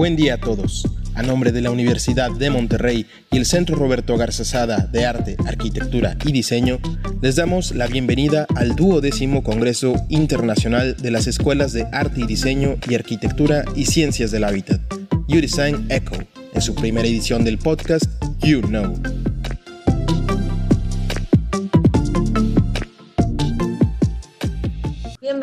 Buen 0.00 0.16
día 0.16 0.32
a 0.32 0.38
todos. 0.38 0.88
A 1.14 1.22
nombre 1.22 1.52
de 1.52 1.60
la 1.60 1.70
Universidad 1.70 2.30
de 2.30 2.48
Monterrey 2.48 3.04
y 3.30 3.36
el 3.36 3.44
Centro 3.44 3.76
Roberto 3.76 4.16
Garzazada 4.16 4.88
de 4.90 5.04
Arte, 5.04 5.36
Arquitectura 5.46 6.16
y 6.24 6.32
Diseño, 6.32 6.78
les 7.20 7.36
damos 7.36 7.74
la 7.74 7.86
bienvenida 7.86 8.46
al 8.56 8.76
duodécimo 8.76 9.44
Congreso 9.44 9.92
Internacional 10.08 10.96
de 10.96 11.10
las 11.10 11.26
Escuelas 11.26 11.74
de 11.74 11.86
Arte 11.92 12.22
y 12.22 12.26
Diseño 12.26 12.76
y 12.88 12.94
Arquitectura 12.94 13.62
y 13.76 13.84
Ciencias 13.84 14.30
del 14.30 14.44
Hábitat, 14.44 14.80
U-Design 15.28 15.88
Echo, 15.90 16.16
en 16.54 16.62
su 16.62 16.74
primera 16.74 17.06
edición 17.06 17.44
del 17.44 17.58
podcast 17.58 18.06
You 18.40 18.62
Know. 18.62 19.29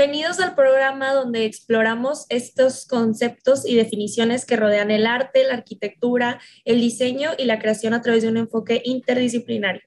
Bienvenidos 0.10 0.40
al 0.40 0.56
programa 0.56 1.12
donde 1.12 1.44
exploramos 1.44 2.28
estos 2.30 2.86
conceptos 2.86 3.68
y 3.68 3.76
definiciones 3.76 4.46
que 4.46 4.56
rodean 4.56 4.90
el 4.90 5.06
arte, 5.06 5.44
la 5.44 5.56
arquitectura, 5.56 6.40
el 6.64 6.80
diseño 6.80 7.32
y 7.38 7.44
la 7.44 7.60
creación 7.60 7.94
a 7.94 8.02
través 8.02 8.24
de 8.24 8.30
un 8.30 8.38
enfoque 8.38 8.82
interdisciplinario. 8.86 9.82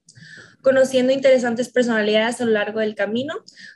Conociendo 0.61 1.15
interesantes 1.15 1.71
personalidades 1.71 2.39
a 2.43 2.45
lo 2.45 2.51
largo 2.51 2.81
del 2.81 2.95
camino, 2.95 3.33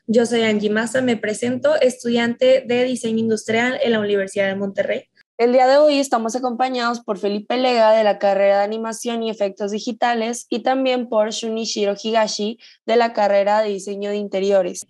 yo 0.07 0.27
soy 0.27 0.43
Angie 0.43 0.69
Massa, 0.69 1.01
me 1.01 1.17
presento, 1.17 1.81
estudiante 1.81 2.63
de 2.67 2.85
diseño 2.85 3.21
industrial 3.21 3.81
en 3.83 3.93
la 3.93 4.01
Universidad 4.01 4.49
de 4.49 4.57
Monterrey. 4.57 5.09
El 5.37 5.53
día 5.53 5.67
de 5.67 5.79
hoy 5.79 5.99
estamos 5.99 6.37
acompañados 6.37 7.01
por 7.01 7.19
Felipe 7.19 7.57
Lega 7.57 7.91
de 7.91 8.05
la 8.05 8.21
carrera 8.21 8.59
de 8.59 8.65
animación 8.65 9.25
y 9.25 9.31
efectos 9.31 9.73
digitales 9.73 10.47
y 10.49 10.63
también 10.63 11.09
por 11.09 11.31
Shunichiro 11.31 11.97
Higashi 12.01 12.61
de 12.87 12.95
la 12.95 13.13
carrera 13.13 13.61
de 13.61 13.71
diseño 13.71 14.11
de 14.11 14.17
interiores. 14.17 14.87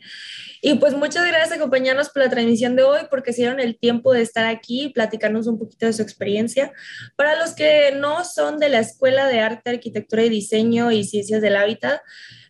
Y 0.61 0.75
pues 0.75 0.95
muchas 0.95 1.27
gracias 1.27 1.49
por 1.49 1.57
acompañarnos 1.57 2.11
por 2.11 2.25
la 2.25 2.29
transmisión 2.29 2.77
de 2.77 2.83
hoy 2.83 3.01
porque 3.09 3.33
se 3.33 3.41
dieron 3.41 3.59
el 3.59 3.79
tiempo 3.79 4.13
de 4.13 4.21
estar 4.21 4.45
aquí 4.45 4.83
y 4.83 4.93
platicarnos 4.93 5.47
un 5.47 5.59
poquito 5.59 5.87
de 5.87 5.95
su 5.95 6.03
experiencia. 6.03 6.73
Para 7.17 7.37
los 7.37 7.55
que 7.55 7.95
no 7.97 8.23
son 8.27 8.59
de 8.59 8.69
la 8.69 8.81
Escuela 8.81 9.27
de 9.29 9.41
Arte, 9.41 9.71
Arquitectura 9.71 10.25
y 10.25 10.29
Diseño 10.29 10.91
y 10.91 11.05
Ciencias 11.05 11.41
del 11.41 11.57
Hábitat, 11.57 12.03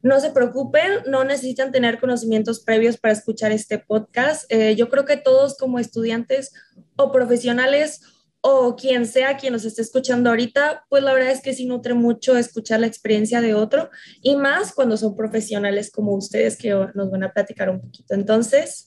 no 0.02 0.20
se 0.20 0.32
preocupen, 0.32 1.00
no 1.06 1.24
necesitan 1.24 1.72
tener 1.72 1.98
conocimientos 1.98 2.60
previos 2.60 2.98
para 2.98 3.14
escuchar 3.14 3.52
este 3.52 3.78
podcast. 3.78 4.44
Eh, 4.52 4.74
yo 4.76 4.90
creo 4.90 5.06
que 5.06 5.16
todos 5.16 5.56
como 5.56 5.78
estudiantes 5.78 6.52
o 6.96 7.12
profesionales 7.12 8.00
o 8.46 8.76
quien 8.76 9.06
sea 9.06 9.38
quien 9.38 9.54
nos 9.54 9.64
esté 9.64 9.80
escuchando 9.80 10.28
ahorita, 10.28 10.84
pues 10.90 11.02
la 11.02 11.14
verdad 11.14 11.30
es 11.30 11.40
que 11.40 11.54
sí 11.54 11.64
nutre 11.64 11.94
mucho 11.94 12.36
escuchar 12.36 12.80
la 12.80 12.86
experiencia 12.86 13.40
de 13.40 13.54
otro 13.54 13.88
y 14.20 14.36
más 14.36 14.72
cuando 14.72 14.98
son 14.98 15.16
profesionales 15.16 15.90
como 15.90 16.14
ustedes 16.14 16.58
que 16.58 16.70
nos 16.94 17.10
van 17.10 17.22
a 17.22 17.32
platicar 17.32 17.70
un 17.70 17.80
poquito. 17.80 18.12
Entonces, 18.12 18.86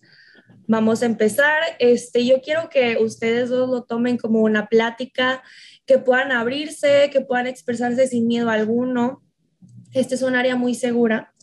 vamos 0.68 1.02
a 1.02 1.08
empezar. 1.08 1.60
Este, 1.80 2.26
yo 2.26 2.42
quiero 2.42 2.70
que 2.70 2.98
ustedes 3.02 3.50
dos 3.50 3.70
lo 3.70 3.84
tomen 3.84 4.18
como 4.18 4.42
una 4.42 4.68
plática, 4.68 5.42
que 5.88 5.98
puedan 5.98 6.32
abrirse, 6.32 7.10
que 7.12 7.22
puedan 7.22 7.48
expresarse 7.48 8.08
sin 8.08 8.28
miedo 8.28 8.50
alguno. 8.50 9.24
Este 9.94 10.16
es 10.16 10.22
un 10.22 10.36
área 10.36 10.56
muy 10.56 10.76
segura. 10.76 11.34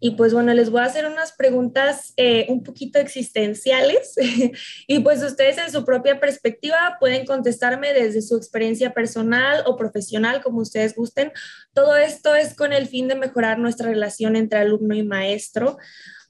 Y 0.00 0.12
pues 0.12 0.32
bueno, 0.32 0.54
les 0.54 0.70
voy 0.70 0.80
a 0.80 0.84
hacer 0.84 1.06
unas 1.06 1.32
preguntas 1.32 2.14
eh, 2.16 2.46
un 2.48 2.62
poquito 2.62 2.98
existenciales 2.98 4.14
y 4.86 4.98
pues 5.00 5.22
ustedes 5.22 5.58
en 5.58 5.70
su 5.70 5.84
propia 5.84 6.18
perspectiva 6.18 6.96
pueden 6.98 7.26
contestarme 7.26 7.92
desde 7.92 8.22
su 8.22 8.36
experiencia 8.36 8.94
personal 8.94 9.62
o 9.66 9.76
profesional, 9.76 10.40
como 10.42 10.60
ustedes 10.60 10.96
gusten. 10.96 11.32
Todo 11.74 11.96
esto 11.96 12.34
es 12.34 12.54
con 12.54 12.72
el 12.72 12.88
fin 12.88 13.08
de 13.08 13.14
mejorar 13.14 13.58
nuestra 13.58 13.90
relación 13.90 14.36
entre 14.36 14.60
alumno 14.60 14.94
y 14.94 15.02
maestro 15.02 15.76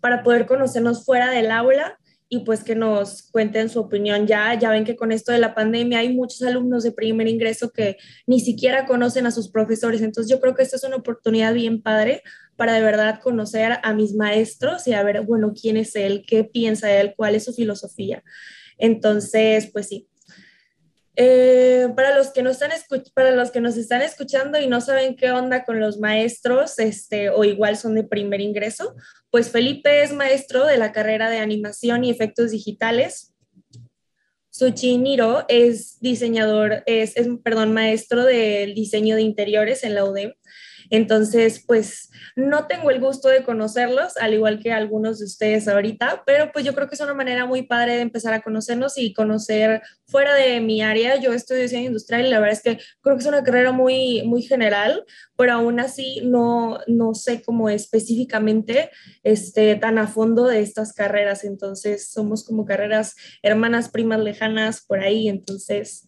para 0.01 0.25
poder 0.25 0.47
conocernos 0.47 1.05
fuera 1.05 1.31
del 1.31 1.53
aula 1.53 1.99
y 2.33 2.41
pues 2.45 2.63
que 2.63 2.77
nos 2.77 3.23
cuenten 3.31 3.69
su 3.69 3.81
opinión. 3.81 4.27
Ya, 4.27 4.57
ya 4.59 4.71
ven 4.71 4.85
que 4.85 4.95
con 4.95 5.11
esto 5.11 5.33
de 5.33 5.39
la 5.39 5.53
pandemia 5.53 5.99
hay 5.99 6.15
muchos 6.15 6.43
alumnos 6.43 6.85
de 6.85 6.93
primer 6.93 7.27
ingreso 7.27 7.71
que 7.71 7.99
ni 8.25 8.41
siquiera 8.41 8.87
conocen 8.87 9.27
a 9.27 9.33
sus 9.33 9.51
profesores. 9.51 10.01
Entonces 10.01 10.31
yo 10.31 10.41
creo 10.41 10.55
que 10.55 10.63
esta 10.63 10.77
es 10.77 10.85
una 10.85 10.97
oportunidad 10.97 11.53
bien 11.53 11.83
padre 11.83 12.23
para 12.61 12.75
de 12.75 12.83
verdad 12.83 13.21
conocer 13.23 13.79
a 13.83 13.95
mis 13.95 14.13
maestros 14.15 14.87
y 14.87 14.93
a 14.93 15.03
ver, 15.03 15.23
bueno, 15.23 15.55
quién 15.59 15.79
es 15.79 15.97
él, 15.97 16.27
qué 16.27 16.45
piensa 16.45 16.93
él, 16.93 17.15
cuál 17.17 17.35
es 17.35 17.47
su 17.47 17.55
filosofía. 17.55 18.23
Entonces, 18.77 19.71
pues 19.73 19.89
sí, 19.89 20.11
eh, 21.17 21.89
para, 21.97 22.15
los 22.15 22.33
que 22.33 22.43
no 22.43 22.51
están 22.51 22.71
para 23.15 23.31
los 23.31 23.51
que 23.51 23.63
nos 23.63 23.79
están 23.79 24.03
escuchando 24.03 24.61
y 24.61 24.67
no 24.67 24.83
saben 24.83 25.17
qué 25.17 25.31
onda 25.31 25.65
con 25.65 25.81
los 25.81 26.01
maestros, 26.01 26.79
este, 26.79 27.31
o 27.31 27.45
igual 27.45 27.79
son 27.79 27.95
de 27.95 28.05
primer 28.05 28.43
ingreso, 28.43 28.95
pues 29.31 29.49
Felipe 29.49 30.03
es 30.03 30.13
maestro 30.13 30.67
de 30.67 30.77
la 30.77 30.93
carrera 30.93 31.31
de 31.31 31.39
animación 31.39 32.05
y 32.05 32.11
efectos 32.11 32.51
digitales. 32.51 33.35
Suchi 34.51 34.99
Niro 34.99 35.47
es 35.49 35.99
diseñador, 36.01 36.83
es, 36.85 37.17
es, 37.17 37.27
perdón, 37.43 37.73
maestro 37.73 38.27
del 38.27 38.75
diseño 38.75 39.17
de 39.17 39.23
interiores 39.23 39.83
en 39.83 39.95
la 39.95 40.05
UDEM. 40.05 40.35
Entonces, 40.91 41.65
pues 41.67 42.11
no 42.35 42.67
tengo 42.67 42.91
el 42.91 43.01
gusto 43.01 43.29
de 43.29 43.45
conocerlos, 43.45 44.17
al 44.17 44.35
igual 44.35 44.59
que 44.59 44.73
algunos 44.73 45.21
de 45.21 45.25
ustedes 45.27 45.69
ahorita, 45.69 46.25
pero 46.27 46.51
pues 46.53 46.65
yo 46.65 46.75
creo 46.75 46.89
que 46.89 46.97
es 46.97 47.01
una 47.01 47.15
manera 47.15 47.47
muy 47.47 47.63
padre 47.63 47.95
de 47.95 48.03
empezar 48.03 48.35
a 48.35 48.43
conocernos 48.43 48.99
y 48.99 49.15
conocer 49.15 49.83
fuera 50.07 50.35
de 50.35 50.61
mi 50.61 50.83
área. 50.83 51.17
Yo 51.21 51.33
estudio 51.33 51.63
diseño 51.63 51.87
industrial 51.87 52.27
y 52.27 52.31
la 52.31 52.41
verdad 52.41 52.57
es 52.57 52.63
que 52.63 52.79
creo 53.01 53.17
que 53.17 53.23
es 53.23 53.29
una 53.29 53.45
carrera 53.45 53.73
muy, 53.73 54.23
muy 54.25 54.43
general, 54.43 55.05
pero 55.37 55.53
aún 55.53 55.79
así 55.81 56.21
no, 56.25 56.81
no 56.87 57.15
sé 57.15 57.43
cómo 57.43 57.69
específicamente 57.69 58.91
este, 59.23 59.77
tan 59.77 59.99
a 59.99 60.09
fondo 60.09 60.47
de 60.47 60.61
estas 60.61 60.93
carreras. 60.93 61.45
Entonces, 61.45 62.11
somos 62.11 62.45
como 62.45 62.65
carreras 62.65 63.15
hermanas, 63.43 63.89
primas 63.89 64.21
lejanas 64.21 64.85
por 64.85 65.01
ahí. 65.01 65.29
Entonces, 65.29 66.07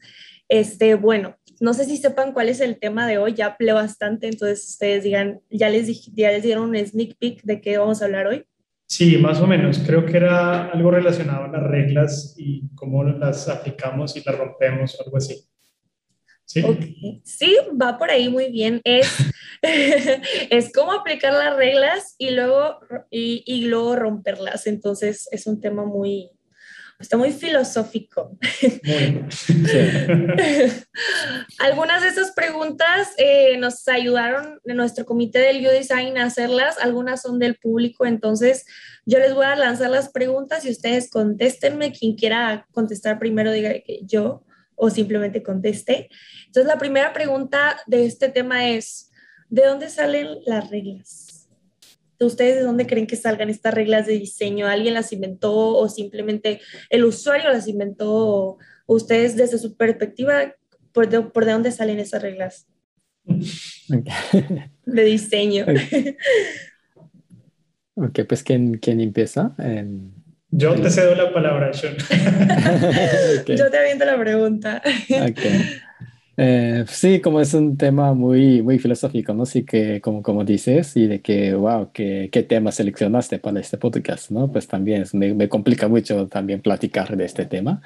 este, 0.48 0.96
bueno, 0.96 1.36
no 1.62 1.74
sé 1.74 1.84
si 1.84 1.96
sepan 1.96 2.32
cuál 2.32 2.48
es 2.48 2.60
el 2.60 2.80
tema 2.80 3.06
de 3.06 3.18
hoy, 3.18 3.34
ya 3.34 3.46
hablé 3.46 3.72
bastante, 3.72 4.26
entonces 4.26 4.68
ustedes 4.68 5.04
digan, 5.04 5.42
ya 5.48 5.68
les, 5.68 6.12
ya 6.12 6.32
les 6.32 6.42
dieron 6.42 6.70
un 6.70 6.76
sneak 6.76 7.16
peek 7.18 7.44
de 7.44 7.60
qué 7.60 7.78
vamos 7.78 8.02
a 8.02 8.06
hablar 8.06 8.26
hoy. 8.26 8.44
Sí, 8.86 9.16
más 9.16 9.40
o 9.40 9.46
menos. 9.46 9.78
Creo 9.78 10.04
que 10.04 10.16
era 10.16 10.72
algo 10.72 10.90
relacionado 10.90 11.44
a 11.44 11.48
las 11.48 11.62
reglas 11.62 12.34
y 12.36 12.68
cómo 12.74 13.04
las 13.04 13.48
aplicamos 13.48 14.16
y 14.16 14.24
las 14.26 14.36
rompemos 14.36 14.98
o 14.98 15.04
algo 15.04 15.16
así. 15.16 15.36
Sí, 16.44 16.64
sí 17.22 17.56
va 17.80 17.96
por 17.96 18.10
ahí 18.10 18.28
muy 18.28 18.50
bien. 18.50 18.80
Es, 18.82 19.16
es 20.50 20.72
cómo 20.72 20.90
aplicar 20.90 21.32
las 21.32 21.56
reglas 21.56 22.16
y 22.18 22.30
luego, 22.30 22.80
y, 23.08 23.44
y 23.46 23.66
luego 23.66 23.94
romperlas. 23.94 24.66
Entonces 24.66 25.28
es 25.30 25.46
un 25.46 25.60
tema 25.60 25.84
muy, 25.84 26.32
está 27.02 27.16
muy 27.16 27.32
filosófico. 27.32 28.38
Algunas 31.58 32.02
de 32.02 32.08
esas 32.08 32.32
preguntas 32.32 33.10
eh, 33.18 33.56
nos 33.58 33.86
ayudaron 33.88 34.60
en 34.64 34.76
nuestro 34.76 35.04
comité 35.04 35.40
del 35.40 35.66
U-Design 35.66 36.16
a 36.16 36.26
hacerlas, 36.26 36.78
algunas 36.78 37.22
son 37.22 37.38
del 37.38 37.56
público, 37.56 38.06
entonces 38.06 38.64
yo 39.04 39.18
les 39.18 39.34
voy 39.34 39.46
a 39.46 39.56
lanzar 39.56 39.90
las 39.90 40.10
preguntas 40.10 40.64
y 40.64 40.70
ustedes 40.70 41.10
contéstenme, 41.10 41.92
quien 41.92 42.14
quiera 42.14 42.66
contestar 42.70 43.18
primero 43.18 43.50
diga 43.52 43.72
que 43.84 44.00
yo 44.04 44.44
o 44.76 44.88
simplemente 44.90 45.42
conteste. 45.42 46.08
Entonces 46.46 46.66
la 46.66 46.78
primera 46.78 47.12
pregunta 47.12 47.80
de 47.86 48.06
este 48.06 48.28
tema 48.28 48.68
es, 48.68 49.10
¿de 49.48 49.66
dónde 49.66 49.88
salen 49.88 50.38
las 50.46 50.70
reglas? 50.70 51.31
¿Ustedes 52.26 52.56
de 52.56 52.62
dónde 52.62 52.86
creen 52.86 53.06
que 53.06 53.16
salgan 53.16 53.50
estas 53.50 53.74
reglas 53.74 54.06
de 54.06 54.18
diseño? 54.18 54.66
¿Alguien 54.66 54.94
las 54.94 55.12
inventó 55.12 55.54
o 55.54 55.88
simplemente 55.88 56.60
el 56.90 57.04
usuario 57.04 57.50
las 57.50 57.68
inventó? 57.68 58.58
ustedes 58.86 59.36
desde 59.36 59.58
su 59.58 59.76
perspectiva, 59.76 60.54
¿por 60.92 61.08
de, 61.08 61.20
por 61.22 61.44
de 61.44 61.52
dónde 61.52 61.72
salen 61.72 61.98
esas 61.98 62.22
reglas 62.22 62.66
de 63.24 65.04
diseño? 65.04 65.66
Ok, 67.94 68.20
pues 68.26 68.42
¿quién, 68.42 68.78
quién 68.78 69.00
empieza? 69.00 69.54
Yo 70.50 70.74
te 70.74 70.90
cedo 70.90 71.14
la 71.14 71.32
palabra, 71.32 71.72
Sean. 71.72 71.96
Yo 73.46 73.70
te 73.70 73.78
aviento 73.78 74.04
la 74.04 74.18
pregunta. 74.18 74.82
Okay. 75.08 75.80
Eh, 76.44 76.84
sí, 76.88 77.20
como 77.20 77.40
es 77.40 77.54
un 77.54 77.76
tema 77.76 78.14
muy, 78.14 78.62
muy 78.62 78.80
filosófico, 78.80 79.32
¿no? 79.32 79.46
Sí 79.46 79.64
que, 79.64 80.00
como, 80.00 80.24
como 80.24 80.44
dices, 80.44 80.96
y 80.96 81.06
de 81.06 81.20
que, 81.20 81.54
wow, 81.54 81.90
¿qué, 81.92 82.30
qué 82.32 82.42
tema 82.42 82.72
seleccionaste 82.72 83.38
para 83.38 83.60
este 83.60 83.78
podcast, 83.78 84.32
¿no? 84.32 84.50
Pues 84.50 84.66
también 84.66 85.04
me, 85.12 85.34
me, 85.34 85.48
complica 85.48 85.86
mucho 85.86 86.26
también 86.26 86.60
platicar 86.60 87.16
de 87.16 87.26
este 87.26 87.46
tema. 87.46 87.80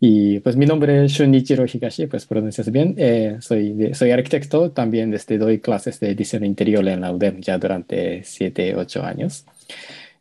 Y 0.00 0.40
pues 0.40 0.56
mi 0.56 0.64
nombre 0.64 1.04
es 1.04 1.12
Shunichiro 1.12 1.66
Higashi, 1.66 2.06
pues 2.06 2.24
pronuncias 2.24 2.70
bien. 2.72 2.94
Eh, 2.96 3.36
soy, 3.40 3.92
soy 3.92 4.12
arquitecto, 4.12 4.70
también 4.70 5.10
desde 5.10 5.36
doy 5.36 5.58
clases 5.60 6.00
de 6.00 6.14
diseño 6.14 6.46
interior 6.46 6.88
en 6.88 7.02
la 7.02 7.12
UDEM 7.12 7.42
ya 7.42 7.58
durante 7.58 8.24
7, 8.24 8.76
8 8.76 9.04
años. 9.04 9.44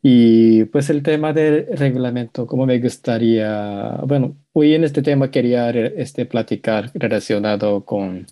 Y 0.01 0.63
pues 0.65 0.89
el 0.89 1.03
tema 1.03 1.33
del 1.33 1.67
reglamento, 1.77 2.47
como 2.47 2.65
me 2.65 2.79
gustaría, 2.79 3.99
bueno, 4.05 4.37
hoy 4.53 4.73
en 4.73 4.85
este 4.85 5.01
tema 5.01 5.29
quería 5.29 5.69
este, 5.71 6.25
platicar 6.25 6.89
relacionado 6.93 7.83
con, 7.83 8.25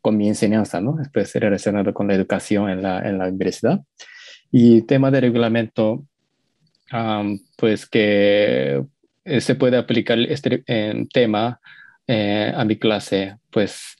con 0.00 0.16
mi 0.16 0.28
enseñanza, 0.28 0.80
¿no? 0.80 0.96
Pues 1.12 1.34
relacionado 1.34 1.92
con 1.92 2.08
la 2.08 2.14
educación 2.14 2.70
en 2.70 2.82
la, 2.82 3.06
en 3.06 3.18
la 3.18 3.28
universidad. 3.28 3.80
Y 4.50 4.82
tema 4.82 5.10
de 5.10 5.20
reglamento, 5.20 6.06
pues 7.56 7.86
que 7.86 8.82
eh, 9.24 9.40
se 9.40 9.54
puede 9.54 9.76
aplicar 9.76 10.18
este 10.18 10.64
tema 11.12 11.60
eh, 12.06 12.52
a 12.54 12.64
mi 12.64 12.78
clase, 12.78 13.36
pues 13.50 13.96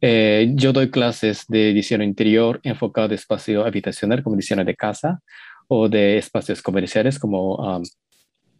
eh, 0.00 0.50
yo 0.54 0.72
doy 0.72 0.90
clases 0.90 1.46
de 1.48 1.72
diseño 1.72 2.04
interior 2.04 2.60
enfocado 2.62 3.08
de 3.08 3.14
espacio 3.14 3.64
habitacional 3.64 4.22
como 4.22 4.36
diseño 4.36 4.64
de 4.64 4.74
casa 4.74 5.20
o 5.68 5.88
de 5.88 6.18
espacios 6.18 6.62
comerciales 6.62 7.18
como 7.18 7.56
um, 7.56 7.82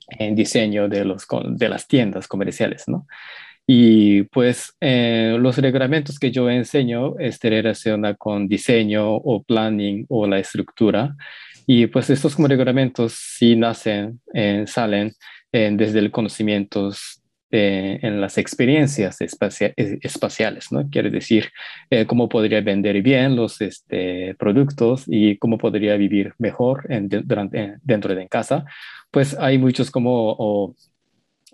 en 0.08 0.34
diseño 0.34 0.88
de, 0.88 1.04
los, 1.04 1.26
de 1.50 1.68
las 1.68 1.86
tiendas 1.86 2.28
comerciales, 2.28 2.84
¿no? 2.86 3.06
Y 3.66 4.24
pues 4.24 4.74
eh, 4.80 5.36
los 5.40 5.56
reglamentos 5.56 6.18
que 6.18 6.30
yo 6.30 6.50
enseño 6.50 7.18
este, 7.18 7.48
relacionan 7.48 8.14
con 8.18 8.46
diseño 8.46 9.14
o 9.14 9.42
planning 9.42 10.04
o 10.08 10.26
la 10.26 10.38
estructura. 10.38 11.16
Y 11.66 11.86
pues 11.86 12.10
estos 12.10 12.36
como 12.36 12.48
reglamentos 12.48 13.14
sí 13.14 13.56
nacen, 13.56 14.20
eh, 14.34 14.64
salen 14.66 15.12
eh, 15.50 15.70
desde 15.72 16.00
el 16.00 16.10
conocimientos 16.10 17.23
en 17.54 18.20
las 18.20 18.38
experiencias 18.38 19.18
espaciales, 19.20 20.72
¿no? 20.72 20.88
Quiere 20.90 21.10
decir, 21.10 21.50
cómo 22.06 22.28
podría 22.28 22.60
vender 22.60 23.00
bien 23.02 23.36
los 23.36 23.60
este, 23.60 24.34
productos 24.38 25.04
y 25.06 25.36
cómo 25.38 25.58
podría 25.58 25.96
vivir 25.96 26.34
mejor 26.38 26.86
en, 26.88 27.08
durante, 27.08 27.76
dentro 27.82 28.14
de 28.14 28.28
casa. 28.28 28.64
Pues 29.10 29.36
hay 29.38 29.58
muchos 29.58 29.90
como 29.90 30.74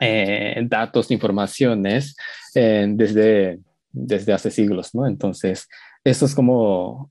eh, 0.02 0.62
datos, 0.66 1.10
informaciones 1.10 2.16
eh, 2.54 2.86
desde, 2.88 3.58
desde 3.92 4.32
hace 4.32 4.50
siglos, 4.50 4.94
¿no? 4.94 5.06
Entonces, 5.06 5.68
estos 6.02 6.34
como 6.34 7.06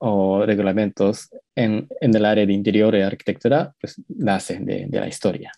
reglamentos 0.47 1.29
en, 1.53 1.87
en, 2.01 2.15
el 2.15 2.25
área 2.25 2.47
de 2.47 2.53
interior 2.53 2.95
y 2.95 3.01
arquitectura, 3.01 3.71
pues 3.79 4.01
nacen 4.07 4.65
de, 4.65 4.87
de 4.87 4.99
la 4.99 5.07
historia. 5.07 5.51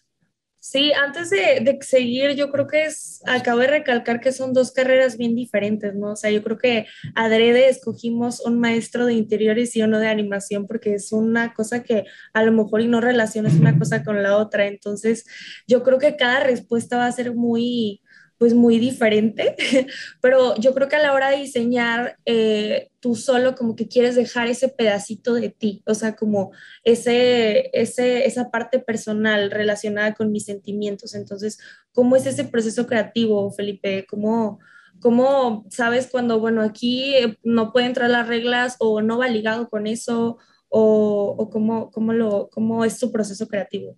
Sí, 0.63 0.91
antes 0.93 1.31
de, 1.31 1.79
seguir, 1.81 2.35
yo 2.35 2.51
creo 2.51 2.67
que 2.67 2.83
es, 2.85 3.23
acabo 3.25 3.57
de 3.61 3.67
recalcar 3.67 4.19
que 4.21 4.31
son 4.31 4.53
dos 4.53 4.71
carreras 4.71 5.17
bien 5.17 5.35
diferentes, 5.35 5.95
¿no? 5.95 6.11
O 6.11 6.15
sea, 6.15 6.29
yo 6.29 6.43
creo 6.43 6.59
que 6.59 6.85
adrede 7.15 7.67
escogimos 7.67 8.45
un 8.45 8.59
maestro 8.59 9.07
de 9.07 9.15
interiores 9.15 9.75
y 9.75 9.81
uno 9.81 9.97
de 9.97 10.07
animación 10.07 10.67
porque 10.67 10.93
es 10.93 11.11
una 11.13 11.55
cosa 11.55 11.81
que 11.81 12.05
a 12.33 12.43
lo 12.43 12.51
mejor 12.51 12.81
y 12.81 12.87
no 12.87 13.01
relacionas 13.01 13.55
una 13.55 13.79
cosa 13.79 14.03
con 14.03 14.21
la 14.21 14.37
otra. 14.37 14.67
Entonces, 14.67 15.25
yo 15.67 15.81
creo 15.81 15.97
que 15.97 16.15
cada 16.15 16.41
respuesta 16.41 16.95
va 16.97 17.07
a 17.07 17.11
ser 17.11 17.33
muy, 17.33 18.03
pues 18.41 18.55
muy 18.55 18.79
diferente, 18.79 19.55
pero 20.19 20.55
yo 20.55 20.73
creo 20.73 20.89
que 20.89 20.95
a 20.95 21.03
la 21.03 21.13
hora 21.13 21.29
de 21.29 21.37
diseñar, 21.37 22.17
eh, 22.25 22.89
tú 22.99 23.13
solo 23.13 23.53
como 23.53 23.75
que 23.75 23.87
quieres 23.87 24.15
dejar 24.15 24.47
ese 24.47 24.67
pedacito 24.67 25.35
de 25.35 25.49
ti, 25.49 25.83
o 25.85 25.93
sea, 25.93 26.15
como 26.15 26.51
ese, 26.83 27.69
ese, 27.71 28.25
esa 28.25 28.49
parte 28.49 28.79
personal 28.79 29.51
relacionada 29.51 30.15
con 30.15 30.31
mis 30.31 30.45
sentimientos. 30.45 31.13
Entonces, 31.13 31.59
¿cómo 31.93 32.15
es 32.15 32.25
ese 32.25 32.43
proceso 32.43 32.87
creativo, 32.87 33.51
Felipe? 33.51 34.07
¿Cómo, 34.09 34.57
cómo 34.99 35.67
sabes 35.69 36.07
cuando, 36.07 36.39
bueno, 36.39 36.63
aquí 36.63 37.13
no 37.43 37.71
pueden 37.71 37.89
entrar 37.89 38.09
las 38.09 38.27
reglas 38.27 38.75
o 38.79 39.03
no 39.03 39.19
va 39.19 39.27
ligado 39.27 39.69
con 39.69 39.85
eso? 39.85 40.39
¿O, 40.67 41.47
cómo, 41.51 41.91
cómo, 41.91 42.11
lo, 42.11 42.49
cómo 42.49 42.85
es 42.85 42.97
tu 42.97 43.11
proceso 43.11 43.47
creativo? 43.47 43.95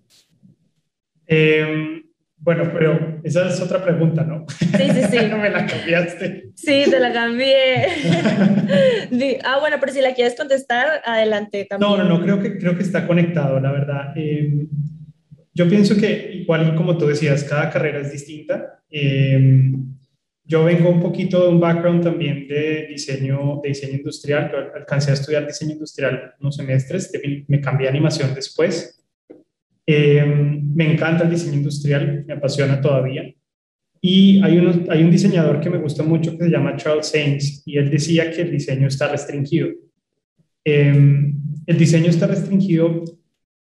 Eh 1.27 2.03
bueno, 2.43 2.69
pero 2.73 3.21
esa 3.23 3.47
es 3.47 3.61
otra 3.61 3.81
pregunta, 3.81 4.23
¿no? 4.23 4.45
Sí, 4.49 4.67
sí, 4.67 5.03
sí. 5.09 5.17
me 5.41 5.49
la 5.49 5.65
cambiaste. 5.65 6.51
Sí, 6.55 6.83
te 6.89 6.99
la 6.99 7.13
cambié. 7.13 7.85
ah, 9.45 9.59
bueno, 9.61 9.77
pero 9.79 9.93
si 9.93 10.01
la 10.01 10.13
quieres 10.13 10.35
contestar, 10.35 11.01
adelante 11.05 11.65
también. 11.69 11.89
No, 11.89 11.97
no, 11.97 12.03
no, 12.03 12.21
creo 12.21 12.41
que, 12.41 12.57
creo 12.57 12.75
que 12.75 12.83
está 12.83 13.07
conectado, 13.07 13.61
la 13.61 13.71
verdad. 13.71 14.11
Em, 14.17 14.67
yo 15.53 15.69
pienso 15.69 15.95
que, 15.95 16.31
igual 16.33 16.75
como 16.75 16.97
tú 16.97 17.07
decías, 17.07 17.45
cada 17.45 17.69
carrera 17.69 18.01
es 18.01 18.11
distinta. 18.11 18.81
Em, 18.89 19.95
yo 20.43 20.65
vengo 20.65 20.89
un 20.89 20.99
poquito 20.99 21.43
de 21.43 21.49
un 21.49 21.61
background 21.61 22.03
también 22.03 22.45
de 22.49 22.87
diseño, 22.89 23.61
de 23.63 23.69
diseño 23.69 23.93
industrial. 23.93 24.51
Yo 24.51 24.57
alcancé 24.75 25.11
a 25.11 25.13
estudiar 25.13 25.47
diseño 25.47 25.71
industrial 25.71 26.33
unos 26.41 26.57
semestres, 26.57 27.09
me 27.47 27.61
cambié 27.61 27.87
a 27.87 27.91
animación 27.91 28.35
después. 28.35 28.99
Eh, 29.85 30.25
me 30.25 30.93
encanta 30.93 31.23
el 31.23 31.29
diseño 31.29 31.57
industrial, 31.57 32.23
me 32.25 32.33
apasiona 32.33 32.79
todavía. 32.79 33.33
Y 34.01 34.41
hay, 34.43 34.57
un 34.57 35.11
diseñador 35.11 35.61
que 35.61 35.69
me 35.69 35.77
gusta 35.77 36.03
mucho 36.03 36.37
que 36.37 36.45
se 36.45 36.49
llama 36.49 36.75
Charles 36.75 37.07
Sainz 37.07 37.63
y 37.65 37.77
él 37.77 37.89
decía 37.89 38.31
que 38.31 38.41
el 38.41 38.51
diseño 38.51 38.87
está 38.87 39.07
restringido. 39.07 39.69
Eh, 40.65 40.93
el 41.65 41.77
diseño 41.77 42.09
está 42.09 42.27
restringido 42.27 43.03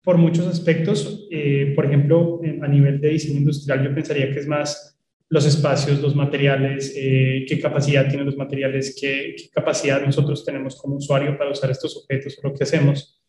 por 0.02 0.18
muchos 0.18 0.48
aspectos. 0.48 1.28
Eh, 1.30 1.74
por 1.76 1.86
ejemplo, 1.86 2.40
a 2.62 2.68
nivel 2.70 3.02
de 3.02 3.10
diseño 3.10 3.40
industrial, 3.40 3.84
yo 3.84 3.94
pensaría 3.94 4.32
que 4.32 4.40
es 4.40 4.48
más 4.48 4.98
los 5.28 5.46
espacios, 5.46 6.02
los 6.02 6.16
materiales, 6.16 6.92
qué 6.96 7.60
capacidad 7.62 8.08
tienen 8.08 8.26
los 8.26 8.38
materiales, 8.38 8.98
qué, 9.00 9.36
qué, 9.38 9.50
capacidad 9.50 10.04
nosotros 10.04 10.44
tenemos 10.44 10.76
como 10.82 10.96
usuario 10.96 11.38
para 11.38 11.52
usar 11.52 11.70
estos 11.70 11.98
objetos 11.98 12.40
o 12.42 12.48
lo 12.48 12.54
que 12.54 12.64
hacemos. 12.64 13.22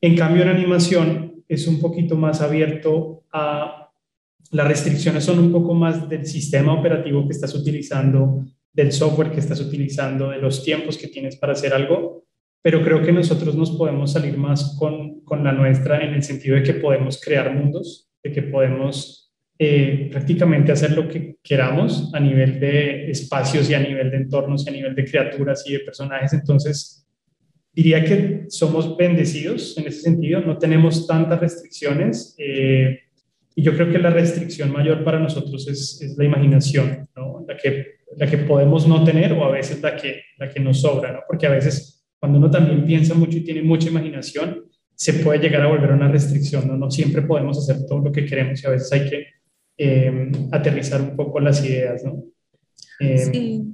En 0.00 0.16
cambio, 0.16 0.42
en 0.42 0.48
animación, 0.48 1.29
es 1.50 1.66
un 1.66 1.80
poquito 1.80 2.16
más 2.16 2.40
abierto 2.40 3.24
a 3.32 3.90
las 4.52 4.68
restricciones 4.68 5.24
son 5.24 5.40
un 5.40 5.52
poco 5.52 5.74
más 5.74 6.08
del 6.08 6.24
sistema 6.24 6.72
operativo 6.72 7.26
que 7.26 7.32
estás 7.32 7.54
utilizando, 7.54 8.44
del 8.72 8.92
software 8.92 9.32
que 9.32 9.40
estás 9.40 9.60
utilizando, 9.60 10.30
de 10.30 10.38
los 10.38 10.64
tiempos 10.64 10.96
que 10.96 11.08
tienes 11.08 11.36
para 11.36 11.52
hacer 11.52 11.74
algo, 11.74 12.24
pero 12.62 12.82
creo 12.82 13.02
que 13.02 13.12
nosotros 13.12 13.56
nos 13.56 13.72
podemos 13.72 14.12
salir 14.12 14.38
más 14.38 14.76
con, 14.78 15.20
con 15.22 15.42
la 15.42 15.52
nuestra 15.52 16.00
en 16.04 16.14
el 16.14 16.22
sentido 16.22 16.54
de 16.54 16.62
que 16.62 16.74
podemos 16.74 17.20
crear 17.20 17.52
mundos, 17.52 18.08
de 18.22 18.30
que 18.30 18.42
podemos 18.42 19.32
eh, 19.58 20.08
prácticamente 20.10 20.70
hacer 20.70 20.92
lo 20.92 21.08
que 21.08 21.36
queramos 21.42 22.14
a 22.14 22.20
nivel 22.20 22.60
de 22.60 23.10
espacios 23.10 23.68
y 23.68 23.74
a 23.74 23.80
nivel 23.80 24.10
de 24.10 24.18
entornos 24.18 24.64
y 24.66 24.70
a 24.70 24.72
nivel 24.72 24.94
de 24.94 25.04
criaturas 25.04 25.64
y 25.66 25.72
de 25.72 25.80
personajes. 25.80 26.32
Entonces, 26.32 27.06
diría 27.72 28.04
que 28.04 28.46
somos 28.48 28.96
bendecidos 28.96 29.76
en 29.78 29.86
ese 29.86 30.02
sentido, 30.02 30.40
no 30.40 30.58
tenemos 30.58 31.06
tantas 31.06 31.40
restricciones 31.40 32.34
eh, 32.38 33.00
y 33.54 33.62
yo 33.62 33.74
creo 33.74 33.90
que 33.90 33.98
la 33.98 34.10
restricción 34.10 34.72
mayor 34.72 35.04
para 35.04 35.18
nosotros 35.18 35.68
es, 35.68 36.00
es 36.02 36.16
la 36.16 36.24
imaginación, 36.24 37.08
¿no? 37.16 37.44
la, 37.46 37.56
que, 37.56 37.86
la 38.16 38.26
que 38.26 38.38
podemos 38.38 38.86
no 38.86 39.04
tener 39.04 39.32
o 39.32 39.44
a 39.44 39.50
veces 39.50 39.80
la 39.82 39.96
que, 39.96 40.22
la 40.38 40.48
que 40.48 40.60
nos 40.60 40.80
sobra, 40.80 41.12
¿no? 41.12 41.20
porque 41.26 41.46
a 41.46 41.50
veces 41.50 42.04
cuando 42.18 42.38
uno 42.38 42.50
también 42.50 42.84
piensa 42.84 43.14
mucho 43.14 43.38
y 43.38 43.44
tiene 43.44 43.62
mucha 43.62 43.88
imaginación, 43.88 44.64
se 44.94 45.14
puede 45.14 45.38
llegar 45.38 45.62
a 45.62 45.68
volver 45.68 45.92
una 45.92 46.08
restricción, 46.08 46.68
¿no? 46.68 46.76
no 46.76 46.90
siempre 46.90 47.22
podemos 47.22 47.56
hacer 47.58 47.86
todo 47.86 48.00
lo 48.00 48.12
que 48.12 48.26
queremos 48.26 48.62
y 48.62 48.66
a 48.66 48.70
veces 48.70 48.92
hay 48.92 49.08
que 49.08 49.26
eh, 49.78 50.30
aterrizar 50.52 51.00
un 51.00 51.16
poco 51.16 51.40
las 51.40 51.64
ideas. 51.64 52.04
¿no? 52.04 52.22
Eh, 53.00 53.18
sí. 53.18 53.69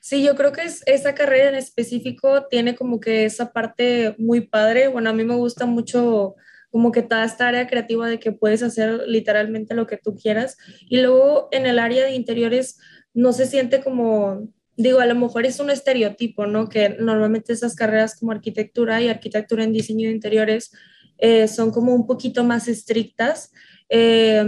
Sí, 0.00 0.22
yo 0.22 0.34
creo 0.34 0.52
que 0.52 0.62
es, 0.62 0.82
esa 0.86 1.14
carrera 1.14 1.48
en 1.48 1.54
específico 1.54 2.46
tiene 2.48 2.74
como 2.74 3.00
que 3.00 3.24
esa 3.24 3.52
parte 3.52 4.14
muy 4.18 4.42
padre. 4.42 4.88
Bueno, 4.88 5.10
a 5.10 5.12
mí 5.12 5.24
me 5.24 5.36
gusta 5.36 5.66
mucho 5.66 6.34
como 6.70 6.90
que 6.90 7.02
toda 7.02 7.24
esta 7.24 7.48
área 7.48 7.68
creativa 7.68 8.08
de 8.08 8.18
que 8.18 8.32
puedes 8.32 8.62
hacer 8.62 9.04
literalmente 9.06 9.74
lo 9.74 9.86
que 9.86 9.96
tú 9.96 10.16
quieras. 10.16 10.56
Y 10.88 11.00
luego 11.00 11.48
en 11.52 11.66
el 11.66 11.78
área 11.78 12.04
de 12.04 12.14
interiores 12.14 12.78
no 13.12 13.32
se 13.32 13.46
siente 13.46 13.80
como, 13.80 14.48
digo, 14.76 14.98
a 14.98 15.06
lo 15.06 15.14
mejor 15.14 15.46
es 15.46 15.60
un 15.60 15.70
estereotipo, 15.70 16.46
¿no? 16.46 16.68
Que 16.68 16.96
normalmente 16.98 17.52
esas 17.52 17.76
carreras 17.76 18.18
como 18.18 18.32
arquitectura 18.32 19.00
y 19.00 19.08
arquitectura 19.08 19.62
en 19.62 19.72
diseño 19.72 20.08
de 20.08 20.16
interiores 20.16 20.72
eh, 21.18 21.46
son 21.46 21.70
como 21.70 21.94
un 21.94 22.06
poquito 22.06 22.42
más 22.42 22.66
estrictas. 22.66 23.52
Eh, 23.88 24.44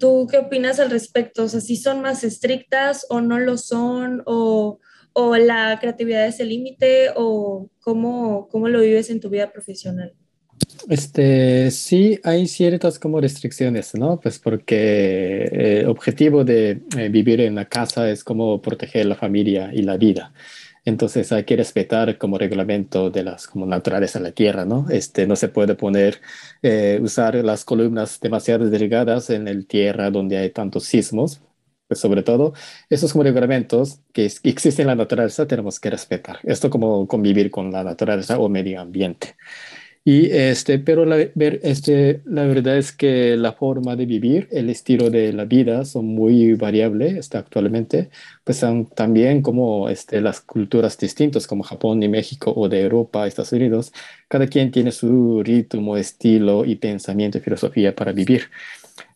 ¿Tú 0.00 0.26
qué 0.28 0.38
opinas 0.38 0.80
al 0.80 0.90
respecto? 0.90 1.44
O 1.44 1.48
sea, 1.48 1.60
si 1.60 1.76
son 1.76 2.00
más 2.00 2.24
estrictas 2.24 3.06
o 3.10 3.20
no 3.20 3.38
lo 3.38 3.56
son, 3.56 4.22
o, 4.26 4.80
o 5.12 5.36
la 5.36 5.78
creatividad 5.80 6.26
es 6.26 6.40
el 6.40 6.48
límite, 6.48 7.10
o 7.14 7.70
cómo, 7.80 8.48
cómo 8.48 8.68
lo 8.68 8.80
vives 8.80 9.10
en 9.10 9.20
tu 9.20 9.28
vida 9.28 9.52
profesional. 9.52 10.14
Este, 10.88 11.70
sí, 11.70 12.18
hay 12.24 12.46
ciertas 12.46 12.98
como 12.98 13.20
restricciones, 13.20 13.94
¿no? 13.94 14.18
Pues 14.18 14.38
porque 14.38 15.44
el 15.52 15.86
objetivo 15.86 16.44
de 16.44 16.80
eh, 16.96 17.08
vivir 17.10 17.40
en 17.42 17.54
la 17.54 17.66
casa 17.66 18.10
es 18.10 18.24
como 18.24 18.60
proteger 18.60 19.06
la 19.06 19.14
familia 19.14 19.70
y 19.72 19.82
la 19.82 19.96
vida. 19.96 20.32
Entonces 20.84 21.30
hay 21.32 21.44
que 21.44 21.56
respetar 21.56 22.18
como 22.18 22.38
reglamento 22.38 23.10
de 23.10 23.22
las 23.24 23.46
como 23.46 23.66
naturales 23.66 24.16
en 24.16 24.22
la 24.22 24.32
tierra, 24.32 24.64
¿no? 24.64 24.86
Este, 24.90 25.26
no 25.26 25.36
se 25.36 25.48
puede 25.48 25.74
poner, 25.74 26.20
eh, 26.62 26.98
usar 27.02 27.34
las 27.36 27.64
columnas 27.64 28.20
demasiado 28.20 28.68
delgadas 28.70 29.30
en 29.30 29.48
el 29.48 29.66
tierra 29.66 30.10
donde 30.10 30.38
hay 30.38 30.50
tantos 30.50 30.84
sismos, 30.84 31.40
pues 31.88 32.00
sobre 32.00 32.22
todo 32.22 32.54
esos 32.88 33.12
como 33.12 33.24
reglamentos 33.24 34.00
que 34.12 34.26
existen 34.44 34.84
en 34.84 34.88
la 34.88 34.94
naturaleza 34.94 35.46
tenemos 35.46 35.80
que 35.80 35.90
respetar. 35.90 36.38
Esto 36.44 36.70
como 36.70 37.06
convivir 37.08 37.50
con 37.50 37.72
la 37.72 37.82
naturaleza 37.84 38.38
o 38.38 38.48
medio 38.48 38.80
ambiente. 38.80 39.36
Y 40.02 40.30
este, 40.30 40.78
pero 40.78 41.04
la, 41.04 41.16
ver, 41.34 41.60
este, 41.62 42.22
la 42.24 42.44
verdad 42.46 42.78
es 42.78 42.90
que 42.92 43.36
la 43.36 43.52
forma 43.52 43.96
de 43.96 44.06
vivir, 44.06 44.48
el 44.50 44.70
estilo 44.70 45.10
de 45.10 45.32
la 45.34 45.44
vida 45.44 45.84
son 45.84 46.06
muy 46.06 46.54
variables 46.54 47.16
este, 47.16 47.36
actualmente, 47.36 48.08
pues 48.42 48.56
son 48.58 48.86
también 48.86 49.42
como 49.42 49.90
este, 49.90 50.22
las 50.22 50.40
culturas 50.40 50.96
distintas 50.96 51.46
como 51.46 51.64
Japón 51.64 52.02
y 52.02 52.08
México 52.08 52.52
o 52.56 52.68
de 52.68 52.80
Europa, 52.80 53.26
Estados 53.26 53.52
Unidos, 53.52 53.92
cada 54.28 54.46
quien 54.46 54.70
tiene 54.70 54.90
su 54.90 55.42
ritmo, 55.42 55.96
estilo 55.98 56.64
y 56.64 56.76
pensamiento 56.76 57.36
y 57.38 57.42
filosofía 57.42 57.94
para 57.94 58.12
vivir. 58.12 58.44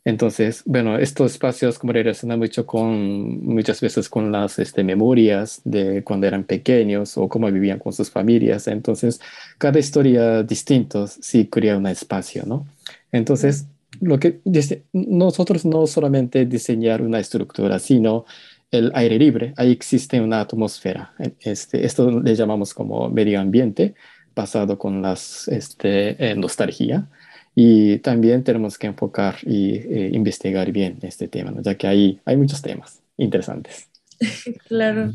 Entonces, 0.04 0.62
bueno, 0.66 0.98
estos 0.98 1.32
espacios 1.32 1.78
como 1.78 1.92
relacionan 1.94 2.38
mucho 2.38 2.66
con, 2.66 3.42
muchas 3.42 3.80
veces 3.80 4.08
con 4.10 4.30
las 4.30 4.58
este, 4.58 4.84
memorias 4.84 5.62
de 5.64 6.04
cuando 6.04 6.26
eran 6.26 6.44
pequeños 6.44 7.16
o 7.16 7.28
cómo 7.28 7.50
vivían 7.50 7.78
con 7.78 7.92
sus 7.94 8.10
familias. 8.10 8.68
Entonces, 8.68 9.20
cada 9.56 9.78
historia 9.78 10.42
distinta 10.42 11.06
sí 11.06 11.46
crea 11.46 11.78
un 11.78 11.86
espacio, 11.86 12.44
¿no? 12.46 12.66
Entonces, 13.12 13.66
lo 14.00 14.18
que 14.18 14.40
nosotros 14.92 15.64
no 15.64 15.86
solamente 15.86 16.44
diseñar 16.44 17.00
una 17.00 17.20
estructura, 17.20 17.78
sino 17.78 18.26
el 18.70 18.90
aire 18.94 19.18
libre, 19.18 19.54
ahí 19.56 19.70
existe 19.72 20.20
una 20.20 20.40
atmósfera. 20.40 21.14
Este, 21.40 21.86
esto 21.86 22.20
le 22.20 22.34
llamamos 22.34 22.74
como 22.74 23.08
medio 23.08 23.40
ambiente, 23.40 23.94
basado 24.34 24.78
con 24.78 25.00
las 25.00 25.48
este, 25.48 26.34
nostalgia. 26.36 27.08
Y 27.54 27.98
también 27.98 28.42
tenemos 28.42 28.78
que 28.78 28.88
enfocar 28.88 29.36
y 29.42 29.76
eh, 29.76 30.10
investigar 30.12 30.72
bien 30.72 30.98
este 31.02 31.28
tema, 31.28 31.52
ya 31.60 31.76
que 31.76 31.86
ahí 31.86 32.20
hay 32.24 32.36
muchos 32.36 32.62
temas 32.62 33.00
interesantes. 33.16 33.88
claro. 34.68 35.12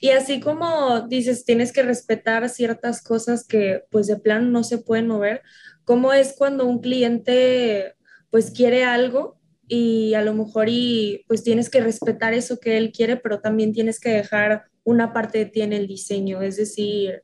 Y 0.00 0.10
así 0.10 0.40
como 0.40 1.02
dices, 1.02 1.44
tienes 1.44 1.72
que 1.72 1.82
respetar 1.82 2.48
ciertas 2.48 3.02
cosas 3.02 3.46
que 3.46 3.84
pues 3.90 4.08
de 4.08 4.16
plano 4.16 4.50
no 4.50 4.64
se 4.64 4.78
pueden 4.78 5.06
mover, 5.06 5.42
¿cómo 5.84 6.12
es 6.12 6.34
cuando 6.36 6.66
un 6.66 6.80
cliente 6.80 7.94
pues 8.30 8.50
quiere 8.50 8.84
algo 8.84 9.38
y 9.68 10.14
a 10.14 10.22
lo 10.22 10.34
mejor 10.34 10.68
y 10.68 11.24
pues 11.28 11.42
tienes 11.44 11.70
que 11.70 11.80
respetar 11.80 12.34
eso 12.34 12.58
que 12.58 12.76
él 12.76 12.92
quiere, 12.92 13.16
pero 13.16 13.40
también 13.40 13.72
tienes 13.72 14.00
que 14.00 14.10
dejar 14.10 14.64
una 14.84 15.12
parte 15.12 15.38
de 15.38 15.46
ti 15.46 15.60
en 15.62 15.72
el 15.72 15.86
diseño, 15.86 16.42
es 16.42 16.56
decir, 16.56 17.22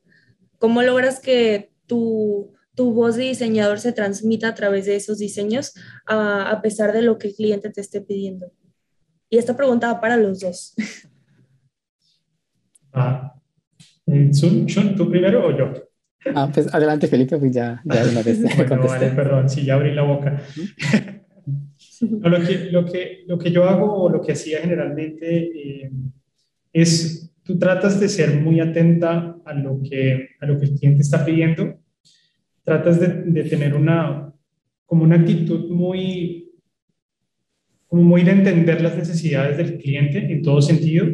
¿cómo 0.57 0.81
logras 0.81 1.19
que 1.19 1.71
tu 1.87 2.53
tu 2.79 2.93
voz 2.93 3.17
de 3.17 3.23
diseñador 3.23 3.77
se 3.81 3.91
transmita 3.91 4.47
a 4.47 4.55
través 4.55 4.85
de 4.85 4.95
esos 4.95 5.17
diseños 5.17 5.73
a, 6.07 6.61
pesar 6.63 6.93
de 6.93 7.01
lo 7.01 7.17
que 7.17 7.27
el 7.27 7.35
cliente 7.35 7.69
te 7.69 7.81
esté 7.81 7.99
pidiendo. 7.99 8.53
Y 9.29 9.37
esta 9.37 9.57
pregunta 9.57 9.91
va 9.91 9.99
para 9.99 10.15
los 10.15 10.39
dos. 10.39 10.75
Ah, 12.91 13.35
eh, 14.07 14.31
¿Tú 14.97 15.11
primero 15.11 15.45
o 15.45 15.55
yo? 15.55 15.71
Ah, 16.33 16.49
pues 16.51 16.73
adelante, 16.73 17.05
Felipe, 17.05 17.37
pues 17.37 17.51
ya, 17.51 17.79
ya 17.85 18.03
una 18.03 18.23
vez. 18.23 18.41
bueno, 18.57 18.87
vale, 18.87 19.09
perdón, 19.11 19.47
sí, 19.47 19.63
ya 19.63 19.75
abrí 19.75 19.93
la 19.93 20.01
boca. 20.01 20.41
lo, 22.01 22.41
que, 22.41 22.71
lo, 22.71 22.83
que, 22.83 23.23
lo 23.27 23.37
que 23.37 23.51
yo 23.51 23.65
hago 23.65 23.93
o 23.93 24.09
lo 24.09 24.21
que 24.21 24.31
hacía 24.31 24.57
generalmente 24.61 25.83
eh, 25.83 25.91
es, 26.73 27.31
tú 27.43 27.59
tratas 27.59 27.99
de 27.99 28.09
ser 28.09 28.41
muy 28.41 28.59
atenta 28.59 29.37
a 29.45 29.53
lo, 29.53 29.79
que, 29.83 30.29
a 30.39 30.47
lo 30.47 30.57
que 30.57 30.65
el 30.65 30.71
cliente 30.73 31.03
está 31.03 31.23
pidiendo 31.23 31.78
tratas 32.69 32.99
de, 32.99 33.43
tener 33.45 33.73
una, 33.73 34.31
como 34.85 35.03
una 35.03 35.15
actitud 35.15 35.71
muy, 35.71 36.51
como 37.87 38.03
muy 38.03 38.21
de 38.21 38.29
entender 38.29 38.79
las 38.79 38.95
necesidades 38.95 39.57
del 39.57 39.79
cliente 39.79 40.19
en 40.31 40.43
todo 40.43 40.61
sentido. 40.61 41.07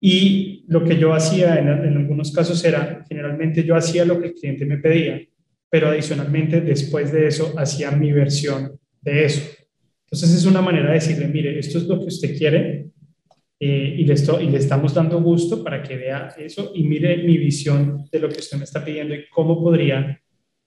Y 0.00 0.64
lo 0.66 0.82
que 0.82 0.98
yo 0.98 1.14
hacía 1.14 1.60
en, 1.60 1.68
en 1.68 1.96
algunos 1.96 2.32
casos 2.32 2.64
era, 2.64 3.04
generalmente 3.08 3.62
yo 3.62 3.76
hacía 3.76 4.04
lo 4.04 4.20
que 4.20 4.28
el 4.28 4.34
cliente 4.34 4.66
me 4.66 4.78
pedía, 4.78 5.22
pero 5.70 5.90
adicionalmente 5.90 6.60
después 6.60 7.12
de 7.12 7.28
eso 7.28 7.54
hacía 7.56 7.92
mi 7.92 8.10
versión 8.12 8.80
de 9.02 9.26
eso. 9.26 9.42
Entonces 10.06 10.34
es 10.34 10.44
una 10.44 10.60
manera 10.60 10.88
de 10.88 10.94
decirle, 10.94 11.28
mire, 11.28 11.56
esto 11.56 11.78
es 11.78 11.84
lo 11.84 12.00
que 12.00 12.06
usted 12.06 12.36
quiere 12.36 12.90
eh, 13.58 13.94
y, 13.98 14.04
le 14.04 14.14
y 14.14 14.50
le 14.50 14.58
estamos 14.58 14.92
dando 14.92 15.20
gusto 15.22 15.64
para 15.64 15.82
que 15.82 15.96
vea 15.96 16.28
eso 16.36 16.72
y 16.74 16.84
mire 16.84 17.16
mi 17.18 17.38
visión 17.38 18.04
de 18.12 18.18
lo 18.18 18.28
que 18.28 18.40
usted 18.40 18.58
me 18.58 18.64
está 18.64 18.84
pidiendo 18.84 19.14
y 19.14 19.26
cómo 19.30 19.62
podría, 19.62 20.20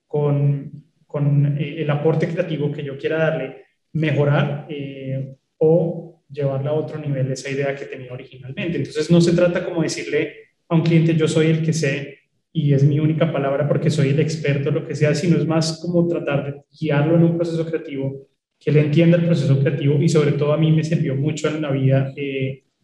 con, 0.08 0.72
con 1.06 1.56
eh, 1.56 1.82
el 1.82 1.90
aporte 1.90 2.28
creativo 2.28 2.72
que 2.72 2.82
yo 2.82 2.98
quiera 2.98 3.18
darle, 3.18 3.64
mejorar 3.92 4.66
eh, 4.68 5.36
o 5.58 6.22
llevarla 6.28 6.70
a 6.70 6.74
otro 6.74 6.98
nivel 6.98 7.30
esa 7.30 7.50
idea 7.50 7.76
que 7.76 7.84
tenía 7.84 8.12
originalmente. 8.12 8.78
Entonces 8.78 9.08
no 9.08 9.20
se 9.20 9.36
trata 9.36 9.64
como 9.64 9.82
decirle 9.82 10.34
a 10.68 10.74
un 10.74 10.82
cliente 10.82 11.14
yo 11.14 11.28
soy 11.28 11.46
el 11.46 11.62
que 11.62 11.72
sé 11.72 12.18
y 12.52 12.72
es 12.72 12.82
mi 12.82 12.98
única 12.98 13.32
palabra 13.32 13.68
porque 13.68 13.90
soy 13.90 14.08
el 14.08 14.18
experto, 14.18 14.72
lo 14.72 14.84
que 14.84 14.96
sea, 14.96 15.14
sino 15.14 15.36
es 15.36 15.46
más 15.46 15.80
como 15.80 16.08
tratar 16.08 16.44
de 16.44 16.60
guiarlo 16.76 17.14
en 17.14 17.22
un 17.22 17.36
proceso 17.36 17.64
creativo, 17.64 18.26
que 18.58 18.70
él 18.70 18.78
entienda 18.78 19.16
el 19.16 19.26
proceso 19.26 19.60
creativo 19.60 20.02
y 20.02 20.08
sobre 20.08 20.32
todo 20.32 20.52
a 20.52 20.58
mí 20.58 20.72
me 20.72 20.82
sirvió 20.82 21.14
mucho 21.14 21.48
en 21.48 21.62
la 21.62 21.70
vida 21.70 22.12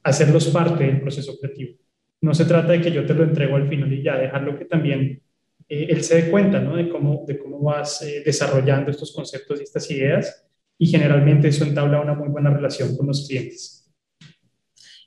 hacerlos 0.06 0.46
parte 0.48 0.84
del 0.84 1.00
proceso 1.00 1.36
creativo. 1.38 1.76
No 2.20 2.32
se 2.32 2.44
trata 2.44 2.72
de 2.72 2.80
que 2.80 2.92
yo 2.92 3.04
te 3.04 3.12
lo 3.12 3.24
entrego 3.24 3.56
al 3.56 3.68
final 3.68 3.92
y 3.92 4.02
ya, 4.02 4.16
dejarlo 4.16 4.56
que 4.56 4.64
también 4.64 5.20
eh, 5.68 5.86
él 5.90 6.02
se 6.02 6.22
dé 6.22 6.30
cuenta 6.30 6.60
¿no? 6.60 6.76
de, 6.76 6.88
cómo, 6.88 7.24
de 7.26 7.36
cómo 7.36 7.60
vas 7.60 8.02
eh, 8.02 8.22
desarrollando 8.24 8.90
estos 8.90 9.12
conceptos 9.12 9.60
y 9.60 9.64
estas 9.64 9.90
ideas 9.90 10.46
y 10.78 10.86
generalmente 10.86 11.48
eso 11.48 11.64
entabla 11.64 12.00
una 12.00 12.14
muy 12.14 12.28
buena 12.28 12.50
relación 12.50 12.96
con 12.96 13.08
los 13.08 13.26
clientes. 13.26 13.92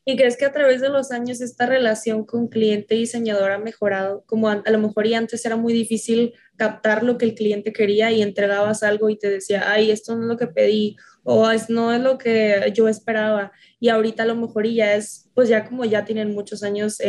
¿Y 0.05 0.17
crees 0.17 0.37
que 0.37 0.45
a 0.45 0.51
través 0.51 0.81
de 0.81 0.89
los 0.89 1.11
años 1.11 1.39
esta 1.39 1.65
relación 1.65 2.25
con 2.25 2.47
cliente 2.47 2.95
y 2.95 2.99
diseñador 2.99 3.51
ha 3.51 3.59
mejorado? 3.59 4.23
Como 4.25 4.49
a, 4.49 4.63
a, 4.65 4.71
lo 4.71 4.79
mejor 4.79 5.05
y 5.05 5.13
antes 5.13 5.45
era 5.45 5.55
muy 5.55 5.71
difícil 5.71 6.33
captar 6.57 7.03
lo 7.03 7.17
que 7.17 7.25
el 7.25 7.35
cliente 7.35 7.71
quería 7.71 8.11
y 8.11 8.21
entregabas 8.21 8.83
algo 8.83 9.09
y 9.09 9.17
te 9.17 9.29
decía, 9.29 9.71
ay, 9.71 9.91
esto 9.91 10.15
no 10.15 10.23
es 10.23 10.27
lo 10.27 10.37
que 10.37 10.47
pedí 10.47 10.97
o 11.23 11.49
es, 11.49 11.69
no 11.69 11.93
es 11.93 12.01
lo 12.01 12.17
que 12.17 12.71
yo 12.73 12.87
esperaba. 12.87 13.51
Y 13.79 13.89
ahorita 13.89 14.23
a 14.23 14.25
lo 14.25 14.35
mejor 14.35 14.65
y 14.65 14.75
ya 14.75 14.95
es, 14.95 15.29
pues 15.33 15.49
ya 15.49 15.65
como 15.65 15.85
ya 15.85 16.05
tienen 16.05 16.33
muchos 16.33 16.63
años 16.63 16.99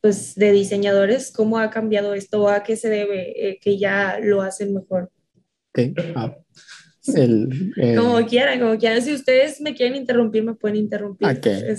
pues 0.00 0.34
de 0.34 0.52
diseñadores, 0.52 1.30
¿cómo 1.30 1.58
ha 1.58 1.70
cambiado 1.70 2.14
esto? 2.14 2.48
¿A 2.48 2.62
qué 2.62 2.76
se 2.76 2.88
debe 2.88 3.50
eh, 3.50 3.58
que 3.60 3.78
ya 3.78 4.18
lo 4.20 4.42
hacen 4.42 4.72
mejor? 4.72 5.10
Okay. 5.70 5.94
Ah, 6.14 6.36
como 7.96 8.26
quieran, 8.26 8.60
como 8.60 8.76
quieran. 8.78 9.02
Si 9.02 9.12
ustedes 9.12 9.60
me 9.60 9.74
quieren 9.74 9.96
interrumpir, 9.96 10.42
me 10.42 10.54
pueden 10.54 10.76
interrumpir. 10.76 11.28
Okay. 11.28 11.62
Eh, 11.62 11.76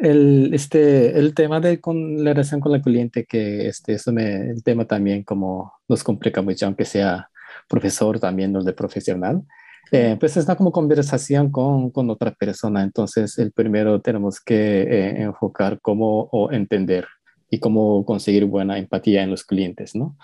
el, 0.00 0.50
este, 0.54 1.18
el 1.18 1.34
tema 1.34 1.60
de 1.60 1.80
con 1.80 2.22
la 2.24 2.32
relación 2.32 2.60
con 2.60 2.74
el 2.74 2.82
cliente, 2.82 3.24
que 3.24 3.66
este, 3.68 3.94
eso 3.94 4.12
me, 4.12 4.50
el 4.50 4.62
tema 4.62 4.86
también 4.86 5.22
como 5.24 5.72
nos 5.88 6.04
complica 6.04 6.42
mucho, 6.42 6.66
aunque 6.66 6.84
sea 6.84 7.30
profesor 7.68 8.18
también, 8.18 8.52
no 8.52 8.62
de 8.62 8.72
profesional. 8.72 9.42
Eh, 9.90 10.16
pues 10.20 10.36
es 10.36 10.44
una 10.44 10.56
como 10.56 10.72
conversación 10.72 11.50
con, 11.50 11.90
con, 11.90 12.10
otra 12.10 12.32
persona. 12.32 12.82
Entonces, 12.82 13.38
el 13.38 13.52
primero 13.52 14.00
tenemos 14.00 14.40
que 14.40 14.82
eh, 14.82 15.22
enfocar 15.22 15.80
cómo 15.80 16.28
o 16.30 16.52
entender 16.52 17.06
y 17.50 17.58
cómo 17.58 18.04
conseguir 18.04 18.44
buena 18.44 18.78
empatía 18.78 19.22
en 19.22 19.30
los 19.30 19.44
clientes, 19.44 19.94
¿no? 19.94 20.16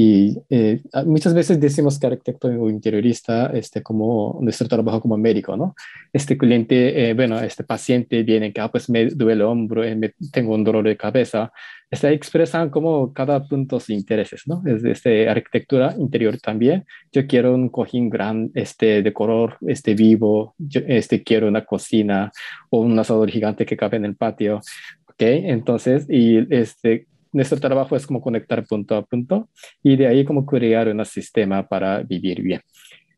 Y 0.00 0.38
eh, 0.48 0.80
muchas 1.06 1.34
veces 1.34 1.58
decimos 1.58 1.98
que 1.98 2.06
arquitecto 2.06 2.46
o 2.46 2.70
interiorista, 2.70 3.46
este, 3.46 3.82
como 3.82 4.38
nuestro 4.40 4.68
trabajo 4.68 5.00
como 5.00 5.16
médico, 5.18 5.56
¿no? 5.56 5.74
Este 6.12 6.38
cliente, 6.38 7.12
bueno, 7.14 7.40
este 7.40 7.64
paciente 7.64 8.22
viene 8.22 8.52
que, 8.52 8.60
ah, 8.60 8.70
pues 8.70 8.88
me 8.88 9.06
duele 9.06 9.32
el 9.32 9.42
hombro, 9.42 9.82
me, 9.96 10.14
tengo 10.30 10.54
un 10.54 10.62
dolor 10.62 10.84
de 10.84 10.96
cabeza, 10.96 11.50
este, 11.90 12.12
expresan 12.12 12.70
como 12.70 13.12
cada 13.12 13.42
punto 13.42 13.80
sus 13.80 13.90
intereses, 13.90 14.42
¿no? 14.46 14.62
Es 14.66 14.84
este, 14.84 15.28
arquitectura 15.28 15.96
interior 15.98 16.38
también. 16.38 16.84
Yo 17.10 17.26
quiero 17.26 17.52
un 17.52 17.68
cojín 17.68 18.08
grande, 18.08 18.52
este, 18.54 19.02
de 19.02 19.12
color 19.12 19.56
este, 19.66 19.94
vivo, 19.94 20.54
yo 20.58 20.80
este, 20.86 21.24
quiero 21.24 21.48
una 21.48 21.64
cocina 21.64 22.30
o 22.70 22.82
un 22.82 22.96
asador 22.96 23.28
gigante 23.30 23.66
que 23.66 23.76
cabe 23.76 23.96
en 23.96 24.04
el 24.04 24.14
patio, 24.14 24.60
¿ok? 25.08 25.22
Entonces, 25.22 26.06
y 26.08 26.46
este, 26.54 27.08
nuestro 27.32 27.58
trabajo 27.60 27.96
es 27.96 28.06
como 28.06 28.20
conectar 28.20 28.64
punto 28.66 28.96
a 28.96 29.04
punto 29.04 29.48
y 29.82 29.96
de 29.96 30.06
ahí 30.06 30.24
como 30.24 30.46
crear 30.46 30.88
un 30.88 31.04
sistema 31.04 31.66
para 31.66 32.02
vivir 32.02 32.42
bien. 32.42 32.60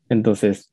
Entonces, 0.09 0.71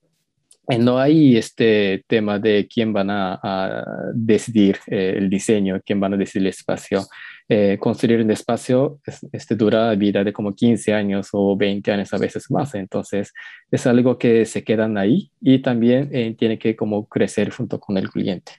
eh, 0.69 0.79
no 0.79 0.99
hay 0.99 1.37
este 1.37 2.05
tema 2.07 2.39
de 2.39 2.69
quién 2.73 2.93
van 2.93 3.09
a, 3.11 3.85
decidir 4.15 4.77
eh, 4.87 5.15
el 5.17 5.31
diseño, 5.31 5.81
quién 5.85 5.99
van 5.99 6.15
a 6.15 6.17
decidir 6.17 6.47
el 6.47 6.51
espacio. 6.51 7.07
Eh, 7.51 7.79
construir 7.81 8.21
un 8.21 8.31
espacio 8.31 9.01
este, 9.33 9.57
dura 9.57 9.95
vida 9.95 10.23
de 10.23 10.35
como 10.35 10.55
15 10.55 10.93
años 10.93 11.31
o 11.33 11.57
20 11.57 11.91
años 11.93 12.13
a 12.13 12.19
veces 12.19 12.51
más. 12.51 12.75
Entonces, 12.75 13.33
es 13.71 13.87
algo 13.87 14.19
que 14.19 14.45
se 14.45 14.63
quedan 14.63 14.99
ahí 14.99 15.31
y 15.41 15.61
también 15.61 16.37
tiene 16.37 16.59
que 16.59 16.77
como 16.77 17.09
crecer 17.09 17.51
junto 17.51 17.81
con 17.81 17.97
el 17.97 18.11
cliente. 18.11 18.53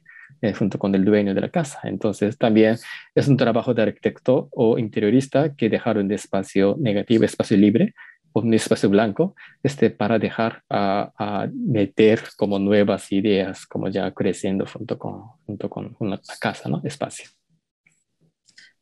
Junto 0.58 0.80
con 0.80 0.96
el 0.96 1.06
dueño 1.06 1.34
de 1.34 1.42
la 1.42 1.50
casa. 1.50 1.80
Entonces, 1.84 2.38
también 2.38 2.78
es 3.16 3.28
un 3.28 3.38
trabajo 3.38 3.74
de 3.74 3.84
arquitecto 3.84 4.50
o 4.52 4.78
interiorista 4.78 5.56
que 5.56 5.70
dejaron 5.70 6.08
de 6.08 6.16
espacio 6.16 6.76
negativo, 6.80 7.24
espacio 7.24 7.58
libre, 7.58 7.94
un 8.34 8.54
espacio 8.54 8.90
blanco 8.90 9.36
este, 9.64 9.90
para 9.90 10.20
dejar 10.20 10.64
a, 10.70 11.50
meter 11.54 12.22
como 12.38 12.60
nuevas 12.60 13.12
ideas, 13.12 13.66
como 13.66 13.90
ya 13.90 14.12
creciendo 14.14 14.66
junto 14.66 14.98
con, 14.98 15.22
junto 15.46 15.70
con 15.70 15.96
una 16.00 16.20
casa, 16.40 16.70
¿no? 16.70 16.82
Espacio. 16.84 17.30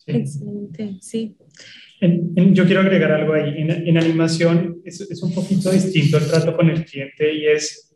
Excelente, 0.05 0.97
sí. 1.01 1.35
yo 1.99 2.65
quiero 2.65 2.79
agregar 2.79 3.11
algo 3.11 3.33
ahí. 3.33 3.55
En, 3.57 3.97
animación 3.97 4.81
es, 4.85 5.01
es, 5.01 5.21
un 5.21 5.33
poquito 5.33 5.69
distinto 5.69 6.17
el 6.17 6.27
trato 6.27 6.55
con 6.55 6.69
el 6.69 6.85
cliente 6.85 7.33
y 7.33 7.47
es, 7.47 7.93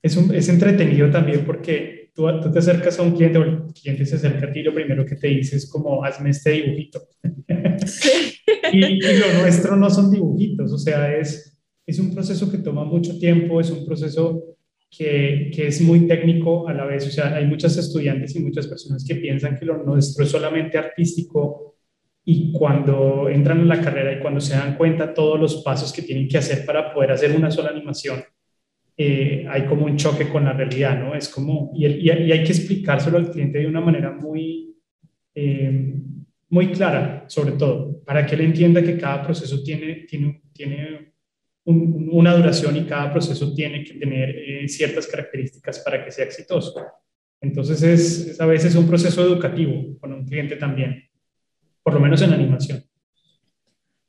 es, 0.00 0.16
un, 0.16 0.32
es 0.32 0.48
entretenido 0.48 1.10
también 1.10 1.44
porque 1.44 2.03
tú, 2.14 2.26
tú, 2.40 2.50
te 2.50 2.58
acercas 2.58 2.98
a 2.98 3.02
un 3.02 3.12
cliente 3.12 3.38
o 3.38 3.42
el 3.42 3.62
cliente 3.72 4.06
se 4.06 4.16
acerca 4.16 4.46
a 4.46 4.52
ti 4.52 4.60
y 4.60 4.62
lo 4.62 4.74
primero 4.74 5.04
que 5.04 5.16
te 5.16 5.28
dice 5.28 5.56
es 5.56 5.68
como, 5.68 6.04
hazme 6.04 6.30
este 6.30 6.50
dibujito. 6.50 7.02
Sí. 7.86 8.10
y, 8.72 9.00
lo 9.00 9.40
nuestro 9.40 9.76
no 9.76 9.90
son 9.90 10.10
dibujitos, 10.10 10.72
o 10.72 10.78
sea, 10.78 11.16
es, 11.16 11.58
es 11.86 11.98
un 11.98 12.14
proceso 12.14 12.50
que 12.50 12.58
toma 12.58 12.84
mucho 12.84 13.18
tiempo, 13.18 13.60
es 13.60 13.70
un 13.70 13.84
proceso 13.84 14.56
que, 14.90 15.50
que, 15.54 15.66
es 15.66 15.80
muy 15.80 16.06
técnico 16.06 16.68
a 16.68 16.72
la 16.72 16.84
vez. 16.84 17.06
O 17.06 17.10
sea, 17.10 17.34
hay 17.34 17.46
muchos 17.46 17.76
estudiantes 17.76 18.34
y 18.36 18.40
muchas 18.40 18.66
personas 18.66 19.04
que 19.04 19.16
piensan 19.16 19.58
que 19.58 19.64
lo 19.64 19.82
nuestro 19.82 20.24
es 20.24 20.30
solamente 20.30 20.78
artístico 20.78 21.74
y 22.24 22.52
cuando 22.52 23.28
entran 23.28 23.60
en 23.60 23.68
la 23.68 23.80
carrera 23.80 24.12
y 24.12 24.20
cuando 24.20 24.40
se 24.40 24.54
dan 24.54 24.76
cuenta 24.76 25.12
todos 25.12 25.38
los 25.38 25.56
pasos 25.62 25.92
que 25.92 26.02
tienen 26.02 26.26
que 26.26 26.38
hacer 26.38 26.64
para 26.64 26.94
poder 26.94 27.12
hacer 27.12 27.36
una 27.36 27.50
sola 27.50 27.70
animación, 27.70 28.24
eh, 28.96 29.44
hay 29.48 29.66
como 29.66 29.86
un 29.86 29.96
choque 29.96 30.28
con 30.28 30.44
la 30.44 30.52
realidad, 30.52 30.98
¿no? 30.98 31.14
Es 31.14 31.28
como, 31.28 31.72
y, 31.74 31.84
hay 31.86 32.44
que 32.44 32.52
explicárselo 32.52 33.18
al 33.18 33.30
cliente 33.30 33.58
de 33.58 33.66
una 33.66 33.80
manera 33.80 34.12
muy, 34.12 34.76
eh, 35.34 35.94
muy 36.50 36.70
clara, 36.70 37.24
sobre 37.26 37.52
todo, 37.52 38.02
para 38.04 38.24
que 38.24 38.36
él 38.36 38.42
entienda 38.42 38.82
que 38.82 38.96
cada 38.96 39.22
proceso 39.24 39.62
tiene, 39.64 40.06
tiene, 40.08 40.42
tiene 40.52 41.12
una 41.64 42.36
duración 42.36 42.76
y 42.76 42.84
cada 42.84 43.10
proceso 43.10 43.52
tiene 43.54 43.82
que 43.82 43.94
tener 43.94 44.30
eh, 44.30 44.68
ciertas 44.68 45.06
características 45.06 45.80
para 45.80 46.04
que 46.04 46.12
sea 46.12 46.26
exitoso. 46.26 46.74
Entonces 47.40 47.82
es, 47.82 48.40
a 48.40 48.46
veces 48.46 48.74
un 48.76 48.86
proceso 48.86 49.22
educativo 49.22 49.98
con 49.98 50.12
un 50.12 50.24
cliente 50.24 50.56
también, 50.56 51.02
por 51.82 51.94
lo 51.94 52.00
menos 52.00 52.22
en 52.22 52.32
animación. 52.32 52.84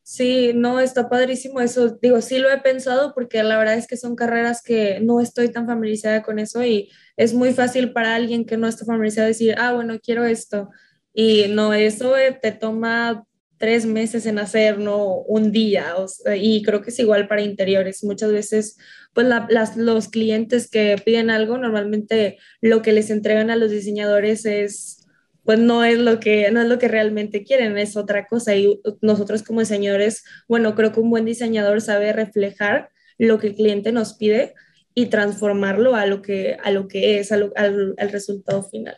Sí, 0.07 0.51
no, 0.53 0.79
está 0.79 1.09
padrísimo 1.09 1.61
eso. 1.61 1.97
Digo, 1.99 2.21
sí 2.21 2.37
lo 2.37 2.51
he 2.51 2.59
pensado 2.59 3.13
porque 3.15 3.41
la 3.41 3.57
verdad 3.57 3.73
es 3.73 3.87
que 3.87 3.97
son 3.97 4.15
carreras 4.15 4.61
que 4.61 4.99
no 5.01 5.19
estoy 5.19 5.49
tan 5.49 5.65
familiarizada 5.65 6.21
con 6.21 6.37
eso 6.37 6.63
y 6.63 6.91
es 7.17 7.33
muy 7.33 7.53
fácil 7.53 7.91
para 7.91 8.13
alguien 8.13 8.45
que 8.45 8.55
no 8.55 8.67
está 8.67 8.85
familiarizado 8.85 9.27
decir, 9.27 9.55
ah, 9.57 9.73
bueno, 9.73 9.97
quiero 9.99 10.23
esto. 10.25 10.69
Y 11.11 11.47
no, 11.49 11.73
eso 11.73 12.15
eh, 12.17 12.37
te 12.39 12.51
toma 12.51 13.25
tres 13.57 13.87
meses 13.87 14.27
en 14.27 14.37
hacer, 14.37 14.77
no 14.77 15.21
un 15.21 15.51
día. 15.51 15.95
y 16.37 16.61
creo 16.61 16.83
que 16.83 16.91
es 16.91 16.99
igual 16.99 17.27
para 17.27 17.41
interiores. 17.41 18.03
Muchas 18.03 18.31
veces, 18.31 18.77
pues 19.13 19.25
las, 19.25 19.75
los 19.75 20.07
clientes 20.09 20.69
que 20.69 21.01
piden 21.03 21.31
algo, 21.31 21.57
normalmente 21.57 22.37
lo 22.61 22.83
que 22.83 22.93
les 22.93 23.09
entregan 23.09 23.49
a 23.49 23.55
los 23.55 23.71
diseñadores 23.71 24.45
es, 24.45 25.04
pues 25.45 25.59
no 25.59 25.83
es 25.83 25.99
lo 25.99 26.19
que, 26.19 26.51
no 26.51 26.61
es 26.61 26.67
lo 26.67 26.79
que 26.79 26.87
realmente 26.87 27.43
quieren, 27.43 27.77
es 27.77 27.95
otra 27.95 28.27
cosa. 28.27 28.55
Y 28.55 28.81
nosotros 29.01 29.43
como 29.43 29.61
diseñadores, 29.61 30.23
bueno, 30.47 30.75
creo 30.75 30.91
que 30.91 30.99
un 30.99 31.09
buen 31.09 31.25
diseñador 31.25 31.81
sabe 31.81 32.11
reflejar 32.11 32.89
lo 33.17 33.39
que 33.39 33.47
el 33.47 33.55
cliente 33.55 33.91
nos 33.91 34.15
pide 34.15 34.53
y 34.93 35.07
transformarlo 35.07 35.95
a 35.95 36.05
lo 36.05 36.21
que, 36.21 36.57
a 36.63 36.71
lo 36.71 36.87
que 36.87 37.19
es, 37.19 37.31
al, 37.31 37.53
al 37.55 38.09
resultado 38.11 38.63
final. 38.63 38.97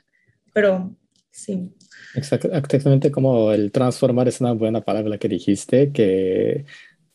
Pero 0.54 0.96
sí. 1.30 1.72
Exactamente 2.16 3.12
como 3.12 3.52
el 3.52 3.72
transformar 3.72 4.28
es 4.28 4.42
una 4.42 4.54
buena 4.54 4.82
palabra 4.82 5.18
que 5.18 5.28
dijiste, 5.28 5.92
que 5.92 6.66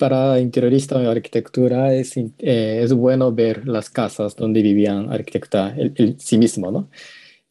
para 0.02 0.40
interiorista 0.40 0.96
o 0.96 1.10
arquitectura 1.10 1.94
es, 1.94 2.16
eh, 2.16 2.80
es 2.82 2.92
bueno 2.92 3.32
ver 3.32 3.68
las 3.68 3.88
casas 3.88 4.34
donde 4.34 4.60
vivían 4.60 5.12
arquitecta 5.12 5.74
el, 5.76 6.16
sí 6.18 6.38
mismo, 6.38 6.72
¿no? 6.72 6.90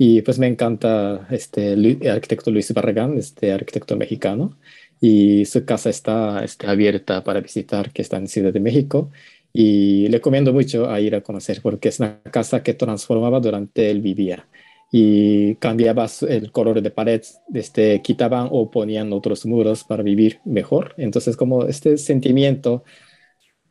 Y 0.04 0.24
pues 0.24 0.40
me 0.40 0.48
encanta 0.48 1.28
este 1.30 1.74
el 1.74 2.00
arquitecto 2.10 2.50
Luis 2.50 2.74
Barragán, 2.74 3.20
este 3.20 3.54
arquitecto 3.54 3.96
mexicano, 3.96 4.58
y 5.00 5.46
su 5.46 5.64
casa 5.64 5.92
está, 5.92 6.44
está 6.44 6.72
abierta 6.72 7.24
para 7.24 7.40
visitar, 7.40 7.92
que 7.94 8.02
está 8.02 8.18
en 8.18 8.28
Ciudad 8.28 8.52
de 8.52 8.60
México, 8.60 9.12
y 9.54 10.08
le 10.08 10.18
recomiendo 10.18 10.54
mucho 10.54 10.90
a 10.90 11.00
ir 11.00 11.14
a 11.16 11.22
conocer 11.22 11.62
porque 11.62 11.90
es 11.90 12.00
una 12.00 12.20
casa 12.32 12.64
que 12.64 12.74
transformaba 12.74 13.40
durante 13.40 13.92
él 13.92 14.02
vivía 14.02 14.48
y 14.92 15.56
cambiabas 15.58 16.24
el 16.24 16.52
color 16.52 16.82
de 16.82 16.90
pared, 16.92 17.22
este, 17.54 18.02
quitaban 18.02 18.48
o 18.52 18.72
ponían 18.72 19.14
otros 19.14 19.46
muros 19.46 19.84
para 19.84 20.02
vivir 20.04 20.40
mejor. 20.46 20.96
Entonces, 20.98 21.38
como 21.38 21.66
este 21.66 21.98
sentimiento 21.98 22.84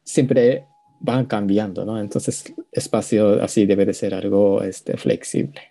siempre 0.04 0.64
van 1.00 1.26
cambiando, 1.26 1.84
¿no? 1.84 2.00
Entonces, 2.00 2.54
espacio 2.72 3.42
así 3.42 3.66
debe 3.66 3.86
de 3.86 3.94
ser 3.94 4.14
algo 4.14 4.62
este, 4.62 4.96
flexible. 4.96 5.69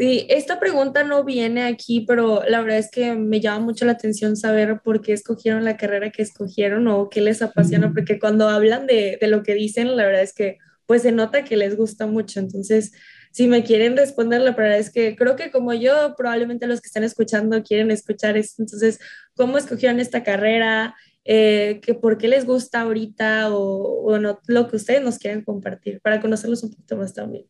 Sí, 0.00 0.24
esta 0.30 0.58
pregunta 0.58 1.04
no 1.04 1.24
viene 1.24 1.64
aquí, 1.64 2.06
pero 2.08 2.42
la 2.48 2.62
verdad 2.62 2.78
es 2.78 2.90
que 2.90 3.12
me 3.16 3.38
llama 3.38 3.66
mucho 3.66 3.84
la 3.84 3.92
atención 3.92 4.34
saber 4.34 4.80
por 4.82 5.02
qué 5.02 5.12
escogieron 5.12 5.62
la 5.62 5.76
carrera 5.76 6.10
que 6.10 6.22
escogieron 6.22 6.88
o 6.88 7.10
qué 7.10 7.20
les 7.20 7.42
apasiona, 7.42 7.92
porque 7.92 8.18
cuando 8.18 8.48
hablan 8.48 8.86
de, 8.86 9.18
de 9.20 9.26
lo 9.28 9.42
que 9.42 9.52
dicen, 9.52 9.94
la 9.98 10.06
verdad 10.06 10.22
es 10.22 10.32
que 10.32 10.56
pues 10.86 11.02
se 11.02 11.12
nota 11.12 11.44
que 11.44 11.54
les 11.58 11.76
gusta 11.76 12.06
mucho. 12.06 12.40
Entonces, 12.40 12.92
si 13.30 13.46
me 13.46 13.62
quieren 13.62 13.94
responder, 13.94 14.40
la 14.40 14.52
verdad 14.52 14.78
es 14.78 14.90
que 14.90 15.16
creo 15.16 15.36
que 15.36 15.50
como 15.50 15.74
yo, 15.74 16.14
probablemente 16.16 16.66
los 16.66 16.80
que 16.80 16.86
están 16.86 17.04
escuchando 17.04 17.62
quieren 17.62 17.90
escuchar 17.90 18.38
esto. 18.38 18.62
Entonces, 18.62 19.00
¿cómo 19.34 19.58
escogieron 19.58 20.00
esta 20.00 20.22
carrera? 20.22 20.94
Eh, 21.26 21.78
que 21.82 21.92
¿Por 21.92 22.16
qué 22.16 22.26
les 22.26 22.46
gusta 22.46 22.80
ahorita 22.80 23.54
o, 23.54 24.18
no, 24.18 24.40
lo 24.46 24.66
que 24.66 24.76
ustedes 24.76 25.02
nos 25.02 25.18
quieran 25.18 25.44
compartir 25.44 26.00
para 26.00 26.22
conocerlos 26.22 26.62
un 26.62 26.70
poquito 26.70 26.96
más 26.96 27.12
también? 27.12 27.44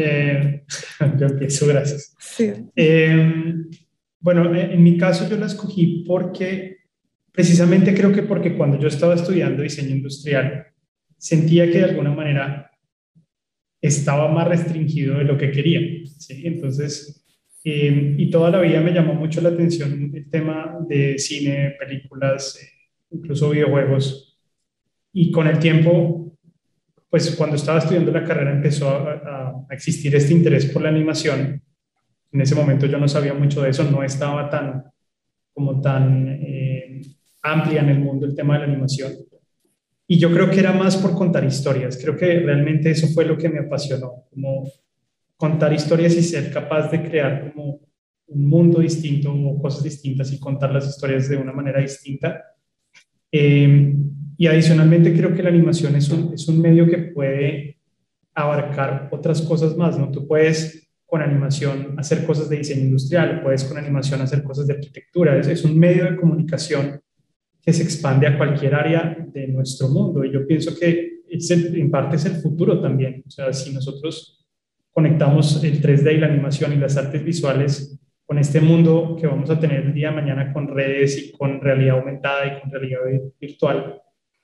Eh, 0.00 0.64
yo 1.18 1.26
empiezo, 1.26 1.66
gracias. 1.66 2.14
Em, 2.74 3.68
bueno, 4.18 4.54
en 4.54 4.82
mi 4.82 4.96
caso 4.96 5.28
yo 5.28 5.36
la 5.36 5.46
escogí 5.46 6.04
porque, 6.06 6.76
precisamente 7.32 7.94
creo 7.94 8.12
que 8.12 8.22
porque 8.22 8.56
cuando 8.56 8.78
yo 8.78 8.88
estaba 8.88 9.14
estudiando 9.14 9.62
diseño 9.62 9.94
industrial, 9.96 10.66
sentía 11.16 11.70
que 11.70 11.78
de 11.78 11.84
alguna 11.84 12.12
manera 12.12 12.70
estaba 13.80 14.30
más 14.30 14.48
restringido 14.48 15.18
de 15.18 15.24
lo 15.24 15.38
que 15.38 15.50
quería. 15.50 15.80
¿sí? 16.04 16.42
Entonces, 16.46 17.24
eh, 17.64 18.14
y 18.16 18.30
toda 18.30 18.50
la 18.50 18.60
vida 18.60 18.80
me 18.80 18.92
llamó 18.92 19.14
mucho 19.14 19.40
la 19.40 19.50
atención 19.50 20.12
el 20.14 20.30
tema 20.30 20.78
de 20.88 21.18
cine, 21.18 21.76
películas, 21.78 22.58
eh, 22.62 22.68
incluso 23.10 23.50
videojuegos. 23.50 24.38
Y 25.12 25.30
con 25.30 25.46
el 25.46 25.58
tiempo, 25.58 26.29
pues 27.10 27.34
cuando 27.34 27.56
estaba 27.56 27.80
estudiando 27.80 28.12
la 28.12 28.24
carrera 28.24 28.52
empezó 28.52 28.88
a, 28.88 29.66
existir 29.70 30.14
este 30.14 30.32
interés 30.32 30.66
por 30.66 30.82
la 30.82 30.88
animación. 30.88 31.62
En 32.32 32.40
ese 32.40 32.54
momento 32.54 32.86
yo 32.86 32.98
no 32.98 33.08
sabía 33.08 33.34
mucho 33.34 33.62
de 33.62 33.70
eso, 33.70 33.84
no 33.84 34.02
estaba 34.02 34.48
tan 34.48 34.84
como 35.52 35.80
tan 35.80 36.28
eh, 36.28 37.00
amplia 37.42 37.80
en 37.80 37.88
el 37.88 37.98
mundo 37.98 38.26
el 38.26 38.34
tema 38.34 38.54
de 38.54 38.60
la 38.60 38.72
animación. 38.72 39.12
Y 40.06 40.18
yo 40.18 40.32
creo 40.32 40.50
que 40.50 40.60
era 40.60 40.72
más 40.72 40.96
por 40.96 41.14
contar 41.14 41.44
historias. 41.44 41.98
Creo 42.00 42.16
que 42.16 42.40
realmente 42.40 42.90
eso 42.90 43.08
fue 43.08 43.24
lo 43.24 43.36
que 43.36 43.48
me 43.48 43.60
apasionó, 43.60 44.24
como 44.30 44.68
contar 45.36 45.72
historias 45.72 46.14
y 46.14 46.22
ser 46.22 46.52
capaz 46.52 46.90
de 46.90 47.02
crear 47.02 47.52
como 47.52 47.80
un 48.26 48.46
mundo 48.46 48.80
distinto 48.80 49.32
o 49.32 49.60
cosas 49.60 49.82
distintas 49.82 50.32
y 50.32 50.38
contar 50.38 50.72
las 50.72 50.88
historias 50.88 51.28
de 51.28 51.36
una 51.36 51.52
manera 51.52 51.80
distinta. 51.80 52.44
Em, 53.30 54.10
y 54.40 54.46
adicionalmente 54.46 55.12
creo 55.12 55.34
que 55.34 55.42
la 55.42 55.50
animación 55.50 55.94
es 55.96 56.08
un, 56.08 56.32
es 56.32 56.48
un 56.48 56.62
medio 56.62 56.86
que 56.86 56.96
puede 56.96 57.76
abarcar 58.34 59.10
otras 59.12 59.42
cosas 59.42 59.76
más, 59.76 59.98
¿no? 59.98 60.10
Tú 60.10 60.26
puedes 60.26 60.88
con 61.04 61.20
animación 61.20 61.94
hacer 61.98 62.24
cosas 62.24 62.48
de 62.48 62.56
diseño 62.56 62.84
industrial, 62.84 63.42
puedes 63.42 63.64
con 63.64 63.76
animación 63.76 64.22
hacer 64.22 64.42
cosas 64.42 64.66
de 64.66 64.72
arquitectura, 64.72 65.36
es, 65.36 65.46
es 65.46 65.62
un 65.62 65.78
medio 65.78 66.04
de 66.04 66.16
comunicación 66.16 67.02
que 67.60 67.70
se 67.74 67.82
expande 67.82 68.26
a 68.28 68.38
cualquier 68.38 68.74
área 68.74 69.14
de 69.30 69.46
nuestro 69.48 69.88
mundo. 69.88 70.24
Y 70.24 70.32
yo 70.32 70.46
pienso 70.46 70.74
que 70.74 71.20
en 71.28 71.90
parte 71.90 72.16
es 72.16 72.24
el 72.24 72.36
futuro 72.36 72.80
también. 72.80 73.22
O 73.26 73.30
sea, 73.30 73.52
si 73.52 73.74
nosotros 73.74 74.48
conectamos 74.90 75.62
el 75.62 75.82
3D 75.82 76.14
y 76.14 76.18
la 76.18 76.28
animación 76.28 76.72
y 76.72 76.76
las 76.76 76.96
artes 76.96 77.22
visuales 77.22 78.00
con 78.24 78.38
este 78.38 78.62
mundo 78.62 79.18
que 79.20 79.26
vamos 79.26 79.50
a 79.50 79.60
tener 79.60 79.84
el 79.84 79.92
día 79.92 80.08
de 80.08 80.16
mañana 80.16 80.50
con 80.50 80.66
redes 80.66 81.18
y 81.18 81.32
con 81.32 81.60
realidad 81.60 81.98
aumentada 81.98 82.46
y 82.46 82.60
con 82.62 82.70
realidad 82.70 83.00
virtual, 83.38 84.00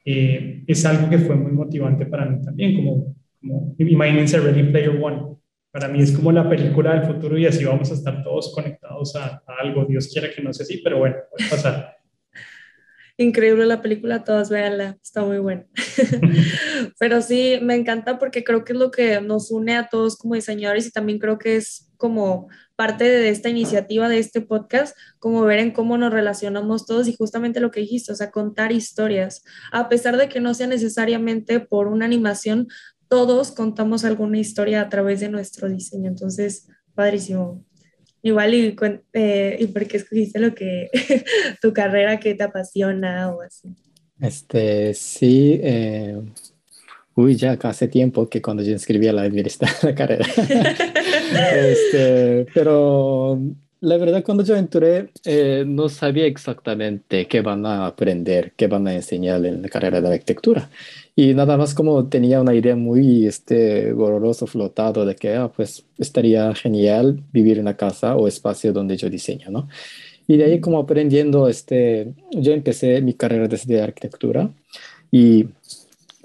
eh, 0.07 0.65
es 0.67 0.87
algo 0.87 1.11
que 1.11 1.19
fue 1.19 1.37
muy 1.37 1.53
motivante 1.53 2.07
para 2.07 2.25
mí 2.25 2.41
también, 2.43 2.77
como, 2.77 3.17
como 3.41 3.75
imagínense 3.79 4.41
Ready 4.41 4.71
Player 4.71 4.99
One. 5.03 5.37
Para 5.71 5.89
mí 5.89 6.01
es 6.01 6.13
como 6.13 6.33
la 6.33 6.49
película 6.49 6.95
del 6.95 7.13
futuro 7.13 7.37
y 7.37 7.45
así 7.45 7.65
vamos 7.65 7.91
a 7.91 7.95
estar 7.95 8.23
todos 8.23 8.55
conectados 8.55 9.15
a, 9.17 9.43
a 9.47 9.61
algo. 9.61 9.85
Dios 9.85 10.09
quiera 10.11 10.31
que 10.35 10.43
no 10.43 10.55
sea 10.55 10.65
así, 10.65 10.81
pero 10.83 10.99
bueno, 10.99 11.17
puede 11.31 11.51
pasar 11.51 11.97
increíble 13.19 13.67
la 13.67 13.81
película, 13.81 14.25
todas 14.25 14.51
véanla, 14.51 14.99
está 15.03 15.25
muy 15.25 15.39
buena. 15.39 15.67
Pero 16.99 17.23
sí, 17.23 17.59
me 17.63 17.75
encanta 17.75 18.19
porque 18.19 18.45
creo 18.45 18.65
que 18.65 18.73
es 18.73 18.79
lo 18.79 18.91
que 18.91 19.21
nos 19.21 19.51
une 19.51 19.77
a 19.77 19.89
todos 19.89 20.17
como 20.17 20.35
diseñadores 20.35 20.87
y 20.87 20.93
también 20.93 21.19
creo 21.19 21.39
que 21.39 21.57
es 21.57 21.86
como 21.97 22.49
parte 22.77 23.05
de 23.05 23.29
esta 23.31 23.49
iniciativa, 23.49 24.09
de 24.09 24.19
este 24.19 24.41
podcast, 24.41 24.97
como 25.19 25.43
ver 25.43 25.59
en 25.59 25.71
cómo 25.71 25.99
nos 25.99 26.13
relacionamos 26.13 26.87
todos 26.87 27.09
y 27.09 27.15
justamente 27.15 27.61
lo 27.61 27.71
que 27.71 27.81
dijiste, 27.81 28.13
o 28.13 28.17
sea, 28.17 28.31
contar 28.31 28.73
historias. 28.73 29.43
A 29.73 29.89
pesar 29.89 30.17
de 30.17 30.29
que 30.29 30.41
no 30.41 30.55
sea 30.55 30.67
necesariamente 30.67 31.61
por 31.61 31.89
una 31.89 32.05
animación, 32.05 32.69
todos 33.09 33.53
contamos 33.53 34.05
alguna 34.05 34.39
historia 34.39 34.81
a 34.81 34.89
través 34.89 35.21
de 35.21 35.29
nuestro 35.29 35.69
diseño. 35.69 36.09
Entonces, 36.09 36.69
padrísimo. 36.95 37.65
Igual, 38.23 38.55
y, 38.55 38.77
eh, 39.13 39.57
¿y 39.61 39.67
por 39.69 39.87
qué 39.87 39.99
escogiste 39.99 40.41
lo 40.41 40.55
que, 40.55 40.91
tu 41.63 41.73
carrera 41.73 42.19
que 42.19 42.35
te 42.35 42.43
apasiona 42.43 43.31
o 43.31 43.41
así? 43.41 43.69
Este, 44.21 44.95
sí, 44.95 45.61
eh, 45.63 46.21
uy, 47.17 47.35
ya 47.35 47.59
hace 47.63 47.89
tiempo 47.89 48.29
que 48.29 48.41
cuando 48.41 48.63
yo 48.63 48.71
inscribí 48.71 49.09
a 49.09 49.13
la 49.13 49.29
la 49.83 49.95
carrera. 49.95 50.27
este, 51.57 52.47
pero 52.55 53.41
la 53.81 53.99
verdad, 53.99 54.25
cuando 54.25 54.45
yo 54.45 54.57
entré, 54.57 55.11
eh, 55.25 55.65
no 55.67 55.89
sabía 55.89 56.27
exactamente 56.27 57.27
qué 57.27 57.41
van 57.41 57.67
a 57.67 57.87
aprender, 57.87 58.53
qué 58.57 58.69
van 58.69 58.87
a 58.87 58.95
enseñar 58.95 59.45
en 59.45 59.63
la 59.63 59.69
carrera 59.69 60.01
de 60.01 60.15
arquitectura. 60.15 60.71
Y 61.15 61.35
nada 61.35 61.57
más 61.57 61.75
como 61.75 62.07
tenía 62.07 62.41
una 62.41 62.55
idea 62.55 62.77
muy 62.77 63.27
este, 63.27 63.93
gororoso, 63.93 64.47
flotado, 64.47 65.05
de 65.05 65.15
que 65.17 65.35
ah, 65.35 65.51
pues 65.55 65.85
estaría 65.99 66.55
genial 66.55 67.23
vivir 67.33 67.57
en 67.57 67.63
una 67.63 67.77
casa 67.77 68.17
o 68.17 68.29
espacio 68.29 68.73
donde 68.73 68.97
yo 68.97 69.11
diseño, 69.11 69.51
¿no? 69.51 69.69
Y 70.29 70.37
de 70.37 70.45
ahí 70.45 70.61
como 70.61 70.79
aprendiendo, 70.79 71.49
este, 71.49 72.13
yo 72.33 72.53
empecé 72.53 73.01
mi 73.01 73.15
carrera 73.15 73.47
desde 73.49 73.81
arquitectura 73.81 74.51
y 75.13 75.47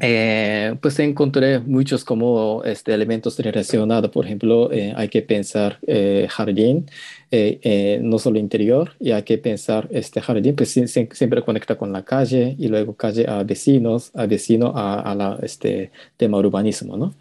eh, 0.04 0.76
pues 0.82 0.98
encontré 0.98 1.60
muchos 1.60 2.04
como 2.04 2.64
este, 2.64 2.92
elementos 2.92 3.38
relacionados. 3.38 4.10
Por 4.10 4.26
ejemplo, 4.26 4.72
eh, 4.72 4.94
hay 4.96 5.10
que 5.10 5.22
pensar 5.22 5.78
eh, 5.86 6.28
jardín, 6.30 6.88
no 8.02 8.20
solo 8.20 8.40
interior, 8.40 8.94
y 9.00 9.12
hay 9.12 9.24
que 9.24 9.38
pensar 9.38 9.88
este 9.92 10.20
jardín, 10.20 10.56
pues 10.56 10.72
siempre 10.72 11.44
conecta 11.44 11.78
con 11.78 11.94
la 11.94 12.04
calle 12.04 12.56
y 12.58 12.68
luego 12.68 12.96
calle 12.96 13.26
a 13.30 13.44
vecinos, 13.44 14.12
a 14.16 14.26
vecino 14.26 14.74
a, 14.76 15.16
la, 15.16 15.40
este 15.42 15.92
tema 16.18 16.40
urbanismo, 16.40 16.98
¿no? 16.98 17.16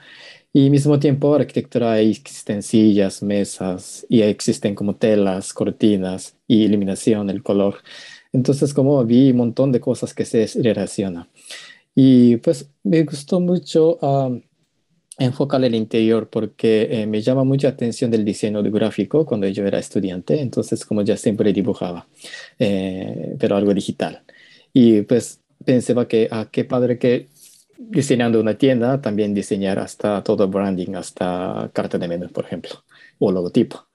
Y 0.52 0.68
mismo 0.70 0.98
tiempo, 0.98 1.34
arquitectura 1.34 2.00
existen 2.00 2.62
sillas, 2.62 3.22
mesas, 3.22 4.04
y 4.08 4.22
existen 4.22 4.74
como 4.74 4.96
telas, 4.96 5.52
cortinas 5.52 6.34
y 6.48 6.64
iluminación, 6.64 7.30
el 7.30 7.42
color. 7.42 7.76
Entonces, 8.32 8.74
como 8.74 9.04
vi 9.04 9.30
un 9.30 9.36
montón 9.38 9.72
de 9.72 9.80
cosas 9.80 10.14
que 10.14 10.24
se 10.24 10.46
relacionan. 10.62 11.28
Y 12.02 12.38
pues 12.38 12.70
me 12.82 13.04
gustó 13.04 13.40
mucho 13.40 13.98
enfocar 15.18 15.62
el 15.62 15.74
interior 15.74 16.30
porque 16.30 16.88
eh, 16.90 17.06
me 17.06 17.20
llama 17.20 17.44
mucha 17.44 17.68
atención 17.68 18.10
del 18.10 18.24
diseño 18.24 18.62
gráfico 18.62 19.26
cuando 19.26 19.46
yo 19.48 19.66
era 19.66 19.78
estudiante, 19.78 20.40
entonces 20.40 20.86
como 20.86 21.02
ya 21.02 21.18
siempre 21.18 21.52
dibujaba, 21.52 22.08
eh, 22.58 23.36
pero 23.38 23.54
algo 23.54 23.74
digital. 23.74 24.22
Y 24.72 25.02
pues 25.02 25.42
pensaba 25.62 26.08
que, 26.08 26.26
ah, 26.30 26.48
qué 26.50 26.64
padre 26.64 26.98
que 26.98 27.28
diseñando 27.76 28.40
una 28.40 28.56
tienda 28.56 29.02
también 29.02 29.34
diseñar 29.34 29.78
hasta 29.78 30.22
todo 30.24 30.48
branding, 30.48 30.94
hasta 30.94 31.70
carta 31.74 31.98
de 31.98 32.08
menú, 32.08 32.28
por 32.30 32.46
ejemplo, 32.46 32.82
o 33.18 33.30
logotipo. 33.30 33.88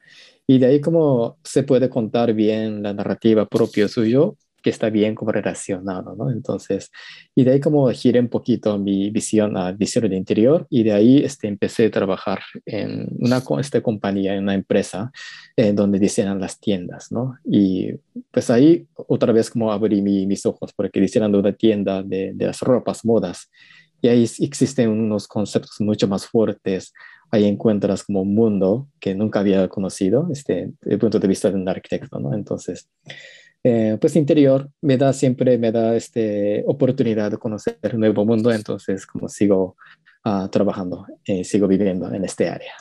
Y 0.46 0.60
de 0.60 0.68
ahí 0.68 0.80
como 0.80 1.40
se 1.44 1.64
puede 1.64 1.90
contar 1.90 2.34
bien 2.36 2.84
la 2.84 2.94
narrativa 2.94 3.48
propia 3.48 3.88
suyo 3.88 4.38
que 4.66 4.72
está 4.72 4.90
bien 4.90 5.14
como 5.14 5.32
relacionado, 5.32 6.16
¿no? 6.16 6.32
Entonces, 6.32 6.90
y 7.36 7.44
de 7.44 7.52
ahí 7.52 7.60
como 7.60 7.88
giré 7.92 8.20
un 8.20 8.30
poquito 8.30 8.80
mi 8.80 9.12
visión 9.12 9.56
a 9.58 9.72
visión 9.72 10.10
de 10.10 10.16
interior 10.18 10.66
y 10.72 10.82
de 10.82 10.92
ahí 10.92 11.18
este, 11.20 11.48
empecé 11.48 11.86
a 11.86 11.92
trabajar 11.92 12.40
en 12.66 13.08
una 13.20 13.44
esta 13.60 13.80
compañía, 13.82 14.34
en 14.34 14.42
una 14.42 14.56
empresa 14.56 15.12
eh, 15.56 15.72
donde 15.72 16.00
diseñan 16.00 16.40
las 16.40 16.60
tiendas, 16.60 17.12
¿no? 17.12 17.38
Y 17.46 17.92
pues 18.32 18.50
ahí 18.50 18.88
otra 18.96 19.32
vez 19.32 19.52
como 19.52 19.72
abrí 19.72 20.02
mis 20.02 20.48
ojos 20.48 20.74
porque 20.76 21.00
diseñando 21.00 21.38
una 21.38 21.54
tienda 21.54 22.02
de, 22.02 22.32
de 22.34 22.46
las 22.48 22.60
ropas, 22.62 23.06
modas, 23.06 23.52
y 24.02 24.08
ahí 24.08 24.28
existen 24.40 24.90
unos 24.90 25.28
conceptos 25.28 25.80
mucho 25.80 26.08
más 26.08 26.26
fuertes, 26.26 26.92
ahí 27.30 27.46
encuentras 27.46 28.04
como 28.04 28.24
un 28.24 28.34
mundo 28.34 28.88
que 29.00 29.14
nunca 29.14 29.42
había 29.42 29.68
conocido 29.68 30.28
este, 30.32 30.72
desde 30.82 30.94
el 30.94 30.98
punto 30.98 31.20
de 31.20 31.28
vista 31.28 31.52
de 31.52 31.56
un 31.56 31.70
arquitecto, 31.70 32.20
¿no? 32.20 32.34
Entonces, 32.34 32.90
eh, 33.68 33.98
pues 34.00 34.16
interior 34.16 34.70
me 34.80 34.96
da 34.96 35.12
siempre, 35.12 35.58
me 35.58 35.72
da 35.72 35.96
este, 35.96 36.64
oportunidad 36.68 37.32
de 37.32 37.38
conocer 37.38 37.80
un 37.94 38.02
nuevo 38.02 38.24
mundo, 38.24 38.52
entonces 38.52 39.08
como 39.08 39.28
sigo 39.28 39.76
uh, 40.24 40.48
trabajando, 40.50 41.08
eh, 41.26 41.44
sigo 41.44 41.68
viviendo 41.68 42.14
en 42.14 42.24
este 42.24 42.48
área. 42.48 42.74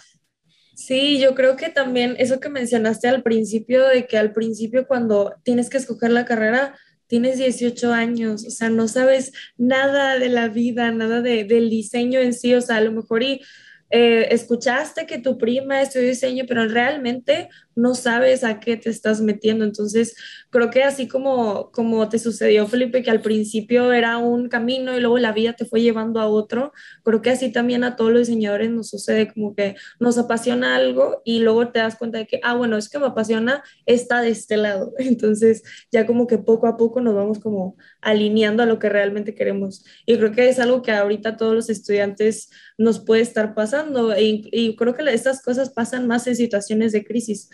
Sí, 0.75 1.19
yo 1.19 1.35
creo 1.35 1.57
que 1.57 1.71
también 1.71 2.17
eso 2.19 2.39
que 2.39 2.51
mencionaste 2.51 3.09
al 3.09 3.23
principio, 3.23 3.89
de 3.89 4.07
que 4.07 4.19
al 4.19 4.35
principio 4.35 4.87
cuando 4.87 5.33
tienes 5.43 5.71
que 5.71 5.79
escoger 5.79 6.11
la 6.11 6.27
carrera, 6.27 6.75
tienes 7.07 7.39
18 7.39 7.91
años, 7.91 8.47
o 8.47 8.51
sea, 8.51 8.69
no 8.69 8.87
sabes 8.87 9.33
nada 9.57 10.19
de 10.19 10.29
la 10.29 10.49
vida, 10.49 10.91
nada 10.91 11.23
de, 11.23 11.45
del 11.45 11.71
diseño 11.71 12.21
en 12.21 12.35
sí, 12.35 12.55
o 12.55 12.61
sea, 12.61 12.77
a 12.77 12.83
lo 12.83 12.93
mejor 12.93 13.23
y 13.23 13.41
eh, 13.89 14.35
escuchaste 14.35 15.07
que 15.07 15.19
tu 15.19 15.39
prima 15.39 15.81
estudió 15.81 16.09
diseño, 16.09 16.45
pero 16.47 16.69
realmente 16.69 17.49
no 17.77 17.95
sabes 17.95 18.45
a 18.45 18.61
qué 18.61 18.77
te 18.77 18.91
estás 18.91 19.21
metiendo. 19.21 19.65
Entonces, 19.65 20.17
creo 20.51 20.71
que 20.71 20.83
así 20.83 21.09
como, 21.09 21.71
como 21.73 22.09
te 22.09 22.19
sucedió, 22.19 22.67
Felipe, 22.67 23.03
que 23.03 23.11
al 23.11 23.21
principio 23.21 23.93
era 23.93 24.19
un 24.19 24.49
camino 24.49 24.97
y 24.97 25.01
luego 25.01 25.19
la 25.19 25.33
vida 25.33 25.55
te 25.55 25.65
fue 25.65 25.83
llevando 25.83 26.21
a 26.21 26.29
otro, 26.29 26.73
creo 27.03 27.23
que 27.23 27.31
así 27.31 27.51
también 27.51 27.85
a 27.85 27.97
todos 27.97 28.13
los 28.13 28.29
diseñadores 28.29 28.71
nos 28.71 28.91
sucede 28.91 29.33
como 29.33 29.55
que 29.55 29.77
nos 29.99 30.19
apasiona 30.19 30.77
algo 30.77 31.23
y 31.25 31.41
luego 31.41 31.69
te 31.69 31.81
das 31.81 31.97
cuenta 31.97 32.19
de 32.19 32.27
que, 32.27 32.41
ah, 32.43 32.55
bueno, 32.55 32.77
es 32.77 32.89
que 32.89 32.99
me 32.99 33.07
apasiona, 33.07 33.63
está 33.87 34.21
de 34.21 34.31
este 34.31 34.57
lado. 34.57 34.93
Entonces, 34.99 35.63
ya 35.91 36.07
como 36.07 36.27
que 36.27 36.39
poco 36.39 36.67
a 36.67 36.77
poco 36.77 37.01
nos 37.01 37.15
vamos 37.15 37.39
como 37.41 37.77
alineando 38.01 38.63
a 38.63 38.67
lo 38.67 38.79
que 38.79 38.89
realmente 38.89 39.35
queremos. 39.35 39.85
Y 40.07 40.17
creo 40.17 40.33
que 40.33 40.49
es 40.49 40.59
algo 40.59 40.83
que 40.83 40.93
ahorita 40.93 41.37
todos 41.37 41.55
los 41.55 41.71
estudiantes 41.71 42.51
nos 42.77 43.01
puede 43.01 43.23
estar 43.23 43.55
pasando 43.55 44.19
y, 44.19 44.49
y 44.53 44.77
creo 44.77 44.95
que 44.95 45.05
estas 45.13 45.43
cosas 45.43 45.71
pasan 45.71 46.07
más 46.07 46.27
en 46.27 46.37
situaciones 46.37 46.93
de 46.93 47.05
crisis 47.05 47.49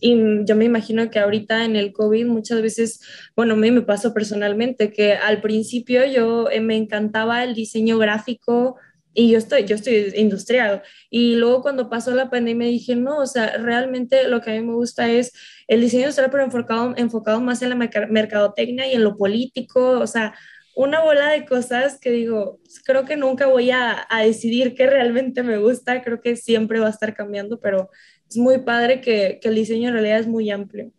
y 0.00 0.44
yo 0.44 0.56
me 0.56 0.66
imagino 0.66 1.10
que 1.10 1.18
ahorita 1.18 1.64
en 1.64 1.74
el 1.76 1.92
COVID 1.92 2.26
muchas 2.26 2.60
veces, 2.60 3.00
bueno, 3.34 3.54
a 3.54 3.56
mí 3.56 3.70
me 3.70 3.82
pasó 3.82 4.12
personalmente 4.12 4.92
que 4.92 5.14
al 5.14 5.40
principio 5.40 6.04
yo 6.04 6.50
eh, 6.50 6.60
me 6.60 6.76
encantaba 6.76 7.42
el 7.44 7.54
diseño 7.54 7.96
gráfico 7.98 8.76
y 9.14 9.30
yo 9.30 9.38
estoy, 9.38 9.64
yo 9.64 9.74
estoy 9.76 10.12
industrial. 10.16 10.82
Y 11.08 11.36
luego 11.36 11.62
cuando 11.62 11.88
pasó 11.88 12.14
la 12.14 12.28
pandemia 12.28 12.68
dije, 12.68 12.94
no, 12.94 13.18
o 13.18 13.26
sea, 13.26 13.56
realmente 13.56 14.28
lo 14.28 14.42
que 14.42 14.50
a 14.50 14.54
mí 14.54 14.66
me 14.66 14.74
gusta 14.74 15.10
es 15.10 15.32
el 15.66 15.80
diseño 15.80 16.02
industrial, 16.02 16.30
pero 16.30 16.44
enfocado, 16.44 16.94
enfocado 16.98 17.40
más 17.40 17.62
en 17.62 17.70
la 17.70 17.76
mercadotecnia 17.76 18.86
y 18.86 18.94
en 18.94 19.04
lo 19.04 19.16
político, 19.16 19.98
o 19.98 20.06
sea, 20.06 20.34
una 20.76 21.00
bola 21.00 21.30
de 21.30 21.46
cosas 21.46 21.98
que 21.98 22.10
digo, 22.10 22.60
creo 22.84 23.06
que 23.06 23.16
nunca 23.16 23.46
voy 23.46 23.70
a, 23.70 24.06
a 24.10 24.22
decidir 24.22 24.74
qué 24.74 24.86
realmente 24.86 25.42
me 25.42 25.56
gusta, 25.56 26.02
creo 26.02 26.20
que 26.20 26.36
siempre 26.36 26.80
va 26.80 26.88
a 26.88 26.90
estar 26.90 27.14
cambiando, 27.14 27.58
pero 27.58 27.88
es 28.28 28.36
muy 28.36 28.58
padre 28.58 29.00
que, 29.00 29.38
que, 29.40 29.48
el 29.48 29.54
diseño 29.54 29.88
en 29.88 29.94
realidad 29.94 30.20
es 30.20 30.26
muy 30.26 30.50
amplio. 30.50 30.92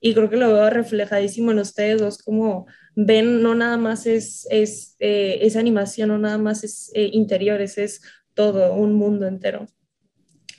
Y 0.00 0.14
creo 0.14 0.30
que 0.30 0.36
lo 0.36 0.52
veo 0.52 0.70
reflejadísimo 0.70 1.50
en 1.50 1.58
ustedes 1.58 2.00
dos, 2.00 2.18
como 2.18 2.66
ven, 2.96 3.42
no 3.42 3.54
nada 3.54 3.76
más 3.76 4.06
es, 4.06 4.46
es, 4.50 4.96
eh, 4.98 5.50
animación, 5.56 6.08
no 6.08 6.18
nada 6.18 6.38
más 6.38 6.64
es 6.64 6.90
eh, 6.94 7.10
interiores, 7.12 7.76
es 7.76 8.00
todo, 8.34 8.74
un 8.74 8.94
mundo 8.94 9.26
entero. 9.26 9.66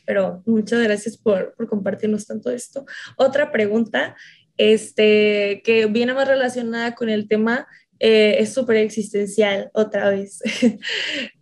Pero 0.06 0.44
muchas 0.46 0.82
gracias 0.84 1.18
por, 1.18 1.56
por 1.56 1.68
compartirnos 1.68 2.28
tanto 2.28 2.52
esto. 2.52 2.86
Otra 3.18 3.52
pregunta, 3.52 4.16
este, 4.58 5.62
que 5.64 5.88
viene 5.88 6.14
más 6.14 6.28
relacionada 6.28 6.94
con 6.94 7.10
el 7.10 7.28
tema 7.28 7.68
eh, 8.04 8.42
es 8.42 8.52
súper 8.52 8.78
existencial 8.78 9.70
otra 9.76 10.10
vez. 10.10 10.42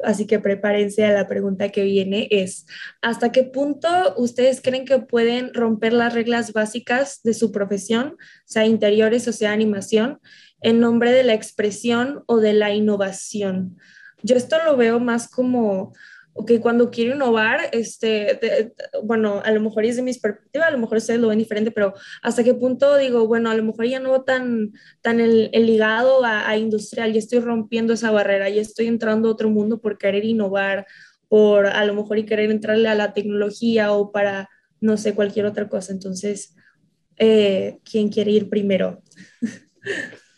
Así 0.04 0.28
que 0.28 0.40
prepárense 0.40 1.06
a 1.06 1.14
la 1.14 1.26
pregunta 1.26 1.70
que 1.70 1.84
viene 1.84 2.28
es, 2.32 2.66
¿hasta 3.02 3.32
qué 3.32 3.44
punto 3.44 3.88
ustedes 4.18 4.60
creen 4.60 4.84
que 4.84 5.00
pueden 5.00 5.54
romper 5.54 5.94
las 5.94 6.14
reglas 6.14 6.52
básicas 6.52 7.22
de 7.24 7.34
su 7.34 7.54
profesión, 7.54 8.18
sea 8.44 8.66
interiores 8.66 9.26
o 9.30 9.32
sea 9.32 9.54
animación, 9.54 10.20
en 10.60 10.82
nombre 10.82 11.14
de 11.14 11.24
la 11.24 11.34
expresión 11.34 12.26
o 12.28 12.42
de 12.42 12.52
la 12.52 12.74
innovación? 12.74 13.78
Yo 14.22 14.36
esto 14.36 14.58
lo 14.66 14.76
veo 14.76 15.00
más 15.00 15.30
como 15.30 15.94
que 16.48 16.60
cuando 16.60 16.90
quiero 16.90 17.16
innovar, 17.16 17.70
este, 17.72 18.74
bueno, 19.04 19.42
a 19.44 19.52
lo 19.52 19.62
mejor 19.62 19.86
es 19.86 19.96
de 19.96 20.02
mi 20.02 20.14
perspectiva, 20.14 20.68
a 20.68 20.72
lo 20.72 20.78
mejor 20.78 20.98
ustedes 20.98 21.20
lo 21.20 21.28
ven 21.28 21.40
diferente, 21.40 21.72
pero 21.72 21.94
hasta 22.22 22.44
qué 22.44 22.54
punto 22.54 22.98
digo, 22.98 23.28
bueno, 23.28 23.50
a 23.50 23.56
lo 23.56 23.64
mejor 23.64 23.86
ya 23.86 24.00
no 24.00 24.24
tan, 24.24 24.72
tan 25.02 25.20
el, 25.20 25.52
ligado 25.52 26.24
a, 26.24 26.56
industrial, 26.58 27.14
ya 27.14 27.20
estoy 27.20 27.40
rompiendo 27.40 27.94
esa 27.94 28.12
barrera, 28.12 28.50
ya 28.50 28.62
estoy 28.62 28.88
entrando 28.88 29.30
a 29.30 29.32
otro 29.32 29.50
mundo 29.50 29.82
por 29.82 29.98
querer 29.98 30.26
innovar, 30.26 30.88
por 31.28 31.68
a 31.68 31.86
lo 31.86 31.94
mejor 31.94 32.18
y 32.18 32.26
querer 32.26 32.52
entrarle 32.52 32.88
a 32.90 32.96
la 32.96 33.14
tecnología 33.14 33.92
o 33.92 34.12
para, 34.12 34.50
no 34.80 34.98
sé, 34.98 35.14
cualquier 35.14 35.46
otra 35.46 35.68
cosa. 35.70 35.92
Entonces, 35.92 36.56
eh, 37.18 37.80
¿quién 37.84 38.10
quiere 38.10 38.32
ir 38.32 38.50
primero? 38.50 39.04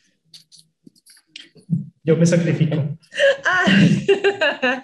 Yo 2.03 2.17
me 2.17 2.25
sacrifico. 2.25 2.97
Ah, 3.45 3.65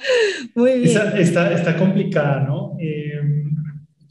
muy 0.55 0.79
bien. 0.79 0.97
Está, 1.17 1.51
está, 1.53 1.77
complicada, 1.77 2.41
¿no? 2.41 2.77
Eh, 2.79 3.43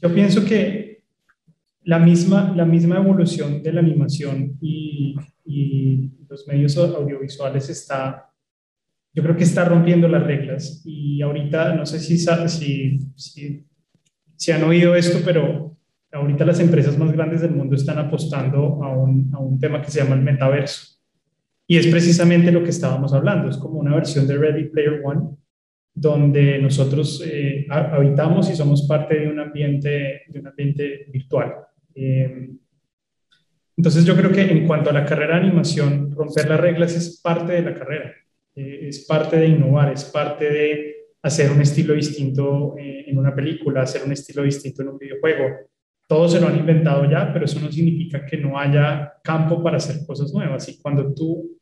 yo 0.01 0.13
pienso 0.13 0.43
que 0.43 1.03
la 1.83 1.99
misma, 1.99 2.53
la 2.55 2.65
misma 2.65 2.97
evolución 2.97 3.63
de 3.63 3.71
la 3.71 3.79
animación 3.79 4.57
y, 4.61 5.15
y, 5.45 6.11
los 6.29 6.45
medios 6.45 6.75
audiovisuales 6.77 7.69
está, 7.69 8.29
yo 9.13 9.23
creo 9.23 9.37
que 9.37 9.45
está 9.45 9.63
rompiendo 9.63 10.09
las 10.09 10.23
reglas. 10.23 10.81
Y 10.83 11.21
ahorita, 11.21 11.73
no 11.73 11.85
sé 11.85 11.99
si, 11.99 12.17
si, 12.17 12.99
si, 13.15 13.65
si 14.35 14.51
han 14.51 14.63
oído 14.65 14.93
esto, 14.93 15.19
pero 15.23 15.77
ahorita 16.11 16.43
las 16.43 16.59
empresas 16.59 16.97
más 16.97 17.13
grandes 17.13 17.39
del 17.39 17.51
mundo 17.51 17.77
están 17.77 17.97
apostando 17.99 18.83
a 18.83 18.93
un, 18.97 19.31
a 19.33 19.39
un 19.39 19.57
tema 19.57 19.81
que 19.81 19.89
se 19.89 20.03
llama 20.03 20.15
el 20.15 20.21
metaverso. 20.21 20.96
Y 21.67 21.77
es 21.77 21.87
precisamente 21.87 22.51
lo 22.51 22.63
que 22.63 22.69
estábamos 22.69 23.13
hablando, 23.13 23.49
es 23.49 23.57
como 23.57 23.79
una 23.79 23.93
versión 23.93 24.25
de 24.25 24.37
Ready 24.37 24.69
Player 24.69 25.01
One, 25.03 25.35
donde 25.93 26.59
nosotros 26.59 27.21
eh, 27.25 27.65
habitamos 27.69 28.49
y 28.49 28.55
somos 28.55 28.87
parte 28.87 29.19
de 29.19 29.27
un 29.27 29.39
ambiente, 29.39 30.21
de 30.27 30.39
un 30.39 30.47
ambiente 30.47 31.07
virtual. 31.11 31.55
Eh, 31.93 32.51
Entonces 33.75 34.05
yo 34.05 34.15
creo 34.15 34.31
que 34.31 34.41
en 34.41 34.65
cuanto 34.65 34.91
a 34.91 34.93
la 34.93 35.05
carrera 35.05 35.35
de 35.35 35.47
animación, 35.47 36.11
romper 36.11 36.47
las 36.47 36.59
reglas 36.59 36.95
es 36.95 37.19
parte 37.21 37.53
de 37.53 37.61
la 37.63 37.73
carrera, 37.73 38.13
eh, 38.55 38.87
es 38.87 39.05
parte 39.05 39.37
de 39.37 39.47
innovar, 39.47 39.91
es 39.91 40.05
parte 40.05 40.49
de 40.49 40.95
hacer 41.21 41.51
un 41.51 41.61
estilo 41.61 41.93
distinto 41.95 42.75
en 42.77 43.17
una 43.17 43.35
película, 43.35 43.81
hacer 43.81 44.03
un 44.05 44.13
estilo 44.13 44.43
distinto 44.43 44.83
en 44.83 44.89
un 44.89 44.97
videojuego. 44.97 45.45
Todos 46.07 46.31
se 46.31 46.39
lo 46.39 46.47
han 46.47 46.57
inventado 46.57 47.09
ya, 47.09 47.31
pero 47.33 47.45
eso 47.45 47.59
no 47.59 47.71
significa 47.71 48.25
que 48.25 48.37
no 48.37 48.57
haya 48.57 49.13
campo 49.21 49.61
para 49.61 49.77
hacer 49.77 50.05
cosas 50.05 50.33
nuevas. 50.33 50.67
Y 50.69 50.79
cuando 50.79 51.13
tú 51.13 51.59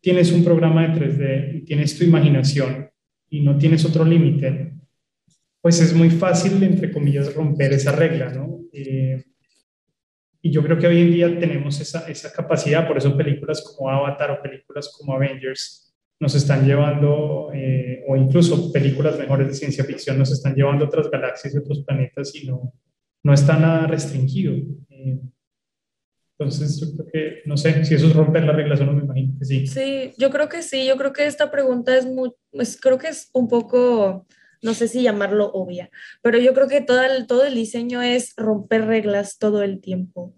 tienes 0.00 0.32
un 0.32 0.44
programa 0.44 0.86
de 0.86 1.00
3D 1.00 1.58
y 1.58 1.64
tienes 1.64 1.98
tu 1.98 2.04
imaginación 2.04 2.88
y 3.28 3.40
no 3.40 3.58
tienes 3.58 3.84
otro 3.84 4.04
límite, 4.04 4.72
pues 5.60 5.80
es 5.80 5.92
muy 5.92 6.10
fácil, 6.10 6.62
entre 6.62 6.92
comillas, 6.92 7.34
romper 7.34 7.72
esa 7.72 7.92
regla, 7.92 8.30
¿no? 8.32 8.60
Eh, 8.72 9.24
y 10.40 10.50
yo 10.52 10.62
creo 10.62 10.78
que 10.78 10.86
hoy 10.86 11.00
en 11.00 11.10
día 11.10 11.38
tenemos 11.38 11.80
esa, 11.80 12.32
capacidad, 12.32 12.86
por 12.86 12.96
eso 12.96 13.16
películas 13.16 13.62
como 13.62 13.90
Avatar 13.90 14.30
o 14.30 14.42
películas 14.42 14.94
como 14.96 15.14
Avengers 15.14 15.92
nos 16.20 16.34
están 16.34 16.64
llevando, 16.64 17.50
eh, 17.52 18.04
o 18.08 18.16
incluso 18.16 18.72
películas 18.72 19.18
mejores 19.18 19.48
de 19.48 19.54
ciencia 19.54 19.84
ficción 19.84 20.18
nos 20.18 20.32
están 20.32 20.54
llevando 20.54 20.84
a 20.84 20.88
otras 20.88 21.10
galaxias 21.10 21.54
y 21.54 21.58
otros 21.58 21.84
planetas 21.84 22.34
y 22.34 22.46
no, 22.46 22.72
no 23.22 23.32
está 23.32 23.58
nada 23.58 23.86
restringido. 23.86 24.54
Eh, 24.90 25.20
entonces, 26.38 26.80
yo 26.80 26.92
creo 26.94 27.06
que, 27.12 27.42
no 27.46 27.56
sé, 27.56 27.84
si 27.84 27.94
eso 27.94 28.06
es 28.06 28.14
romper 28.14 28.44
las 28.44 28.54
reglas 28.54 28.80
o 28.80 28.84
no, 28.84 28.92
me 28.92 29.02
imagino 29.02 29.34
que 29.38 29.44
sí. 29.44 29.66
Sí, 29.66 30.12
yo 30.18 30.30
creo 30.30 30.48
que 30.48 30.62
sí, 30.62 30.86
yo 30.86 30.96
creo 30.96 31.12
que 31.12 31.26
esta 31.26 31.50
pregunta 31.50 31.96
es 31.96 32.06
muy, 32.06 32.32
pues, 32.52 32.80
creo 32.80 32.96
que 32.96 33.08
es 33.08 33.28
un 33.32 33.48
poco, 33.48 34.24
no 34.62 34.74
sé 34.74 34.86
si 34.86 35.02
llamarlo 35.02 35.50
obvia, 35.50 35.90
pero 36.22 36.38
yo 36.38 36.54
creo 36.54 36.68
que 36.68 36.80
todo 36.80 37.02
el, 37.02 37.26
todo 37.26 37.44
el 37.44 37.54
diseño 37.54 38.02
es 38.02 38.34
romper 38.36 38.86
reglas 38.86 39.38
todo 39.38 39.62
el 39.64 39.80
tiempo. 39.80 40.36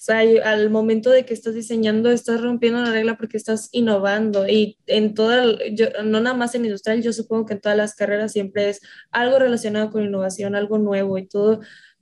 O 0.00 0.02
sea, 0.02 0.20
al 0.20 0.70
momento 0.70 1.10
de 1.10 1.26
que 1.26 1.34
estás 1.34 1.54
diseñando, 1.54 2.10
estás 2.10 2.40
rompiendo 2.40 2.80
la 2.80 2.90
regla 2.90 3.18
porque 3.18 3.36
estás 3.36 3.68
innovando 3.72 4.48
y 4.48 4.78
en 4.86 5.12
toda, 5.12 5.44
yo, 5.72 5.88
no 6.04 6.20
nada 6.20 6.34
más 6.34 6.54
en 6.54 6.64
industrial, 6.64 7.02
yo 7.02 7.12
supongo 7.12 7.44
que 7.44 7.54
en 7.54 7.60
todas 7.60 7.76
las 7.76 7.94
carreras 7.94 8.32
siempre 8.32 8.70
es 8.70 8.80
algo 9.10 9.38
relacionado 9.38 9.90
con 9.90 10.04
innovación, 10.04 10.54
algo 10.54 10.78
nuevo 10.78 11.18
y 11.18 11.26
todo 11.26 11.60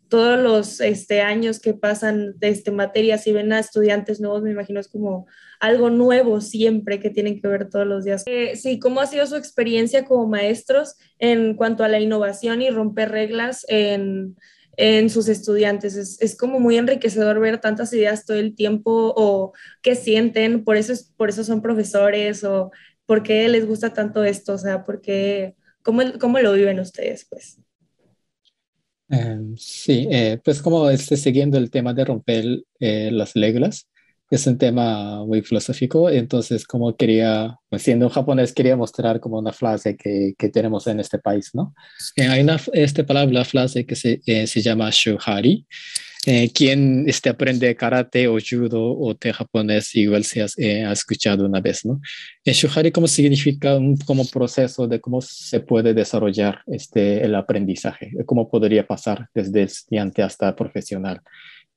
todos 0.08 0.38
los 0.38 0.80
este, 0.80 1.20
años 1.20 1.60
que 1.60 1.74
pasan 1.74 2.38
de 2.38 2.48
este, 2.48 2.70
materias 2.70 3.26
y 3.26 3.32
ven 3.32 3.52
a 3.52 3.58
estudiantes 3.58 4.20
nuevos, 4.20 4.42
me 4.42 4.50
imagino 4.50 4.80
es 4.80 4.88
como 4.88 5.26
algo 5.60 5.90
nuevo 5.90 6.40
siempre 6.40 7.00
que 7.00 7.10
tienen 7.10 7.40
que 7.40 7.48
ver 7.48 7.68
todos 7.68 7.86
los 7.86 8.04
días. 8.04 8.22
Eh, 8.26 8.56
sí, 8.56 8.78
¿cómo 8.78 9.00
ha 9.00 9.06
sido 9.06 9.26
su 9.26 9.36
experiencia 9.36 10.04
como 10.04 10.26
maestros 10.26 10.96
en 11.18 11.54
cuanto 11.54 11.84
a 11.84 11.88
la 11.88 12.00
innovación 12.00 12.62
y 12.62 12.70
romper 12.70 13.10
reglas 13.10 13.64
en, 13.68 14.36
en 14.76 15.10
sus 15.10 15.28
estudiantes? 15.28 15.96
Es, 15.96 16.20
es, 16.20 16.36
como 16.36 16.58
muy 16.58 16.78
enriquecedor 16.78 17.38
ver 17.40 17.60
tantas 17.60 17.92
ideas 17.92 18.24
todo 18.24 18.38
el 18.38 18.54
tiempo 18.54 19.12
o 19.16 19.52
qué 19.82 19.94
sienten, 19.94 20.64
por 20.64 20.76
eso, 20.76 20.92
es, 20.92 21.12
por 21.16 21.28
eso 21.28 21.44
son 21.44 21.60
profesores 21.60 22.44
o 22.44 22.70
por 23.04 23.22
qué 23.22 23.48
les 23.48 23.66
gusta 23.66 23.92
tanto 23.92 24.24
esto, 24.24 24.54
o 24.54 24.58
sea, 24.58 24.84
por 24.84 25.02
cómo, 25.82 26.02
cómo 26.18 26.38
lo 26.38 26.52
viven 26.52 26.80
ustedes, 26.80 27.26
pues. 27.28 27.58
Em, 29.10 29.56
sí, 29.56 30.06
eh, 30.10 30.38
pues 30.44 30.60
como 30.60 30.88
este, 30.90 31.16
siguiendo 31.16 31.56
el 31.56 31.70
tema 31.70 31.94
de 31.94 32.04
romper 32.04 32.44
eh, 32.78 33.10
las 33.10 33.34
reglas, 33.34 33.88
es 34.30 34.46
un 34.46 34.58
tema 34.58 35.24
muy 35.24 35.40
filosófico, 35.40 36.10
entonces 36.10 36.66
como 36.66 36.94
quería, 36.94 37.56
pues, 37.70 37.82
siendo 37.82 38.06
un 38.06 38.12
japonés, 38.12 38.52
quería 38.52 38.76
mostrar 38.76 39.20
como 39.20 39.38
una 39.38 39.52
frase 39.52 39.96
que, 39.96 40.34
que 40.36 40.50
tenemos 40.50 40.86
en 40.86 41.00
este 41.00 41.18
país, 41.18 41.50
¿no? 41.54 41.74
Eh, 42.16 42.26
hay 42.26 42.42
una 42.42 42.60
esta 42.74 43.06
palabra, 43.06 43.44
frase 43.46 43.86
que 43.86 43.96
se, 43.96 44.20
se 44.46 44.60
llama 44.60 44.90
shuhari, 44.92 45.66
eh, 46.26 46.50
quien 46.52 47.08
este, 47.08 47.28
aprende 47.30 47.74
karate 47.76 48.26
o 48.28 48.38
judo 48.38 48.98
o 48.98 49.14
te 49.14 49.32
japonés, 49.32 49.94
igual 49.94 50.24
se 50.24 50.42
has, 50.42 50.58
eh, 50.58 50.84
ha 50.84 50.92
escuchado 50.92 51.46
una 51.46 51.60
vez, 51.60 51.84
¿no? 51.84 52.00
El 52.44 52.54
shuhari 52.54 52.90
como 52.90 53.06
significa 53.06 53.76
un 53.76 53.96
como 53.98 54.24
proceso 54.26 54.88
de 54.88 55.00
cómo 55.00 55.20
se 55.20 55.60
puede 55.60 55.94
desarrollar 55.94 56.62
este, 56.66 57.24
el 57.24 57.34
aprendizaje, 57.34 58.10
cómo 58.26 58.50
podría 58.50 58.86
pasar 58.86 59.28
desde 59.32 59.62
estudiante 59.62 60.22
hasta 60.22 60.54
profesional. 60.56 61.20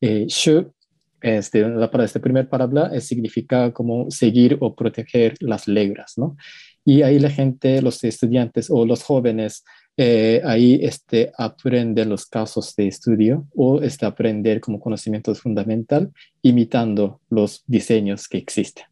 Eh, 0.02 0.26
shu, 0.28 0.74
este, 1.22 1.62
la, 1.70 1.92
este 2.04 2.20
primer 2.20 2.50
palabra, 2.50 3.00
significa 3.00 3.72
como 3.72 4.10
seguir 4.10 4.58
o 4.60 4.76
proteger 4.76 5.36
las 5.40 5.68
reglas, 5.68 6.14
¿no? 6.18 6.36
Y 6.84 7.04
ahí 7.04 7.20
la 7.20 7.30
gente, 7.30 7.82
los 7.82 8.04
estudiantes 8.04 8.72
o 8.72 8.86
los 8.86 9.04
jóvenes 9.04 9.64
eh, 9.98 10.42
ahí 10.46 10.80
este, 10.82 11.32
aprender 11.38 12.08
los 12.08 12.26
casos 12.26 12.76
de 12.76 12.88
estudio 12.88 13.48
o 13.56 13.82
este, 13.82 14.06
aprender 14.06 14.62
como 14.62 14.80
conocimiento 14.80 15.36
fundamental 15.36 16.12
imitando 16.42 17.20
los 17.30 17.64
diseños 17.68 18.28
que 18.28 18.38
existen. 18.38 18.86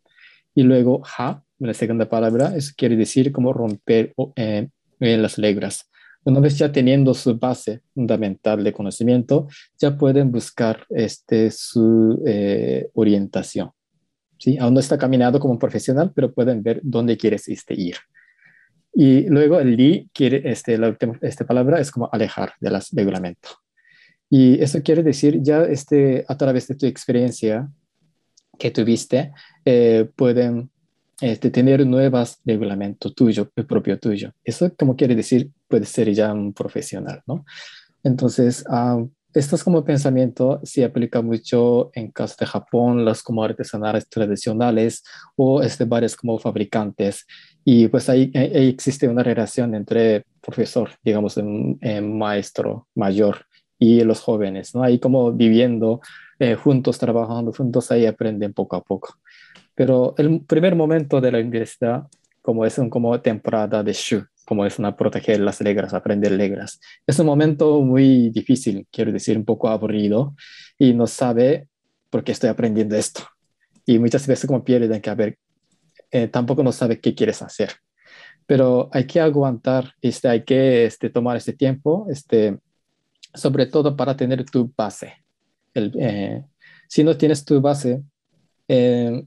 Y 0.53 0.63
luego, 0.63 1.01
ha, 1.17 1.41
la 1.59 1.73
segunda 1.73 2.09
palabra, 2.09 2.55
eso 2.55 2.73
quiere 2.75 2.95
decir 2.95 3.31
como 3.31 3.53
romper 3.53 4.13
eh, 4.35 4.67
las 4.99 5.37
reglas. 5.37 5.89
Una 6.25 6.41
vez 6.41 6.57
ya 6.57 6.71
teniendo 6.71 7.13
su 7.13 7.37
base 7.37 7.81
fundamental 7.93 8.63
de 8.63 8.73
conocimiento, 8.73 9.47
ya 9.79 9.97
pueden 9.97 10.31
buscar 10.31 10.85
este, 10.89 11.49
su 11.49 12.21
eh, 12.25 12.89
orientación. 12.93 13.71
¿sí? 14.37 14.57
Aún 14.57 14.73
no 14.73 14.79
está 14.81 14.97
caminando 14.97 15.39
como 15.39 15.57
profesional, 15.57 16.11
pero 16.13 16.33
pueden 16.33 16.61
ver 16.61 16.81
dónde 16.83 17.17
quieres 17.17 17.47
este, 17.47 17.73
ir. 17.73 17.95
Y 18.93 19.27
luego 19.29 19.59
el 19.59 19.75
li 19.75 20.09
quiere, 20.13 20.41
este, 20.49 20.77
la 20.77 20.89
última 20.89 21.17
esta 21.21 21.45
palabra 21.45 21.79
es 21.79 21.91
como 21.91 22.09
alejar 22.11 22.53
de 22.59 22.71
las 22.71 22.89
reglamento. 22.91 23.49
Y 24.29 24.61
eso 24.61 24.81
quiere 24.83 25.03
decir 25.03 25.41
ya 25.41 25.63
este, 25.63 26.25
a 26.27 26.37
través 26.37 26.67
de 26.67 26.75
tu 26.75 26.85
experiencia 26.85 27.69
que 28.57 28.71
tuviste, 28.71 29.31
eh, 29.65 30.09
pueden 30.15 30.69
este, 31.21 31.49
tener 31.49 31.85
nuevos 31.85 32.39
reglamentos 32.45 33.15
tuyo, 33.15 33.49
el 33.55 33.65
propio 33.65 33.99
tuyo. 33.99 34.31
Eso 34.43 34.71
como 34.77 34.95
quiere 34.95 35.15
decir, 35.15 35.49
puede 35.67 35.85
ser 35.85 36.13
ya 36.13 36.33
un 36.33 36.53
profesional, 36.53 37.21
¿no? 37.25 37.45
Entonces, 38.03 38.63
uh, 38.69 39.09
esto 39.33 39.55
es 39.55 39.63
como 39.63 39.83
pensamiento 39.83 40.59
se 40.63 40.83
aplica 40.83 41.21
mucho 41.21 41.91
en 41.93 42.11
caso 42.11 42.35
de 42.39 42.47
Japón, 42.47 43.05
los 43.05 43.21
como 43.21 43.43
artesanales 43.43 44.07
tradicionales 44.09 45.03
o 45.35 45.61
este, 45.61 45.85
varios 45.85 46.15
como 46.15 46.39
fabricantes 46.39 47.27
y 47.71 47.87
pues 47.87 48.09
ahí, 48.09 48.31
existe 48.33 49.07
una 49.07 49.21
relación 49.21 49.75
entre 49.75 50.25
profesor, 50.41 50.89
digamos, 51.03 51.37
un, 51.37 51.79
maestro 52.17 52.87
mayor 52.95 53.45
y 53.77 54.01
los 54.03 54.21
jóvenes, 54.21 54.73
¿no? 54.73 54.81
Ahí 54.81 54.97
como 54.97 55.31
viviendo 55.31 56.01
eh, 56.39 56.55
juntos, 56.55 56.97
trabajando 56.97 57.53
juntos, 57.53 57.91
ahí 57.91 58.07
aprenden 58.07 58.53
poco 58.53 58.75
a 58.75 58.81
poco. 58.81 59.19
Pero 59.75 60.15
el 60.17 60.43
primer 60.47 60.75
momento 60.75 61.21
de 61.21 61.31
la 61.31 61.37
universidad, 61.37 62.07
como 62.41 62.65
es 62.65 62.75
un, 62.79 62.89
como 62.89 63.21
temporada 63.21 63.83
de 63.83 63.93
Shu, 63.93 64.25
como 64.45 64.65
es 64.65 64.79
una 64.79 64.95
proteger 64.95 65.39
las 65.39 65.61
reglas, 65.61 65.93
aprender 65.93 66.35
reglas, 66.35 66.79
es 67.05 67.19
un 67.19 67.27
momento 67.27 67.81
muy 67.81 68.31
difícil, 68.31 68.87
quiero 68.91 69.11
decir, 69.11 69.37
un 69.37 69.45
poco 69.45 69.69
aburrido 69.69 70.33
y 70.79 70.93
no 70.93 71.05
sabe 71.05 71.67
por 72.09 72.23
qué 72.23 72.31
estoy 72.31 72.49
aprendiendo 72.49 72.95
esto. 72.95 73.21
Y 73.85 73.99
muchas 73.99 74.25
veces 74.25 74.47
como 74.47 74.63
pierden 74.63 75.01
que, 75.01 75.09
a 75.11 75.15
ver, 75.15 75.37
eh, 76.11 76.27
tampoco 76.27 76.63
no 76.63 76.71
sabe 76.71 76.99
qué 76.99 77.13
quieres 77.13 77.41
hacer. 77.41 77.71
Pero 78.45 78.89
hay 78.91 79.05
que 79.05 79.19
aguantar, 79.19 79.93
este, 80.01 80.27
hay 80.27 80.43
que 80.43 80.85
este, 80.85 81.09
tomar 81.09 81.37
este 81.37 81.53
tiempo, 81.53 82.07
este, 82.09 82.57
sobre 83.33 83.67
todo 83.67 83.95
para 83.95 84.17
tener 84.17 84.43
tu 84.45 84.71
base. 84.75 85.13
El, 85.73 85.93
eh, 85.99 86.43
si 86.87 87.03
no 87.03 87.15
tienes 87.15 87.45
tu 87.45 87.61
base, 87.61 88.01
eh, 88.67 89.23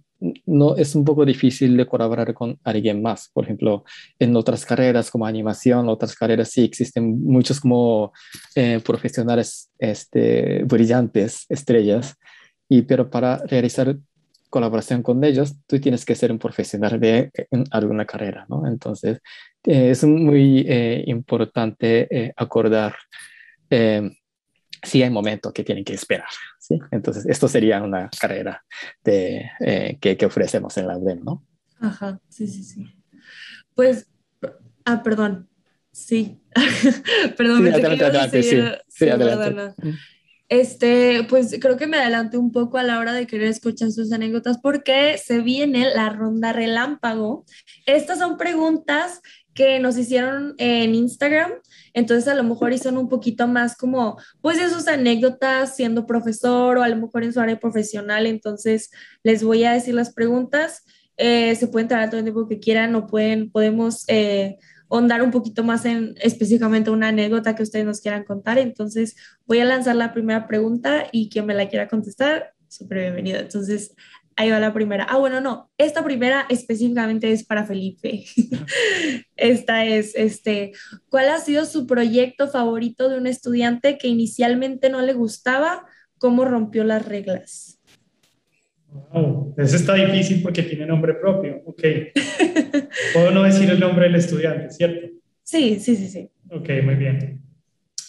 no, 0.47 0.77
es 0.77 0.95
un 0.95 1.05
poco 1.05 1.25
difícil 1.25 1.77
de 1.77 1.87
colaborar 1.87 2.33
con 2.35 2.59
alguien 2.65 3.03
más. 3.03 3.31
Por 3.33 3.45
ejemplo, 3.45 3.85
en 4.19 4.35
otras 4.37 4.65
carreras 4.65 5.11
como 5.11 5.27
animación, 5.27 5.89
otras 5.89 6.15
carreras 6.15 6.51
sí 6.51 6.63
existen 6.63 7.25
muchos 7.25 7.59
como 7.59 8.13
profesionales 8.85 9.73
este, 9.79 10.63
brillantes, 10.65 11.47
estrellas, 11.49 12.17
y, 12.69 12.83
pero 12.83 13.11
para 13.11 13.39
realizar 13.47 13.97
colaboración 14.53 15.03
con 15.03 15.25
ellos, 15.25 15.57
tú 15.67 15.81
tienes 15.81 16.05
que 16.05 16.15
ser 16.15 16.31
un 16.31 16.39
profesional 16.39 17.01
de 17.01 17.31
en 17.51 17.65
alguna 17.71 18.05
carrera, 18.05 18.45
¿no? 18.51 18.67
Entonces, 18.67 19.19
eh, 19.65 19.91
es 19.91 20.05
muy 20.05 20.65
eh, 20.69 21.03
importante 21.07 22.07
eh, 22.11 22.33
acordar 22.37 22.95
si 24.83 25.03
hay 25.03 25.09
momentos 25.09 25.51
que 25.55 25.65
tienen 25.65 25.83
que 25.83 25.95
esperar, 25.95 26.29
¿sí? 26.61 26.79
Entonces, 26.91 27.25
esto 27.25 27.49
sería 27.49 27.83
una 27.83 28.11
carrera 28.21 28.63
de, 29.03 29.51
que, 29.99 30.19
que, 30.19 30.27
ofrecemos 30.27 30.77
en 30.77 30.89
la 30.89 30.99
UDEM, 30.99 31.25
¿no? 31.25 31.47
Ajá, 31.81 32.21
sí, 32.29 32.47
sí, 32.47 32.63
sí. 32.63 32.85
Pues, 33.75 34.11
ah, 34.85 35.03
perdón, 35.03 35.49
sí. 35.91 36.43
perdón, 37.39 37.63
sí, 37.63 37.69
adelante, 37.71 38.05
adelante, 38.05 38.43
sí, 38.43 38.61
sí, 38.89 39.09
adelante. 39.09 39.75
Este, 40.53 41.25
pues 41.31 41.57
creo 41.63 41.79
que 41.79 41.87
me 41.87 41.97
adelanté 41.97 42.37
un 42.37 42.53
poco 42.53 42.77
a 42.77 42.83
la 42.83 42.99
hora 42.99 43.15
de 43.15 43.27
querer 43.27 43.49
escuchar 43.49 43.91
sus 43.91 44.13
anécdotas 44.13 44.59
porque 44.59 45.17
se 45.17 45.41
viene 45.41 45.95
la 45.95 46.11
ronda 46.11 46.53
relámpago. 46.53 47.47
Estas 47.87 48.19
son 48.19 48.37
preguntas 48.37 49.23
que 49.55 49.81
nos 49.81 49.97
hicieron 49.97 50.55
en 50.59 50.95
Instagram. 50.95 51.53
Entonces 51.95 52.29
a 52.29 52.35
lo 52.35 52.45
mejor 52.45 52.77
son 52.77 52.99
un 52.99 53.09
poquito 53.09 53.49
más 53.49 53.79
como, 53.79 54.19
pues 54.43 54.59
de 54.59 54.69
sus 54.69 54.89
anécdotas 54.89 55.75
siendo 55.75 56.07
profesor 56.07 56.77
o 56.77 56.83
a 56.83 56.89
lo 56.91 56.97
mejor 56.97 57.25
en 57.25 57.33
su 57.33 57.41
área 57.41 57.59
profesional. 57.59 58.27
Entonces 58.27 58.91
les 59.23 59.43
voy 59.43 59.65
a 59.65 59.73
decir 59.73 59.95
las 59.95 60.13
preguntas. 60.13 60.85
Eh, 61.17 61.55
se 61.57 61.67
pueden 61.67 61.89
tratar 61.89 62.11
todo 62.11 62.19
el 62.19 62.25
tiempo 62.25 62.47
que 62.47 62.61
quieran 62.61 62.95
o 62.95 63.07
pueden, 63.07 63.51
podemos 63.51 64.05
eh, 64.09 64.59
ahondar 64.93 65.23
un 65.23 65.31
poquito 65.31 65.65
más 65.65 65.85
en 65.85 66.15
específicamente 66.21 66.91
una 66.91 67.09
anécdota 67.09 67.55
que 67.55 67.63
ustedes 67.63 67.87
nos 67.87 68.01
quieran 68.01 68.25
contar. 68.25 68.59
Entonces 68.59 69.17
voy 69.47 69.61
a 69.61 69.65
lanzar 69.65 69.97
la 69.97 70.13
primera 70.13 70.47
pregunta 70.47 71.07
y 71.13 71.29
quien 71.31 71.47
me 71.47 71.55
la 71.55 71.69
quiera 71.69 71.89
contestar, 71.89 72.53
súper 72.69 72.99
bienvenido. 72.99 73.41
Entonces 73.41 73.95
Ahí 74.37 74.51
va 74.51 74.59
la 74.59 74.73
primera. 74.73 75.05
Ah, 75.09 75.19
bueno, 75.19 75.41
no, 75.41 75.71
esta 75.77 76.03
primera 76.03 76.47
específicamente 76.49 77.31
es 77.33 77.45
para 77.45 77.67
Felipe. 77.67 78.25
esta 79.37 79.85
es, 79.85 80.15
este, 80.15 80.73
¿cuál 81.11 81.29
ha 81.29 81.39
sido 81.39 81.67
su 81.67 81.87
proyecto 81.87 82.49
favorito 82.49 83.09
de 83.09 83.19
un 83.19 83.27
estudiante 83.27 83.99
que 83.99 84.09
inicialmente 84.09 84.89
no 84.89 85.03
le 85.03 85.13
gustaba? 85.13 85.85
¿Cómo 86.19 86.45
rompió 86.45 86.85
las 86.85 87.05
reglas? 87.05 87.79
Wow, 88.93 89.55
eso 89.57 89.77
está 89.77 89.95
difícil 89.95 90.43
porque 90.43 90.63
tiene 90.63 90.87
nombre 90.87 91.15
propio. 91.15 91.63
Ok. 91.65 91.83
Puedo 93.15 93.31
no 93.31 93.43
decir 93.43 93.71
el 93.71 93.81
nombre 93.81 94.05
del 94.05 94.17
estudiante, 94.17 94.71
¿cierto? 94.71 95.09
Sí, 95.43 95.79
sí, 95.81 95.97
sí, 95.97 96.09
sí. 96.09 96.31
Ok, 96.51 96.69
muy 96.85 96.95
bien. 96.97 97.41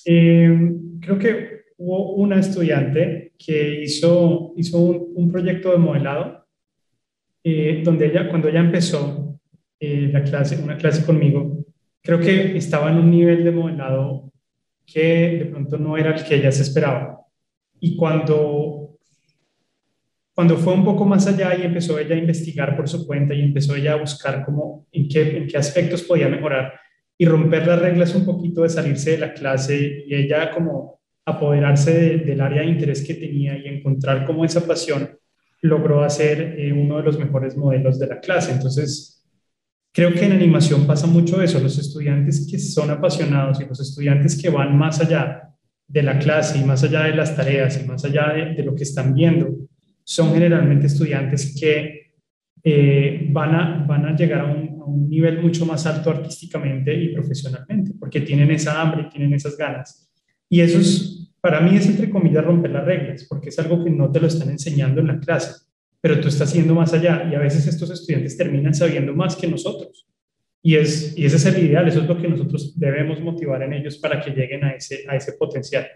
Eh, 0.05 0.73
creo 0.99 1.17
que 1.17 1.63
hubo 1.77 2.15
una 2.15 2.39
estudiante 2.39 3.33
que 3.37 3.83
hizo, 3.83 4.53
hizo 4.57 4.77
un, 4.77 5.31
proyecto 5.31 5.71
de 5.71 5.77
modelado, 5.77 6.45
eh, 7.43 7.81
donde 7.83 8.07
ella, 8.07 8.29
cuando 8.29 8.49
ella 8.49 8.59
empezó 8.59 9.39
eh, 9.79 10.09
la 10.11 10.23
clase, 10.23 10.61
una 10.61 10.77
clase 10.77 11.05
conmigo, 11.05 11.65
creo 12.01 12.19
que 12.19 12.57
estaba 12.57 12.91
en 12.91 12.97
un 12.97 13.11
nivel 13.11 13.43
de 13.43 13.51
modelado 13.51 14.31
que 14.85 15.39
de 15.39 15.45
pronto 15.45 15.77
no 15.77 15.97
era 15.97 16.15
el 16.15 16.23
que 16.23 16.35
ella 16.35 16.51
se 16.51 16.63
esperaba. 16.63 17.21
Y 17.79 17.95
cuando, 17.95 18.62
cuando 20.33 20.57
fue 20.57 20.73
un 20.73 20.83
poco 20.83 21.05
más 21.05 21.27
allá 21.27 21.55
y 21.55 21.63
empezó 21.63 21.99
ella 21.99 22.15
a 22.15 22.19
investigar 22.19 22.75
por 22.75 22.89
su 22.89 23.05
cuenta 23.05 23.33
y 23.33 23.41
empezó 23.41 23.75
ella 23.75 23.93
a 23.93 23.97
buscar 23.97 24.43
cómo, 24.43 24.87
en, 24.91 25.07
qué, 25.07 25.37
en 25.37 25.47
qué 25.47 25.57
aspectos 25.57 26.01
podía 26.03 26.27
mejorar 26.27 26.73
y 27.17 27.25
romper 27.25 27.67
las 27.67 27.79
reglas 27.79 28.15
un 28.15 28.25
poquito 28.25 28.63
de 28.63 28.69
salirse 28.69 29.11
de 29.11 29.19
la 29.19 29.33
clase 29.33 30.03
y 30.07 30.15
ella 30.15 30.51
como 30.51 31.01
apoderarse 31.25 32.17
del 32.17 32.41
área 32.41 32.61
de 32.61 32.67
interés 32.67 33.05
que 33.05 33.13
tenía 33.13 33.57
y 33.57 33.67
encontrar 33.67 34.25
cómo 34.25 34.43
esa 34.43 34.65
pasión 34.65 35.17
logró 35.61 36.03
hacer 36.03 36.59
eh, 36.59 36.73
uno 36.73 36.97
de 36.97 37.03
los 37.03 37.17
mejores 37.17 37.55
modelos 37.55 37.97
de 37.97 38.07
la 38.07 38.19
clase. 38.19 38.51
Entonces, 38.51 39.25
creo 39.93 40.11
que 40.11 40.25
en 40.25 40.33
animación 40.33 40.85
pasa 40.85 41.07
mucho 41.07 41.41
eso, 41.41 41.59
los 41.59 41.77
estudiantes 41.77 42.47
que 42.49 42.59
son 42.59 42.89
apasionados 42.89 43.61
y 43.61 43.65
los 43.65 43.79
estudiantes 43.79 44.39
que 44.41 44.49
van 44.49 44.77
más 44.77 44.99
allá 44.99 45.53
de 45.87 46.03
la 46.03 46.19
clase 46.19 46.57
y 46.57 46.63
más 46.63 46.83
allá 46.83 47.03
de 47.03 47.15
las 47.15 47.35
tareas 47.35 47.81
y 47.81 47.87
más 47.87 48.03
allá 48.03 48.33
de, 48.33 48.63
lo 48.63 48.75
que 48.75 48.83
están 48.83 49.13
viendo, 49.13 49.47
son 50.03 50.33
generalmente 50.33 50.87
estudiantes 50.87 51.55
que 51.59 52.13
eh, 52.63 53.27
van, 53.29 53.55
a, 53.55 53.85
van 53.85 54.05
a 54.05 54.15
llegar 54.15 54.41
a 54.41 54.45
un, 54.45 54.73
nivel 55.09 55.41
mucho 55.41 55.65
más 55.65 55.85
alto 55.85 56.09
artísticamente 56.09 56.93
y 56.93 57.13
profesionalmente, 57.13 57.93
porque 57.99 58.21
tienen 58.21 58.51
esa 58.51 58.81
hambre 58.81 59.07
tienen 59.11 59.33
esas 59.33 59.55
ganas 59.55 60.11
y 60.49 60.61
eso 60.61 60.79
es, 60.79 61.33
para 61.39 61.61
mí 61.61 61.75
es 61.77 61.87
entre 61.87 62.09
comillas 62.09 62.43
romper 62.43 62.71
las 62.71 62.85
reglas, 62.85 63.25
porque 63.29 63.49
es 63.49 63.59
algo 63.59 63.83
que 63.83 63.89
no 63.89 64.11
te 64.11 64.19
lo 64.19 64.27
están 64.27 64.49
enseñando 64.49 65.01
en 65.01 65.07
la 65.07 65.19
clase, 65.19 65.65
pero 66.01 66.19
tú 66.19 66.27
estás 66.27 66.53
yendo 66.53 66.75
más 66.75 66.93
allá 66.93 67.27
y 67.31 67.35
a 67.35 67.39
veces 67.39 67.65
estos 67.65 67.89
estudiantes 67.91 68.37
terminan 68.37 68.73
sabiendo 68.73 69.13
más 69.13 69.35
que 69.35 69.47
nosotros. 69.47 70.07
Y, 70.61 70.75
es, 70.75 71.17
y 71.17 71.25
ese 71.25 71.37
es 71.37 71.45
el 71.47 71.63
ideal, 71.63 71.87
eso 71.87 72.01
es 72.01 72.07
lo 72.07 72.21
que 72.21 72.27
nosotros 72.27 72.77
debemos 72.79 73.19
motivar 73.19 73.63
en 73.63 73.73
ellos 73.73 73.97
para 73.97 74.21
que 74.21 74.31
lleguen 74.31 74.63
a 74.63 74.71
ese, 74.71 75.05
a 75.07 75.15
ese 75.15 75.33
potencial. 75.33 75.87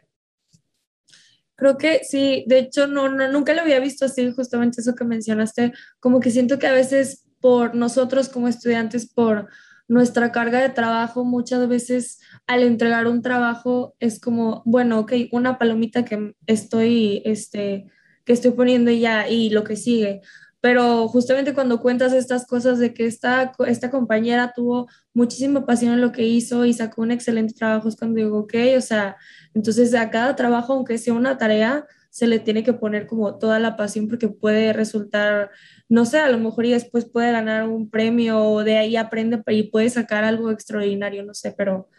Creo 1.57 1.77
que 1.77 2.01
sí, 2.03 2.45
de 2.47 2.59
hecho 2.59 2.87
no, 2.87 3.09
no, 3.09 3.29
nunca 3.31 3.53
lo 3.53 3.61
había 3.61 3.79
visto 3.79 4.05
así, 4.05 4.31
justamente 4.31 4.79
eso 4.79 4.95
que 4.95 5.03
mencionaste, 5.03 5.73
como 5.99 6.19
que 6.19 6.31
siento 6.31 6.59
que 6.59 6.67
a 6.67 6.71
veces 6.71 7.25
por 7.41 7.75
nosotros 7.75 8.29
como 8.29 8.47
estudiantes, 8.47 9.11
por 9.11 9.49
nuestra 9.87 10.31
carga 10.31 10.61
de 10.61 10.69
trabajo 10.69 11.23
muchas 11.25 11.67
veces 11.67 12.19
al 12.45 12.63
entregar 12.63 13.07
un 13.07 13.21
trabajo 13.21 13.95
es 13.99 14.19
como, 14.19 14.61
bueno, 14.65 14.99
ok, 14.99 15.13
una 15.31 15.57
palomita 15.57 16.05
que 16.05 16.35
estoy, 16.45 17.21
este, 17.25 17.87
que 18.23 18.33
estoy 18.33 18.51
poniendo 18.51 18.91
ya 18.91 19.27
y 19.27 19.49
lo 19.49 19.63
que 19.63 19.75
sigue. 19.75 20.21
Pero 20.59 21.07
justamente 21.07 21.53
cuando 21.53 21.81
cuentas 21.81 22.13
estas 22.13 22.45
cosas 22.47 22.79
de 22.79 22.93
que 22.93 23.05
esta, 23.05 23.51
esta 23.67 23.91
compañera 23.91 24.53
tuvo 24.55 24.87
muchísima 25.13 25.65
pasión 25.65 25.93
en 25.93 26.01
lo 26.01 26.11
que 26.11 26.23
hizo 26.23 26.65
y 26.65 26.73
sacó 26.73 27.03
un 27.03 27.11
excelente 27.11 27.53
trabajo, 27.53 27.89
es 27.89 27.95
cuando 27.95 28.17
digo, 28.17 28.39
ok, 28.39 28.53
o 28.77 28.81
sea, 28.81 29.17
entonces 29.53 29.93
a 29.93 30.09
cada 30.09 30.35
trabajo, 30.35 30.73
aunque 30.73 30.97
sea 30.97 31.13
una 31.13 31.37
tarea, 31.37 31.85
se 32.09 32.25
le 32.25 32.39
tiene 32.39 32.63
que 32.63 32.73
poner 32.73 33.05
como 33.05 33.37
toda 33.37 33.59
la 33.59 33.75
pasión 33.75 34.07
porque 34.07 34.27
puede 34.27 34.73
resultar 34.73 35.51
no 35.89 36.05
sé, 36.05 36.19
a 36.19 36.29
lo 36.29 36.37
mejor 36.37 36.65
y 36.65 36.71
después 36.71 37.05
puede 37.09 37.31
ganar 37.31 37.67
un 37.67 37.89
premio 37.89 38.43
o 38.43 38.63
de 38.63 38.77
ahí 38.77 38.95
aprende 38.95 39.41
y 39.47 39.63
puede 39.63 39.89
sacar 39.89 40.23
algo 40.23 40.51
extraordinario, 40.51 41.23
no 41.23 41.33
sé, 41.33 41.53
pero 41.57 41.89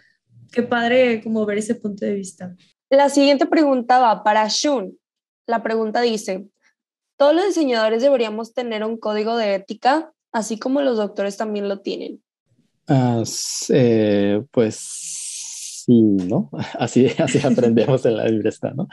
qué 0.53 0.62
padre 0.62 1.23
como 1.23 1.44
ver 1.47 1.59
ese 1.59 1.75
punto 1.75 2.05
de 2.05 2.14
vista. 2.14 2.55
La 2.90 3.09
siguiente 3.09 3.47
pregunta 3.47 3.99
va 3.99 4.23
para 4.23 4.47
Shun. 4.49 4.99
La 5.47 5.62
pregunta 5.62 6.03
dice, 6.03 6.49
¿todos 7.18 7.35
los 7.35 7.46
diseñadores 7.46 8.02
deberíamos 8.02 8.54
tener 8.54 8.83
un 8.85 8.96
código 8.96 9.37
de 9.37 9.57
ética, 9.57 10.12
así 10.33 10.59
como 10.59 10.81
los 10.81 10.96
doctores 10.96 11.37
también 11.37 11.68
lo 11.68 11.81
tienen? 11.81 12.22
Ah, 12.87 13.22
eh, 13.68 14.42
pues 14.50 14.76
sí, 15.85 16.00
¿no? 16.00 16.50
Así, 16.78 17.07
así 17.18 17.38
aprendemos 17.46 18.04
en 18.07 18.16
la 18.16 18.24
universidad, 18.24 18.74
¿no? 18.74 18.88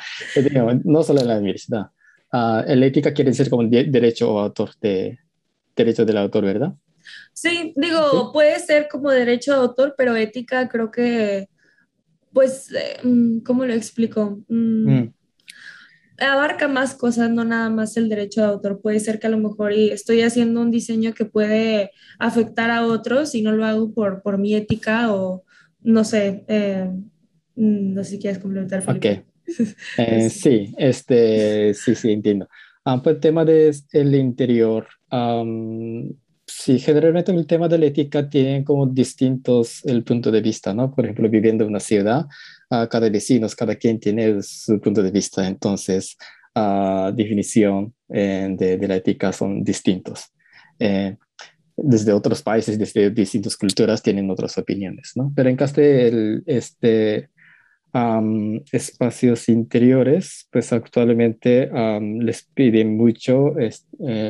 No 0.84 1.04
solo 1.04 1.22
en 1.22 1.28
la 1.28 1.38
universidad, 1.38 1.92
uh, 2.34 2.60
el 2.68 2.84
ética 2.84 3.14
quiere 3.14 3.32
decir 3.32 3.50
como 3.50 3.62
el 3.62 3.92
derecho 3.92 4.38
autor 4.40 4.72
de 4.82 5.20
derecho 5.76 6.06
del 6.06 6.18
autor, 6.18 6.46
¿verdad? 6.46 6.74
Sí, 7.34 7.74
digo, 7.76 8.32
puede 8.32 8.60
ser 8.60 8.88
como 8.90 9.12
derecho 9.12 9.52
de 9.52 9.58
autor, 9.60 9.94
pero 9.98 10.16
ética 10.16 10.68
creo 10.68 10.90
que, 10.90 11.50
pues, 12.34 12.72
eh, 12.72 12.98
mm, 13.04 13.40
¿cómo 13.40 13.66
lo 13.66 13.74
explico? 13.74 14.40
Mm, 14.48 14.94
mm. 14.94 15.14
Abarca 16.20 16.68
más 16.68 16.96
cosas, 16.96 17.30
no 17.30 17.44
nada 17.44 17.70
más 17.70 17.98
el 17.98 18.10
derecho 18.10 18.42
de 18.42 18.48
autor. 18.48 18.82
Puede 18.82 19.00
ser 19.00 19.20
que 19.20 19.28
a 19.28 19.30
lo 19.30 19.38
mejor 19.38 19.74
estoy 19.74 20.22
haciendo 20.22 20.62
un 20.62 20.72
diseño 20.72 21.14
que 21.14 21.26
puede 21.26 21.92
afectar 22.20 22.72
a 22.72 22.86
otros 22.86 23.36
y 23.36 23.42
no 23.42 23.52
lo 23.52 23.66
hago 23.66 23.94
por, 23.94 24.22
por 24.22 24.38
mi 24.38 24.54
ética 24.56 25.14
o 25.14 25.44
no 25.82 26.04
sé, 26.04 26.44
eh, 26.48 26.90
no 27.56 28.04
sé 28.04 28.12
si 28.12 28.20
quieres 28.20 28.40
complementar. 28.40 28.82
Felipe. 28.82 29.26
Eh, 29.98 30.32
sí, 30.32 30.74
este, 30.76 31.76
sí, 31.76 31.94
sí, 31.94 32.12
entiendo. 32.12 32.48
Ah, 32.84 33.02
pues 33.02 33.16
el 33.16 33.22
tema 33.22 33.46
del 33.46 33.76
el 33.92 34.16
interior, 34.16 34.88
sí, 36.48 36.80
generalmente 36.80 37.32
el 37.32 37.46
tema 37.46 37.68
de 37.68 37.78
la 37.78 37.86
ética 37.86 38.28
tiene 38.28 38.64
como 38.64 38.88
distintos 38.88 39.86
el 39.86 40.04
punto 40.04 40.32
de 40.32 40.42
vista, 40.42 40.74
¿no? 40.74 40.94
Por 40.94 41.06
ejemplo, 41.06 41.30
viviendo 41.30 41.64
en 41.64 41.70
una 41.70 41.80
ciudad, 41.80 42.26
uh, 42.72 42.88
cada 42.90 43.10
vecino, 43.10 43.48
cada 43.58 43.76
quien 43.76 44.00
tiene 44.00 44.42
su 44.42 44.80
punto 44.80 45.02
de 45.02 45.12
vista, 45.12 45.48
entonces, 45.48 46.18
uh, 46.56 47.12
definición 47.14 47.94
eh, 48.10 48.48
de, 48.58 48.88
la 48.88 48.96
ética 48.96 49.32
son 49.32 49.64
distintos. 49.64 50.26
Eh, 50.80 51.16
desde 51.78 52.14
otros 52.14 52.42
países, 52.42 52.80
desde 52.80 53.10
distintas 53.10 53.58
culturas 53.58 54.02
tienen 54.02 54.30
otras 54.30 54.58
opiniones, 54.58 55.12
¿no? 55.16 55.32
Pero 55.36 55.50
en 55.50 55.58
caso 55.58 55.82
de 55.82 56.42
este, 56.46 57.30
espacios 58.72 59.50
interiores, 59.50 60.48
pues 60.52 60.72
actualmente 60.72 61.70
les 62.20 62.44
piden 62.54 62.96
mucho 62.96 63.56
eh, 63.60 63.72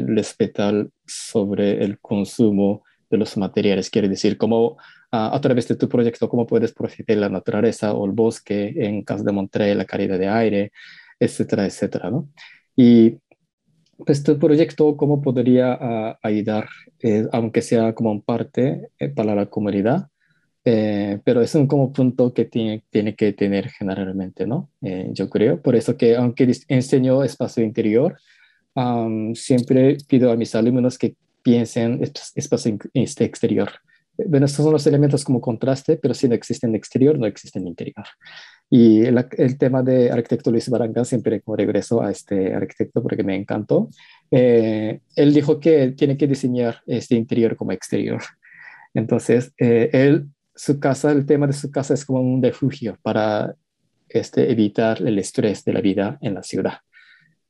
respetar 0.07 0.87
sobre 1.05 1.83
el 1.83 1.99
consumo 1.99 2.83
de 3.15 3.19
los 3.19 3.37
materiales, 3.37 3.89
quiere 3.89 4.09
decir, 4.09 4.37
cómo 4.37 4.77
a 5.11 5.39
través 5.41 5.67
de 5.67 5.75
tu 5.75 5.87
proyecto, 5.87 6.27
cómo 6.27 6.45
puedes 6.45 6.73
proteger 6.73 7.17
la 7.17 7.29
naturaleza 7.29 7.93
o 7.93 8.05
el 8.05 8.11
bosque, 8.11 8.73
en 8.75 9.03
caso 9.03 9.23
de 9.23 9.31
Montreal, 9.31 9.77
la 9.77 9.85
calidad 9.85 10.19
de 10.19 10.27
aire, 10.27 10.71
etcétera, 11.19 11.65
etcétera, 11.65 12.11
¿no? 12.11 12.29
Y 12.75 13.17
pues 14.05 14.23
tu 14.23 14.37
proyecto, 14.37 14.97
¿cómo 14.97 15.21
podría 15.21 16.17
ayudar, 16.21 16.67
eh, 16.99 17.25
aunque 17.31 17.61
sea 17.61 17.93
como 17.93 18.21
parte 18.21 18.89
eh, 18.99 19.09
para 19.09 19.35
la 19.35 19.45
comunidad? 19.45 20.09
Eh, 20.65 21.19
pero 21.23 21.41
es 21.41 21.53
un 21.55 21.67
como 21.67 21.93
punto 21.93 22.33
que 22.33 22.45
tiene, 22.45 22.83
tiene 22.89 23.15
que 23.15 23.33
tener 23.33 23.69
generalmente, 23.69 24.47
¿no? 24.47 24.71
Eh, 24.81 25.09
yo 25.13 25.29
creo. 25.29 25.61
Por 25.61 25.75
eso 25.75 25.95
que 25.95 26.15
aunque 26.15 26.51
enseño 26.67 27.23
espacio 27.23 27.63
interior, 27.63 28.17
siempre 29.35 29.97
pido 30.07 30.31
a 30.31 30.35
mis 30.35 30.53
alumnos 30.53 30.97
que 30.97 31.15
piensen 31.45 32.01
espacio 32.33 32.79
este 32.95 33.23
exterior. 33.23 33.69
Bueno, 34.17 34.47
estos 34.47 34.63
son 34.63 34.73
los 34.73 34.87
elementos 34.87 35.23
como 35.23 35.39
contraste, 35.39 35.97
pero 35.97 36.15
si 36.15 36.27
no 36.27 36.33
existen 36.33 36.73
exterior, 36.73 37.19
no 37.19 37.27
existen 37.27 37.67
interior. 37.67 38.07
Y 38.67 39.05
el, 39.05 39.57
tema 39.59 39.83
de 39.83 40.09
arquitecto 40.09 40.49
Luis 40.49 40.67
Baranga, 40.69 41.05
siempre 41.05 41.41
como 41.41 41.55
regreso 41.55 42.01
a 42.01 42.09
este 42.09 42.55
arquitecto 42.55 43.03
porque 43.03 43.23
me 43.23 43.35
encantó. 43.35 43.89
Eh, 44.31 45.01
él 45.15 45.33
dijo 45.35 45.59
que 45.59 45.91
tiene 45.91 46.17
que 46.17 46.25
diseñar 46.25 46.81
este 46.87 47.13
interior 47.13 47.55
como 47.55 47.73
exterior. 47.73 48.23
Entonces, 48.95 49.53
eh, 49.59 49.91
él, 49.93 50.29
su 50.55 50.79
casa, 50.79 51.11
el 51.11 51.27
tema 51.27 51.45
de 51.45 51.53
su 51.53 51.69
casa 51.69 51.93
es 51.93 52.05
como 52.05 52.21
un 52.21 52.41
refugio 52.41 52.97
para 53.03 53.53
este, 54.09 54.51
evitar 54.51 54.99
el 54.99 55.19
estrés 55.19 55.63
de 55.63 55.73
la 55.73 55.81
vida 55.81 56.17
en 56.21 56.33
la 56.33 56.41
ciudad. 56.41 56.79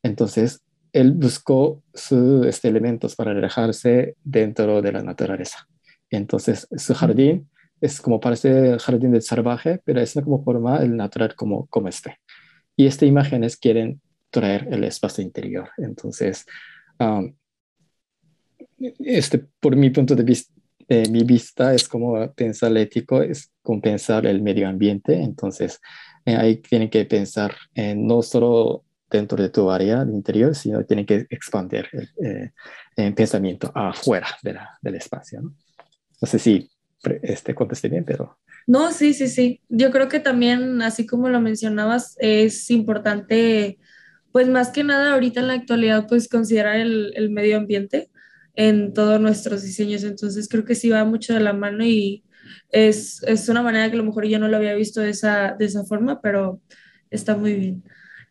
Entonces, 0.03 0.65
él 0.95 1.11
buscó 1.11 1.83
sus 1.93 2.45
este, 2.45 2.69
elementos 2.69 3.17
para 3.17 3.33
relajarse 3.33 4.15
dentro 4.23 4.81
de 4.81 4.93
la 4.93 5.03
naturaleza. 5.03 5.67
Entonces, 6.09 6.69
su 6.71 6.93
jardín 6.93 7.49
es 7.81 7.99
como 7.99 8.21
parece 8.21 8.79
jardín 8.79 9.11
del 9.11 9.21
salvaje, 9.21 9.81
pero 9.83 9.99
es 9.99 10.13
como 10.13 10.41
forma 10.41 10.77
el 10.77 10.95
natural 10.95 11.35
como, 11.35 11.67
como 11.67 11.89
este. 11.89 12.17
Y 12.77 12.85
estas 12.85 13.09
imágenes 13.09 13.57
quieren 13.57 13.99
traer 14.29 14.69
el 14.71 14.85
espacio 14.85 15.21
interior. 15.21 15.69
Entonces, 15.77 16.45
um, 16.97 17.35
este, 18.99 19.45
por 19.59 19.75
mi 19.75 19.89
punto 19.89 20.15
de 20.15 20.23
vista, 20.23 20.53
eh, 20.87 21.09
mi 21.09 21.25
vista 21.25 21.73
es 21.73 21.89
como 21.89 22.31
pensar 22.31 22.77
ético, 22.77 23.21
es 23.21 23.51
como 23.61 23.81
pensar 23.81 24.25
el 24.25 24.41
medio 24.41 24.69
ambiente. 24.69 25.21
Entonces, 25.21 25.81
eh, 26.23 26.37
ahí 26.37 26.55
tienen 26.61 26.89
que 26.89 27.03
pensar 27.03 27.53
en 27.73 28.07
no 28.07 28.21
solo 28.21 28.84
dentro 29.09 29.41
de 29.41 29.49
tu 29.49 29.69
área 29.69 30.03
interior, 30.03 30.55
sino 30.55 30.83
tienen 30.85 31.05
que 31.05 31.27
expandir 31.29 31.87
el, 31.91 32.51
eh, 32.97 33.11
pensamiento 33.13 33.71
afuera 33.73 34.27
de 34.41 34.53
la, 34.53 34.77
del 34.81 34.95
espacio. 34.95 35.41
¿no? 35.41 35.55
no 36.21 36.27
sé 36.27 36.39
si 36.39 36.69
este, 37.21 37.53
contesté 37.53 37.89
bien, 37.89 38.03
pero... 38.05 38.37
No, 38.67 38.91
sí, 38.91 39.13
sí, 39.13 39.27
sí. 39.27 39.61
Yo 39.69 39.91
creo 39.91 40.07
que 40.09 40.19
también, 40.19 40.81
así 40.81 41.05
como 41.05 41.29
lo 41.29 41.39
mencionabas, 41.39 42.15
es 42.19 42.71
importante, 42.71 43.77
pues 44.31 44.47
más 44.47 44.69
que 44.69 44.83
nada 44.83 45.13
ahorita 45.13 45.39
en 45.39 45.47
la 45.47 45.53
actualidad, 45.53 46.07
pues 46.07 46.27
considerar 46.27 46.77
el, 46.77 47.13
el 47.15 47.29
medio 47.29 47.57
ambiente 47.57 48.09
en 48.55 48.93
todos 48.93 49.21
nuestros 49.21 49.61
diseños. 49.61 50.03
Entonces 50.03 50.47
creo 50.49 50.65
que 50.65 50.73
sí 50.73 50.89
va 50.89 51.05
mucho 51.05 51.33
de 51.33 51.41
la 51.41 51.53
mano 51.53 51.85
y 51.85 52.23
es, 52.71 53.21
es 53.23 53.49
una 53.49 53.61
manera 53.61 53.89
que 53.89 53.95
a 53.95 53.97
lo 53.97 54.05
mejor 54.05 54.25
yo 54.25 54.39
no 54.39 54.47
lo 54.47 54.57
había 54.57 54.75
visto 54.75 55.01
de 55.01 55.09
esa, 55.11 55.55
de 55.57 55.65
esa 55.65 55.83
forma, 55.85 56.21
pero 56.21 56.61
está 57.09 57.35
muy 57.37 57.53
bien. 57.53 57.83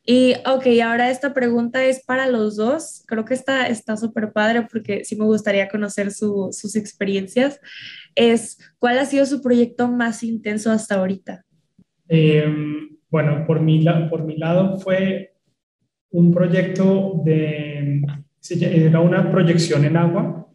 Y, 0.06 0.34
ok, 0.46 0.66
ahora 0.84 1.10
esta 1.10 1.32
pregunta 1.32 1.84
es 1.84 2.04
para 2.04 2.26
los 2.26 2.56
dos. 2.56 3.04
Creo 3.06 3.24
que 3.24 3.34
está 3.34 3.96
súper 3.96 4.32
padre 4.32 4.66
porque 4.70 5.04
sí 5.04 5.16
me 5.16 5.24
gustaría 5.24 5.68
conocer 5.68 6.10
sus 6.10 6.76
experiencias. 6.76 7.58
Es, 8.14 8.58
¿cuál 8.78 8.98
ha 8.98 9.06
sido 9.06 9.24
su 9.24 9.40
proyecto 9.40 9.88
más 9.88 10.22
intenso 10.22 10.70
hasta 10.70 10.96
ahorita? 10.96 11.44
Em, 12.08 12.90
bueno, 13.10 13.46
por 13.46 13.60
mi, 13.60 13.82
por 14.10 14.24
mi 14.24 14.36
lado 14.36 14.78
fue 14.78 15.32
un 16.10 16.32
proyecto 16.32 17.22
de, 17.24 18.02
era 18.50 19.00
una 19.00 19.30
proyección 19.30 19.86
en 19.86 19.96
agua. 19.96 20.46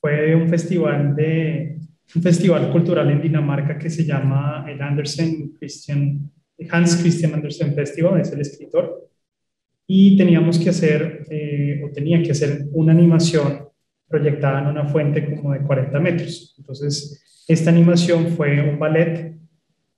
Fue 0.00 0.34
un 0.34 0.48
festival 0.48 1.14
de, 1.14 1.78
un 2.16 2.22
festival 2.22 2.72
cultural 2.72 3.10
en 3.10 3.22
Dinamarca 3.22 3.78
que 3.78 3.90
se 3.90 4.04
llama 4.04 4.66
el 4.68 4.82
Andersen 4.82 5.52
Christian 5.52 6.30
Hans 6.70 6.96
Christian 6.96 7.34
Andersen 7.34 7.74
Festival, 7.74 8.20
es 8.20 8.32
el 8.32 8.40
escritor, 8.40 9.08
y 9.86 10.16
teníamos 10.16 10.58
que 10.58 10.70
hacer, 10.70 11.26
eh, 11.30 11.82
o 11.84 11.90
tenía 11.90 12.22
que 12.22 12.32
hacer 12.32 12.66
una 12.72 12.92
animación 12.92 13.68
proyectada 14.08 14.60
en 14.60 14.66
una 14.68 14.84
fuente 14.86 15.34
como 15.34 15.52
de 15.52 15.62
40 15.62 15.98
metros. 16.00 16.54
Entonces, 16.58 17.44
esta 17.48 17.70
animación 17.70 18.28
fue 18.28 18.60
un 18.60 18.78
ballet 18.78 19.36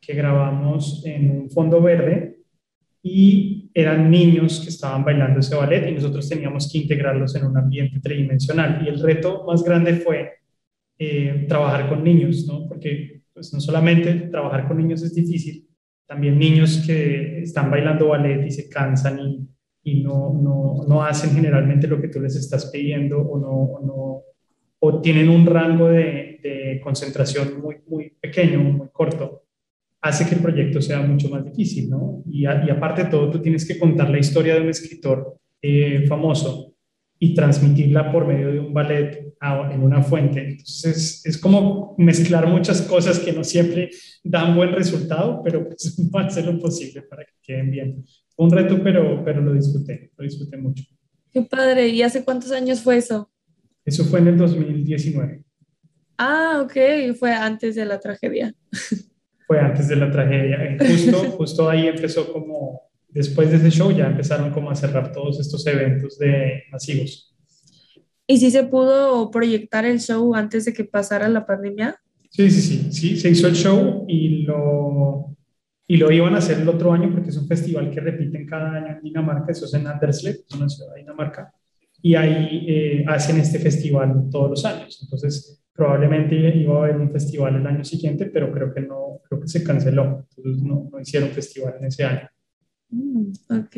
que 0.00 0.14
grabamos 0.14 1.02
en 1.04 1.30
un 1.30 1.50
fondo 1.50 1.80
verde 1.80 2.38
y 3.02 3.70
eran 3.74 4.10
niños 4.10 4.60
que 4.60 4.68
estaban 4.68 5.04
bailando 5.04 5.40
ese 5.40 5.54
ballet 5.54 5.88
y 5.88 5.92
nosotros 5.92 6.28
teníamos 6.28 6.70
que 6.70 6.78
integrarlos 6.78 7.34
en 7.34 7.44
un 7.44 7.56
ambiente 7.56 8.00
tridimensional. 8.00 8.82
Y 8.84 8.88
el 8.88 9.00
reto 9.00 9.44
más 9.46 9.62
grande 9.62 9.94
fue 9.94 10.30
eh, 10.98 11.46
trabajar 11.48 11.88
con 11.88 12.04
niños, 12.04 12.46
¿no? 12.46 12.68
Porque 12.68 13.22
pues, 13.32 13.52
no 13.52 13.60
solamente 13.60 14.14
trabajar 14.30 14.68
con 14.68 14.76
niños 14.76 15.02
es 15.02 15.14
difícil, 15.14 15.66
también 16.12 16.38
niños 16.38 16.84
que 16.86 17.40
están 17.40 17.70
bailando 17.70 18.08
ballet 18.08 18.46
y 18.46 18.50
se 18.50 18.68
cansan 18.68 19.48
y, 19.82 20.02
no, 20.02 20.34
no, 20.34 20.84
no, 20.86 21.02
hacen 21.02 21.30
generalmente 21.30 21.88
lo 21.88 21.98
que 21.98 22.08
tú 22.08 22.20
les 22.20 22.36
estás 22.36 22.66
pidiendo 22.66 23.18
o, 23.18 23.40
no, 23.40 24.22
o, 24.78 25.00
tienen 25.00 25.30
un 25.30 25.46
rango 25.46 25.88
de, 25.88 26.78
concentración 26.84 27.62
muy, 27.62 27.76
muy 27.86 28.10
pequeño, 28.20 28.58
muy 28.60 28.88
corto, 28.92 29.44
hace 30.02 30.28
que 30.28 30.34
el 30.34 30.42
proyecto 30.42 30.82
sea 30.82 31.00
mucho 31.00 31.30
más 31.30 31.44
difícil, 31.44 31.88
¿no? 31.88 32.22
Y, 32.26 32.42
y 32.42 32.70
aparte 32.70 33.04
de 33.04 33.10
todo, 33.10 33.30
tú 33.30 33.40
tienes 33.40 33.66
que 33.66 33.78
contar 33.78 34.10
la 34.10 34.18
historia 34.18 34.54
de 34.54 34.62
un 34.62 34.68
escritor 34.68 35.38
eh, 35.62 36.04
famoso 36.06 36.74
y 37.18 37.34
transmitirla 37.34 38.12
por 38.12 38.26
medio 38.26 38.52
de 38.52 38.58
un 38.58 38.74
ballet 38.74 39.31
en 39.42 39.82
una 39.82 40.02
fuente. 40.02 40.40
Entonces 40.40 41.24
es 41.24 41.36
como 41.36 41.94
mezclar 41.98 42.46
muchas 42.46 42.82
cosas 42.82 43.18
que 43.18 43.32
no 43.32 43.42
siempre 43.42 43.90
dan 44.22 44.54
buen 44.54 44.72
resultado, 44.72 45.40
pero 45.42 45.66
pues 45.66 45.96
va 46.14 46.22
a 46.22 46.26
hacer 46.26 46.46
lo 46.46 46.58
posible 46.58 47.02
para 47.02 47.24
que 47.24 47.32
queden 47.42 47.70
bien. 47.70 48.04
un 48.36 48.50
reto, 48.50 48.80
pero, 48.82 49.24
pero 49.24 49.40
lo 49.40 49.52
disfruté, 49.52 50.12
lo 50.16 50.24
disfruté 50.24 50.56
mucho. 50.56 50.84
Qué 51.32 51.42
padre. 51.42 51.88
¿Y 51.88 52.02
hace 52.02 52.24
cuántos 52.24 52.52
años 52.52 52.80
fue 52.80 52.98
eso? 52.98 53.30
Eso 53.84 54.04
fue 54.04 54.20
en 54.20 54.28
el 54.28 54.36
2019. 54.36 55.42
Ah, 56.18 56.62
ok, 56.64 57.16
fue 57.18 57.32
antes 57.32 57.74
de 57.74 57.84
la 57.84 57.98
tragedia. 57.98 58.54
Fue 59.44 59.58
antes 59.60 59.88
de 59.88 59.96
la 59.96 60.10
tragedia. 60.10 60.78
Justo, 60.78 61.18
justo 61.36 61.68
ahí 61.68 61.86
empezó 61.86 62.32
como 62.32 62.80
después 63.08 63.50
de 63.50 63.56
ese 63.58 63.70
show 63.70 63.90
ya 63.90 64.06
empezaron 64.06 64.50
como 64.50 64.70
a 64.70 64.74
cerrar 64.74 65.12
todos 65.12 65.40
estos 65.40 65.66
eventos 65.66 66.16
de 66.18 66.62
masivos. 66.70 67.31
¿Y 68.26 68.38
si 68.38 68.50
se 68.50 68.64
pudo 68.64 69.30
proyectar 69.30 69.84
el 69.84 70.00
show 70.00 70.34
antes 70.34 70.64
de 70.64 70.72
que 70.72 70.84
pasara 70.84 71.28
la 71.28 71.44
pandemia? 71.44 71.96
Sí, 72.30 72.50
sí, 72.50 72.60
sí, 72.60 72.92
sí, 72.92 73.16
se 73.16 73.30
hizo 73.30 73.48
el 73.48 73.54
show 73.54 74.04
y 74.08 74.44
lo, 74.44 75.36
y 75.86 75.96
lo 75.98 76.10
iban 76.10 76.34
a 76.34 76.38
hacer 76.38 76.60
el 76.60 76.68
otro 76.68 76.92
año 76.92 77.10
porque 77.12 77.30
es 77.30 77.36
un 77.36 77.46
festival 77.46 77.90
que 77.90 78.00
repiten 78.00 78.46
cada 78.46 78.72
año 78.72 78.96
en 78.96 79.02
Dinamarca, 79.02 79.52
eso 79.52 79.66
es 79.66 79.74
en 79.74 79.86
Anderslev, 79.86 80.36
una 80.56 80.68
ciudad 80.68 80.94
de 80.94 81.00
Dinamarca, 81.00 81.52
y 82.00 82.14
ahí 82.14 82.64
eh, 82.68 83.04
hacen 83.06 83.38
este 83.38 83.58
festival 83.58 84.28
todos 84.30 84.50
los 84.50 84.64
años. 84.64 84.98
Entonces, 85.02 85.62
probablemente 85.74 86.34
iba 86.34 86.74
a 86.76 86.84
haber 86.84 86.96
un 86.96 87.10
festival 87.12 87.56
el 87.56 87.66
año 87.66 87.84
siguiente, 87.84 88.26
pero 88.26 88.50
creo 88.52 88.72
que 88.72 88.80
no, 88.80 89.20
creo 89.28 89.40
que 89.40 89.48
se 89.48 89.62
canceló, 89.62 90.26
entonces 90.36 90.62
no, 90.62 90.88
no 90.90 91.00
hicieron 91.00 91.28
festival 91.30 91.74
en 91.80 91.86
ese 91.86 92.04
año. 92.04 92.28
Mm, 92.92 93.32
ok. 93.48 93.76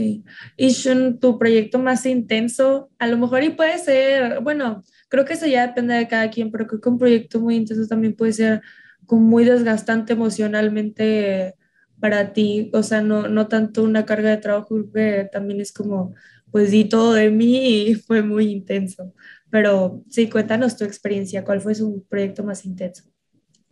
Y 0.57 0.69
Shun, 0.71 1.21
tu 1.21 1.39
proyecto 1.39 1.79
más 1.79 2.05
intenso, 2.07 2.91
a 2.99 3.07
lo 3.07 3.17
mejor 3.17 3.45
y 3.45 3.51
puede 3.51 3.79
ser, 3.79 4.41
bueno, 4.41 4.83
creo 5.09 5.25
que 5.25 5.35
eso 5.35 5.47
ya 5.47 5.67
depende 5.69 5.95
de 5.95 6.09
cada 6.09 6.31
quien, 6.31 6.51
pero 6.51 6.67
creo 6.67 6.81
que 6.81 6.89
un 6.89 6.99
proyecto 6.99 7.41
muy 7.41 7.55
intenso 7.57 7.87
también 7.87 8.17
puede 8.17 8.33
ser 8.33 8.63
como 9.07 9.23
muy 9.23 9.45
desgastante 9.45 10.15
emocionalmente 10.15 11.55
para 12.01 12.33
ti, 12.33 12.71
o 12.75 12.83
sea, 12.83 13.03
no, 13.03 13.29
no 13.29 13.47
tanto 13.49 13.83
una 13.85 14.05
carga 14.05 14.31
de 14.31 14.39
trabajo, 14.39 14.75
que 14.93 15.29
también 15.33 15.61
es 15.61 15.73
como, 15.73 16.15
pues 16.51 16.71
di 16.73 16.85
todo 16.89 17.13
de 17.15 17.31
mí 17.31 17.87
y 17.91 17.95
fue 17.97 18.23
muy 18.23 18.47
intenso. 18.51 19.13
Pero 19.51 20.03
sí, 20.11 20.29
cuéntanos 20.29 20.77
tu 20.77 20.85
experiencia, 20.85 21.45
¿cuál 21.45 21.61
fue 21.61 21.75
su 21.77 22.05
proyecto 22.09 22.43
más 22.43 22.65
intenso? 22.65 23.05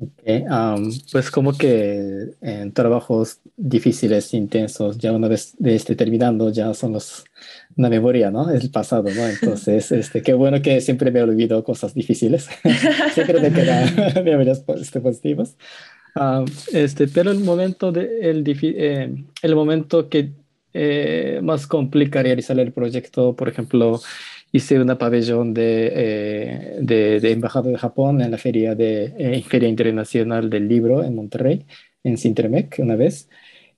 Okay, 0.03 0.44
pues 1.12 1.30
como 1.30 1.53
que 1.57 2.34
en 2.40 2.72
trabajos 2.72 3.38
difíciles, 3.57 4.34
intensos, 4.34 4.98
ya 4.98 5.12
una 5.12 5.28
vez 5.28 5.55
de 5.59 5.76
este 5.76 5.94
terminando, 5.94 6.50
ya 6.50 6.74
son 6.74 6.94
los, 6.94 7.24
una 7.76 7.88
memoria, 7.88 8.30
¿no? 8.30 8.50
Es 8.50 8.64
el 8.64 8.70
pasado, 8.70 9.05
¿no? 9.14 9.28
Entonces, 9.28 9.92
este, 9.92 10.22
qué 10.22 10.34
bueno 10.34 10.61
que 10.61 10.80
siempre 10.80 11.12
me 11.12 11.22
olvido 11.22 11.62
cosas 11.62 11.94
difíciles. 11.94 12.48
siempre 13.14 13.40
me 13.40 13.53
quedan 13.53 13.94
memorias 14.24 14.64
este, 14.76 15.00
positivas. 15.00 15.57
este, 16.72 17.07
pero 17.07 17.30
el 17.30 17.38
momento, 17.40 17.92
de, 17.92 18.28
el, 18.28 18.42
eh, 18.46 19.14
el 19.42 19.55
momento 19.55 20.09
que 20.09 20.32
eh, 20.74 21.40
más 21.44 21.68
complica 21.68 22.22
realizar 22.22 22.59
el 22.59 22.72
proyecto, 22.72 23.36
por 23.36 23.48
ejemplo, 23.48 24.00
hice 24.53 24.78
una 24.78 24.98
pabellón 24.98 25.55
de, 25.55 25.92
eh, 25.94 26.78
de, 26.80 27.20
de, 27.20 27.32
Embajada 27.32 27.70
de 27.70 27.78
Japón 27.78 28.20
en 28.20 28.30
la 28.30 28.38
feria, 28.38 28.74
de, 28.74 29.14
eh, 29.18 29.42
feria 29.42 29.68
Internacional 29.68 30.50
del 30.50 30.68
Libro 30.68 31.03
en 31.03 31.14
Monterrey, 31.14 31.64
en 32.05 32.18
Sintermec, 32.18 32.76
una 32.78 32.94
vez. 32.94 33.28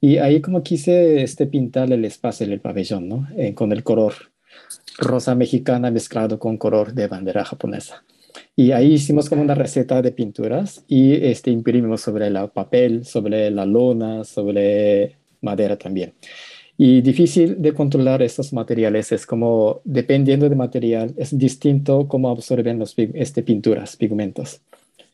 Y 0.01 0.19
ahí 0.19 0.41
como 0.41 0.63
quise 0.63 1.23
este, 1.23 1.47
pintar 1.47 1.91
el 1.93 2.05
espacio 2.05 2.47
del 2.47 2.61
pabellón, 2.61 3.09
¿no? 3.09 3.29
Eh, 3.37 3.55
con 3.55 3.73
el 3.73 3.85
color 3.85 4.15
rosa 4.99 5.35
mexicana 5.35 5.91
mezclado 5.91 6.39
con 6.39 6.59
color 6.59 6.93
de 6.93 7.07
bandera 7.07 7.45
japonesa. 7.45 8.05
Y 8.57 8.73
ahí 8.73 8.95
hicimos 8.95 9.29
como 9.29 9.43
una 9.43 9.55
receta 9.55 10.03
de 10.03 10.11
pinturas 10.13 10.85
y 10.89 11.15
este, 11.15 11.51
imprimimos 11.51 12.01
sobre 12.01 12.27
el 12.27 12.37
papel, 12.51 13.05
sobre 13.05 13.51
la 13.51 13.65
lona, 13.65 14.25
sobre 14.25 15.17
madera 15.41 15.77
también. 15.77 16.15
Y 16.77 17.03
difícil 17.03 17.63
de 17.63 17.73
controlar 17.73 18.23
estos 18.23 18.53
materiales 18.53 19.13
es 19.13 19.27
como, 19.27 19.81
dependiendo 19.85 20.49
del 20.49 20.59
material, 20.59 21.15
es 21.17 21.37
distinto 21.39 22.09
cómo 22.09 22.31
absorben 22.31 22.81
las 22.81 22.95
este, 22.97 23.43
pinturas, 23.43 23.97
pigmentos. 23.97 24.61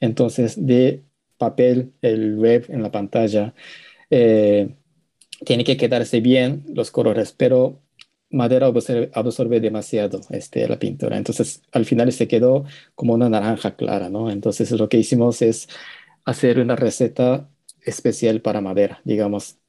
Entonces, 0.01 0.55
de 0.67 1.03
papel, 1.37 1.93
el 2.03 2.37
web 2.37 2.67
en 2.69 2.83
la 2.83 2.91
pantalla, 2.91 3.55
eh, 4.11 4.71
tiene 5.45 5.65
que 5.65 5.77
quedarse 5.77 6.21
bien 6.21 6.65
los 6.75 6.91
colores, 6.91 7.35
pero 7.37 7.81
madera 8.31 8.67
absorbe, 8.67 9.11
absorbe, 9.15 9.61
demasiado 9.61 10.21
este, 10.31 10.69
la 10.69 10.79
pintura. 10.79 11.17
Entonces, 11.19 11.63
al 11.73 11.85
final 11.85 12.13
se 12.13 12.29
quedó 12.29 12.65
como 12.95 13.15
una 13.15 13.29
naranja 13.29 13.77
clara, 13.77 14.09
¿no? 14.09 14.31
Entonces, 14.31 14.71
lo 14.73 14.89
que 14.89 14.99
hicimos 14.99 15.43
es 15.43 15.69
hacer 16.25 16.59
una 16.61 16.77
receta 16.77 17.49
especial 17.83 18.41
para 18.43 18.61
madera, 18.61 19.01
digamos, 19.05 19.60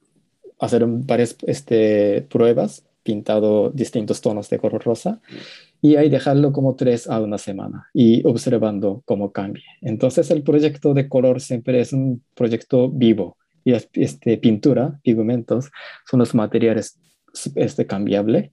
hacer 0.62 0.84
varias 0.86 1.36
este, 1.42 2.22
pruebas, 2.30 2.84
pintado 3.02 3.70
distintos 3.70 4.20
tonos 4.20 4.48
de 4.48 4.60
color 4.60 4.82
rosa, 4.84 5.20
y 5.80 5.96
ahí 5.96 6.08
dejarlo 6.08 6.52
como 6.52 6.76
tres 6.76 7.08
a 7.08 7.20
una 7.20 7.36
semana 7.36 7.88
y 7.92 8.24
observando 8.24 9.02
cómo 9.04 9.32
cambia. 9.32 9.64
Entonces, 9.80 10.30
el 10.30 10.44
proyecto 10.44 10.94
de 10.94 11.08
color 11.08 11.40
siempre 11.40 11.80
es 11.80 11.92
un 11.92 12.22
proyecto 12.34 12.88
vivo, 12.88 13.36
y 13.64 13.72
este, 13.72 14.38
pintura, 14.38 15.00
pigmentos, 15.02 15.70
son 16.08 16.20
los 16.20 16.32
materiales 16.34 16.98
este, 17.56 17.84
cambiable, 17.84 18.52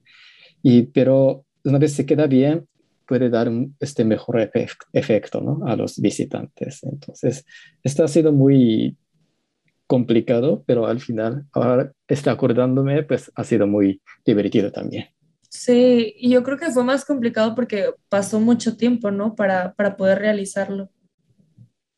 y, 0.64 0.84
pero 0.84 1.46
una 1.64 1.78
vez 1.78 1.94
se 1.94 2.08
queda 2.08 2.26
bien, 2.26 2.66
puede 3.08 3.30
dar 3.30 3.50
un 3.50 3.76
este 3.80 4.04
mejor 4.04 4.52
efecto 4.94 5.42
¿no? 5.42 5.66
a 5.66 5.76
los 5.76 6.00
visitantes. 6.00 6.84
Entonces, 6.84 7.46
esto 7.84 8.04
ha 8.04 8.08
sido 8.08 8.32
muy 8.32 8.98
complicado, 9.90 10.64
pero 10.68 10.86
al 10.86 11.00
final, 11.00 11.48
ahora 11.52 11.92
está 12.08 12.30
acordándome, 12.30 13.02
pues 13.02 13.32
ha 13.34 13.44
sido 13.44 13.66
muy 13.66 14.04
divertido 14.24 14.72
también. 14.72 15.08
Sí, 15.50 16.14
y 16.16 16.30
yo 16.30 16.44
creo 16.44 16.60
que 16.60 16.70
fue 16.70 16.84
más 16.84 17.04
complicado 17.04 17.56
porque 17.56 17.90
pasó 18.08 18.40
mucho 18.40 18.78
tiempo, 18.78 19.10
¿no? 19.10 19.34
Para, 19.34 19.74
para 19.74 19.98
poder 19.98 20.20
realizarlo. 20.20 20.92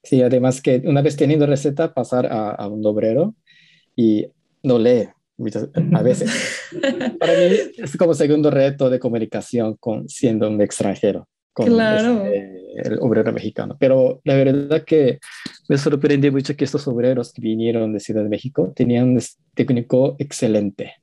Sí, 0.04 0.22
además 0.22 0.62
que 0.62 0.82
una 0.86 1.02
vez 1.02 1.18
teniendo 1.18 1.46
receta, 1.46 1.94
pasar 1.94 2.28
a, 2.28 2.52
a 2.52 2.68
un 2.70 2.86
obrero 2.86 3.36
y 3.94 4.26
no 4.64 4.80
lee 4.80 5.10
a 5.94 6.02
veces. 6.02 6.32
Para 7.20 7.34
mí 7.34 7.58
es 7.78 7.98
como 7.98 8.14
segundo 8.14 8.50
reto 8.52 8.90
de 8.90 9.00
comunicación 9.00 9.76
con 9.82 10.08
siendo 10.08 10.48
un 10.48 10.62
extranjero, 10.62 11.28
con 11.66 11.74
claro. 11.74 12.26
este, 12.26 12.90
el 12.90 13.00
obrero 13.00 13.32
mexicano. 13.32 13.78
Pero 13.80 14.22
la 14.24 14.36
verdad 14.36 14.84
que 14.84 15.20
me 15.70 15.78
sorprendió 15.78 16.32
mucho 16.32 16.56
que 16.56 16.66
estos 16.66 16.88
obreros 16.88 17.32
que 17.34 17.42
vinieron 17.42 17.94
de 17.94 18.00
Ciudad 18.00 18.24
de 18.24 18.30
México 18.30 18.72
tenían 18.76 19.10
un 19.10 19.22
técnico 19.54 20.16
excelente. 20.20 20.96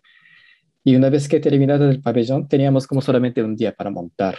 Y 0.84 0.96
una 0.96 1.11
vez 1.11 1.28
que 1.28 1.40
terminado 1.40 1.88
el 1.88 2.00
pabellón, 2.00 2.48
teníamos 2.48 2.86
como 2.86 3.00
solamente 3.00 3.42
un 3.42 3.56
día 3.56 3.72
para 3.72 3.90
montar. 3.90 4.36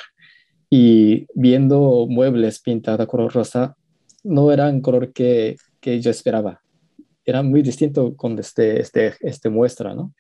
Y 0.70 1.28
viendo 1.34 2.08
muebles 2.08 2.60
pintados 2.60 3.08
color 3.08 3.34
rosa, 3.34 3.76
no 4.24 4.52
eran 4.52 4.82
color 4.82 5.14
que, 5.14 5.56
que 5.80 6.00
yo 6.02 6.12
esperaba 6.12 6.62
era 7.30 7.44
muy 7.44 7.62
distinto 7.62 8.16
con 8.16 8.38
este, 8.40 8.82
este, 8.82 9.14
este 9.22 9.50
muestra, 9.50 9.94
¿no? 9.94 10.14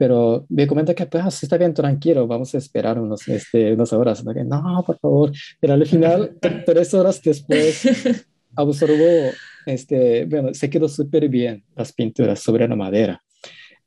Pero 0.00 0.46
me 0.48 0.66
comenta 0.66 0.94
que, 0.94 1.04
pues, 1.04 1.42
está 1.42 1.58
bien, 1.58 1.74
tranquilo, 1.74 2.26
vamos 2.26 2.54
a 2.54 2.56
esperar 2.56 2.98
unos, 2.98 3.28
este, 3.28 3.74
unas 3.74 3.92
horas. 3.92 4.24
No, 4.24 4.82
por 4.86 4.98
favor. 4.98 5.30
Pero 5.60 5.74
al 5.74 5.86
final, 5.86 6.38
tres 6.64 6.94
horas 6.94 7.20
después, 7.22 7.82
absorbó, 8.56 9.30
este, 9.66 10.24
bueno, 10.24 10.54
se 10.54 10.70
quedó 10.70 10.88
súper 10.88 11.28
bien 11.28 11.64
las 11.76 11.92
pinturas 11.92 12.40
sobre 12.40 12.66
la 12.66 12.76
madera. 12.76 13.22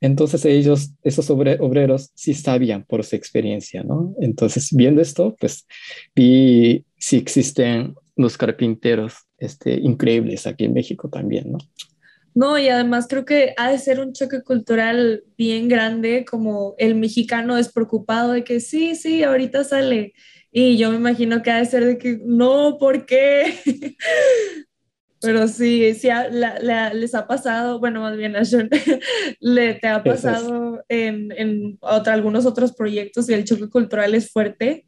Entonces 0.00 0.44
ellos, 0.44 0.92
esos 1.02 1.28
obreros, 1.30 2.12
sí 2.14 2.32
sabían 2.32 2.84
por 2.84 3.02
su 3.02 3.16
experiencia, 3.16 3.82
¿no? 3.82 4.14
Entonces, 4.20 4.68
viendo 4.70 5.02
esto, 5.02 5.34
pues 5.40 5.66
vi 6.14 6.84
si 6.96 7.16
existen 7.16 7.96
los 8.14 8.38
carpinteros 8.38 9.14
este, 9.36 9.74
increíbles 9.80 10.46
aquí 10.46 10.66
en 10.66 10.74
México 10.74 11.08
también, 11.08 11.50
¿no? 11.50 11.58
No, 12.34 12.58
y 12.58 12.68
además 12.68 13.06
creo 13.08 13.24
que 13.24 13.54
ha 13.56 13.70
de 13.70 13.78
ser 13.78 14.00
un 14.00 14.12
choque 14.12 14.42
cultural 14.42 15.22
bien 15.38 15.68
grande, 15.68 16.24
como 16.28 16.74
el 16.78 16.96
mexicano 16.96 17.54
despreocupado 17.54 18.32
de 18.32 18.42
que 18.42 18.58
sí, 18.58 18.96
sí, 18.96 19.22
ahorita 19.22 19.62
sale. 19.62 20.14
Y 20.50 20.76
yo 20.76 20.90
me 20.90 20.96
imagino 20.96 21.42
que 21.42 21.52
ha 21.52 21.58
de 21.58 21.66
ser 21.66 21.84
de 21.84 21.96
que 21.96 22.18
no, 22.24 22.76
¿por 22.78 23.06
qué? 23.06 23.54
Pero 25.20 25.46
sí, 25.48 25.94
sí 25.94 26.08
les 26.92 27.14
ha 27.14 27.26
pasado, 27.26 27.78
bueno, 27.78 28.00
más 28.00 28.16
bien 28.16 28.36
a 28.36 28.44
Sean, 28.44 28.68
le 29.40 29.74
te 29.74 29.88
ha 29.88 30.02
pasado 30.02 30.84
en, 30.88 31.32
en 31.32 31.78
algunos 32.06 32.46
otros 32.46 32.74
proyectos 32.74 33.30
y 33.30 33.32
el 33.32 33.44
choque 33.44 33.70
cultural 33.70 34.14
es 34.14 34.30
fuerte. 34.30 34.86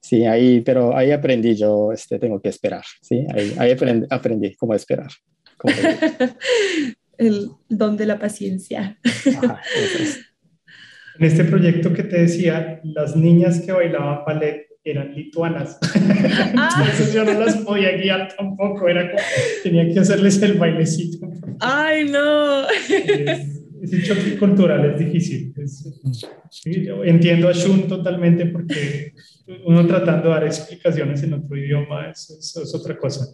Sí, 0.00 0.24
ahí, 0.24 0.60
pero 0.62 0.96
ahí 0.96 1.12
aprendí 1.12 1.54
yo, 1.54 1.92
este, 1.92 2.18
tengo 2.18 2.40
que 2.40 2.48
esperar, 2.48 2.84
¿sí? 3.02 3.26
Ahí, 3.34 3.54
ahí 3.58 3.72
aprendí, 3.72 4.06
aprendí 4.10 4.56
cómo 4.56 4.74
esperar. 4.74 5.10
el 7.18 7.50
don 7.68 7.96
de 7.96 8.06
la 8.06 8.18
paciencia. 8.18 8.98
en 11.18 11.24
este 11.24 11.44
proyecto 11.44 11.92
que 11.92 12.04
te 12.04 12.22
decía, 12.22 12.80
las 12.84 13.16
niñas 13.16 13.60
que 13.60 13.72
bailaban 13.72 14.24
ballet 14.24 14.68
eran 14.84 15.14
lituanas. 15.14 15.78
Ah. 16.60 16.70
Entonces 16.80 17.12
yo 17.12 17.24
no 17.24 17.38
las 17.38 17.56
podía 17.58 17.96
guiar 17.96 18.34
tampoco, 18.36 18.88
era 18.88 19.10
como, 19.10 19.22
tenía 19.62 19.88
que 19.92 20.00
hacerles 20.00 20.40
el 20.42 20.54
bailecito. 20.54 21.28
Ay, 21.60 22.08
no. 22.10 22.68
ese 22.68 24.02
choque 24.02 24.36
cultural 24.38 24.84
es 24.92 24.98
difícil. 24.98 25.54
entiendo 27.04 27.48
a 27.48 27.52
Shun 27.52 27.86
totalmente 27.86 28.46
porque 28.46 29.14
uno 29.66 29.86
tratando 29.86 30.28
de 30.28 30.34
dar 30.34 30.44
explicaciones 30.44 31.22
en 31.22 31.34
otro 31.34 31.56
idioma 31.56 32.10
es 32.10 32.74
otra 32.74 32.96
cosa. 32.98 33.26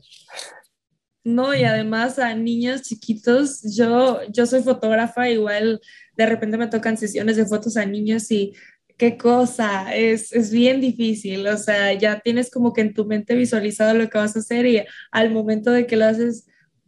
No, 1.25 1.55
y 1.55 1.64
además 1.64 2.18
a 2.18 2.35
niños 2.35 2.83
chiquitos, 2.83 3.62
yo, 3.75 4.20
yo 4.31 4.45
soy 4.45 4.62
fotógrafa, 4.62 5.31
igual 5.31 5.81
de 6.16 6.27
repente 6.27 6.59
me 6.59 6.68
tocan 6.68 6.99
sesiones 6.99 7.37
de 7.37 7.47
fotos 7.47 7.79
a 7.79 7.87
niños 7.87 8.31
y 8.31 8.53
qué 8.99 9.16
cosa, 9.16 9.95
es, 9.95 10.33
es 10.33 10.53
bien 10.53 10.83
difícil, 10.83 11.47
o 11.47 11.57
sea, 11.57 11.95
ya 11.95 12.20
tienes 12.20 12.51
como 12.51 12.72
que 12.72 12.83
en 12.83 12.95
tu 12.95 13.07
mente 13.07 13.35
visualizado 13.35 13.95
lo 13.95 14.09
que 14.09 14.18
vas 14.18 14.37
a 14.37 14.41
hacer 14.41 14.66
y 14.66 14.85
al 15.11 15.31
momento 15.33 15.70
de 15.70 15.87
que 15.87 15.97
lo 15.97 16.05
haces, 16.05 16.47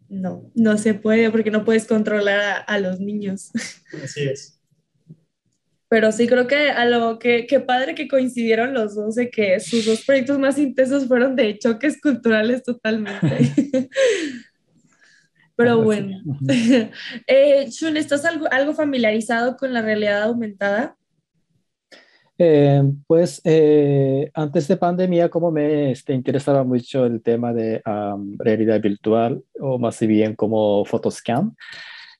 no, 0.09 0.51
no 0.55 0.77
se 0.79 0.95
puede 0.95 1.31
porque 1.31 1.51
no 1.51 1.65
puedes 1.65 1.87
controlar 1.87 2.39
a, 2.41 2.57
a 2.59 2.79
los 2.79 3.01
niños. 3.01 3.51
Así 4.05 4.23
es. 4.23 4.56
Pero 5.89 6.11
sí 6.11 6.27
creo 6.27 6.47
que 6.47 6.71
a 6.71 6.85
lo 6.85 7.19
que, 7.19 7.47
que 7.47 7.61
padre 7.61 7.95
que 7.95 8.09
coincidieron 8.09 8.75
los 8.75 8.97
dos 8.97 9.15
de 9.15 9.31
que 9.31 9.61
sus 9.61 9.87
dos 9.87 10.05
proyectos 10.05 10.39
más 10.39 10.59
intensos 10.59 11.07
fueron 11.07 11.37
de 11.37 11.59
choques 11.59 12.01
culturales 12.01 12.63
totalmente. 12.65 13.89
Pero 15.57 15.83
bueno. 15.83 16.19
eh, 17.27 17.67
Shun, 17.71 17.97
¿estás 17.97 18.25
algo, 18.25 18.47
algo 18.51 18.75
familiarizado 18.75 19.57
con 19.57 19.73
la 19.73 19.81
realidad 19.81 20.25
aumentada? 20.25 20.97
Eh, 22.39 22.83
pues 23.07 23.41
eh, 23.45 24.31
antes 24.35 24.69
de 24.69 24.77
pandemia, 24.77 25.31
como 25.31 25.51
me 25.51 25.93
este, 25.93 26.13
interesaba 26.13 26.65
mucho 26.65 27.07
el 27.07 27.23
tema 27.23 27.55
de 27.55 27.81
realidad 28.39 28.81
virtual 28.81 29.43
o 29.59 29.79
más 29.79 29.99
bien 30.01 30.35
como 30.35 30.85
Photoscan, 30.85 31.57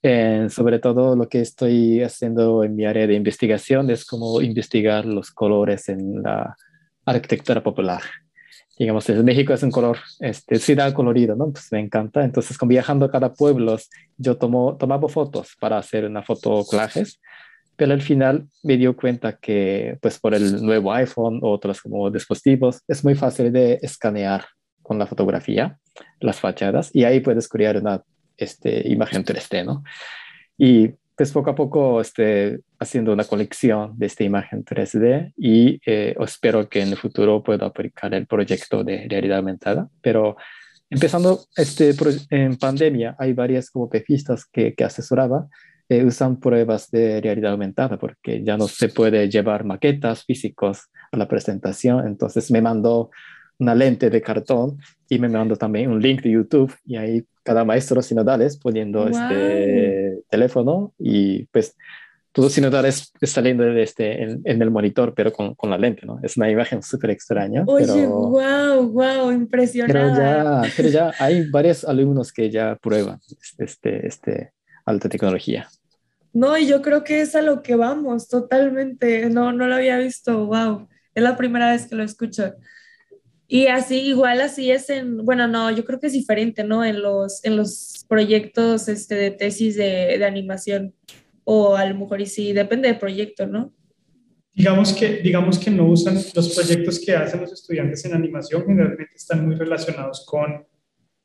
eh, 0.03 0.49
sobre 0.51 0.79
todo 0.79 1.17
lo 1.17 1.29
que 1.29 1.41
estoy 1.41 2.03
haciendo 2.03 2.65
en 2.65 2.77
mi 2.77 2.85
área 2.85 3.07
de 3.07 3.15
investigación 3.15 3.91
es 3.91 4.05
como 4.05 4.41
investigar 4.41 5.05
los 5.05 5.31
colores 5.31 5.89
en 5.89 6.23
la 6.23 6.57
arquitectura 7.05 7.63
popular. 7.63 8.03
Digamos, 8.79 9.09
en 9.09 9.25
México 9.25 9.55
es 9.55 9.63
un 9.63 9.71
color, 9.71 9.99
este, 10.21 10.57
ciudad 10.59 10.93
colorido, 10.93 11.35
¿no? 11.35 11.51
Pues 11.51 11.73
me 11.73 11.81
encanta. 11.81 12.25
Entonces, 12.25 12.59
con 12.59 12.69
viajando 12.69 13.07
a 13.07 13.11
cada 13.11 13.33
pueblo, 13.33 13.79
yo 14.19 14.37
tomo, 14.37 14.77
tomaba 14.77 15.09
fotos 15.09 15.57
para 15.59 15.79
hacer 15.79 16.05
una 16.05 16.23
foto 16.23 16.63
collages, 16.65 17.19
pero 17.77 17.95
al 17.95 18.03
final 18.03 18.47
me 18.63 18.77
dio 18.77 18.95
cuenta 18.95 19.39
que, 19.39 19.97
pues 20.03 20.19
por 20.19 20.35
el 20.35 20.63
nuevo 20.63 20.93
iPhone 20.93 21.41
o 21.43 21.53
otros 21.53 21.81
como 21.81 22.11
dispositivos, 22.11 22.83
es 22.87 23.03
muy 23.03 23.15
fácil 23.15 23.51
de 23.51 23.79
escanear 23.81 24.45
con 24.83 24.99
la 24.99 25.07
fotografía 25.07 25.79
las 26.21 26.39
fachadas 26.39 26.91
y 26.95 27.05
ahí 27.05 27.21
puedes 27.21 27.49
crear 27.49 27.77
una 27.79 28.03
este, 28.37 28.89
imagen 28.89 29.25
3D, 29.25 29.65
¿no? 29.65 29.85
Y 30.59 30.91
pues 31.17 31.33
poco 31.33 31.51
a 31.51 31.55
poco 31.55 32.01
este, 32.01 32.61
haciendo 32.79 33.13
una 33.13 33.25
colección 33.25 33.99
de 33.99 34.07
esta 34.07 34.23
imagen 34.23 34.65
3D 34.65 35.33
y 35.37 35.81
eh, 35.87 36.15
espero 36.21 36.69
que 36.69 36.83
en 36.83 36.89
el 36.89 36.97
futuro 36.97 37.43
pueda 37.43 37.67
aplicar 37.67 38.13
el 38.13 38.27
proyecto 38.27 38.85
de 38.85 39.07
realidad 39.09 39.39
aumentada, 39.39 39.89
pero 40.03 40.37
empezando 40.91 41.47
este 41.57 41.95
en 42.31 42.57
pandemia 42.57 43.17
hay 43.19 43.33
varias 43.33 43.71
como 43.71 43.89
pefistas 43.89 44.45
que, 44.45 44.75
que 44.75 44.85
asesoraba 44.85 45.49
eh, 45.89 46.05
usan 46.05 46.39
pruebas 46.39 46.91
de 46.91 47.21
realidad 47.21 47.53
aumentada 47.53 47.97
porque 47.97 48.43
ya 48.45 48.57
no 48.57 48.69
se 48.69 48.89
puede 48.89 49.31
llevar 49.31 49.65
maquetas 49.65 50.25
físicos 50.25 50.91
a 51.13 51.17
la 51.17 51.29
presentación, 51.29 52.07
entonces 52.07 52.51
me 52.51 52.61
mandó 52.61 53.11
una 53.59 53.75
lente 53.75 54.11
de 54.11 54.23
cartón 54.23 54.79
y 55.09 55.19
me 55.19 55.29
mandó 55.29 55.57
también 55.57 55.91
un 55.91 56.01
link 56.01 56.23
de 56.23 56.31
YouTube 56.31 56.75
y 56.85 56.97
ahí 56.97 57.25
cada 57.43 57.65
maestro 57.65 58.03
sinodales 58.03 58.57
poniendo 58.57 59.09
este 59.09 60.23
teléfono 60.29 60.93
y 60.99 61.45
pues 61.47 61.77
todos 62.37 62.53
sinodales 62.53 63.13
saliendo 63.23 63.65
de 63.65 63.83
este, 63.83 64.23
en, 64.23 64.43
el 64.45 64.71
monitor, 64.71 65.15
pero 65.15 65.33
con, 65.33 65.55
con, 65.55 65.71
la 65.71 65.79
lente, 65.79 66.05
¿no? 66.05 66.21
Es 66.23 66.37
una 66.37 66.51
imagen 66.51 66.83
súper 66.83 67.09
extraña. 67.09 67.65
Oye, 67.67 67.87
pero, 67.87 68.11
wow, 68.11 68.93
wow, 68.93 69.33
impresionante. 69.33 69.95
Pero 69.95 70.15
ya, 70.15 70.63
pero 70.77 70.89
ya 70.91 71.13
hay 71.19 71.49
varios 71.49 71.83
alumnos 71.85 72.35
que 72.35 72.51
ya 72.51 72.77
prueban 72.77 73.21
este, 73.57 74.07
este, 74.07 74.53
alta 74.85 75.09
tecnología. 75.09 75.67
No, 76.35 76.59
y 76.59 76.67
yo 76.67 76.83
creo 76.83 77.05
que 77.05 77.23
es 77.23 77.35
a 77.35 77.41
lo 77.41 77.63
que 77.63 77.75
vamos 77.75 78.29
totalmente. 78.29 79.31
No, 79.31 79.53
no 79.53 79.67
lo 79.67 79.77
había 79.77 79.97
visto. 79.97 80.45
Wow, 80.45 80.89
es 81.15 81.23
la 81.23 81.39
primera 81.39 81.73
vez 81.73 81.87
que 81.87 81.95
lo 81.95 82.03
escucho. 82.03 82.53
Y 83.49 83.69
así, 83.69 84.01
igual 84.01 84.41
así 84.41 84.71
es 84.71 84.91
en, 84.91 85.25
bueno, 85.25 85.47
no, 85.47 85.71
yo 85.71 85.85
creo 85.85 86.01
que 86.01 86.09
es 86.09 86.13
diferente, 86.13 86.65
¿no? 86.65 86.85
En 86.85 87.01
los, 87.01 87.45
en 87.45 87.57
los 87.57 88.05
proyectos 88.09 88.89
este, 88.89 89.15
de 89.15 89.31
tesis 89.31 89.77
de, 89.77 90.19
de 90.19 90.25
animación, 90.25 90.95
o 91.45 91.77
a 91.77 91.85
lo 91.87 91.97
mejor 91.97 92.21
y 92.21 92.27
sí, 92.27 92.53
depende 92.53 92.89
del 92.89 92.99
proyecto, 92.99 93.47
¿no? 93.47 93.73
Digamos 94.53 94.95
que, 94.95 95.19
digamos 95.19 95.59
que 95.59 95.71
no 95.71 95.87
usan 95.87 96.15
los 96.15 96.55
proyectos 96.55 96.99
que 96.99 97.15
hacen 97.15 97.43
los 97.43 97.53
estudiantes 97.53 98.05
en 98.05 98.15
animación, 98.15 98.65
generalmente 98.67 99.15
están 99.15 99.47
muy 99.47 99.55
relacionados 99.55 100.25
con 100.27 100.67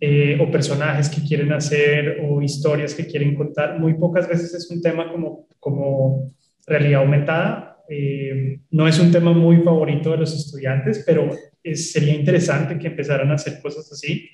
eh, 0.04 0.38
o 0.42 0.52
personajes 0.52 1.10
que 1.10 1.22
quieren 1.22 1.54
hacer 1.54 2.18
o 2.24 2.42
historias 2.42 2.94
que 2.94 3.06
quieren 3.06 3.36
contar. 3.36 3.80
Muy 3.80 3.94
pocas 3.94 4.28
veces 4.28 4.54
es 4.54 4.70
un 4.70 4.82
tema 4.82 5.12
como, 5.12 5.48
como 5.60 6.34
realidad 6.66 7.02
aumentada. 7.02 7.78
Eh, 7.88 8.60
no 8.72 8.88
es 8.88 9.00
un 9.00 9.12
tema 9.12 9.32
muy 9.32 9.58
favorito 9.58 10.12
de 10.12 10.18
los 10.18 10.36
estudiantes, 10.36 11.04
pero 11.06 11.30
sería 11.74 12.16
interesante 12.16 12.78
que 12.78 12.88
empezaran 12.88 13.32
a 13.32 13.36
hacer 13.36 13.62
cosas 13.62 13.92
así. 13.92 14.30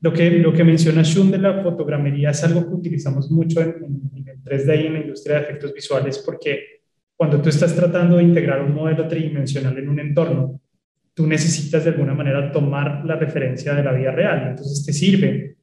Lo 0.00 0.12
que, 0.12 0.30
lo 0.30 0.52
que 0.52 0.64
menciona 0.64 1.02
Shun 1.02 1.30
de 1.30 1.38
la 1.38 1.62
fotogramería 1.62 2.30
es 2.30 2.42
algo 2.42 2.66
que 2.68 2.74
utilizamos 2.74 3.30
mucho 3.30 3.60
en, 3.60 4.10
en, 4.14 4.28
el 4.28 4.42
3D 4.42 4.82
y 4.82 4.86
en 4.86 4.92
la 4.94 5.00
industria 5.00 5.36
de 5.36 5.42
efectos 5.42 5.72
visuales 5.72 6.18
porque 6.18 6.80
cuando 7.16 7.40
tú 7.40 7.48
estás 7.48 7.74
tratando 7.74 8.16
de 8.16 8.24
integrar 8.24 8.62
un 8.62 8.74
modelo 8.74 9.06
tridimensional 9.06 9.78
en 9.78 9.88
un 9.88 10.00
entorno, 10.00 10.60
tú 11.14 11.26
necesitas 11.26 11.84
de 11.84 11.90
alguna 11.90 12.14
manera 12.14 12.50
tomar 12.50 13.04
la 13.04 13.16
referencia 13.16 13.74
de 13.74 13.84
la 13.84 13.92
vida 13.92 14.10
real. 14.10 14.48
Entonces 14.50 14.84
te 14.84 14.92
sirven 14.92 15.56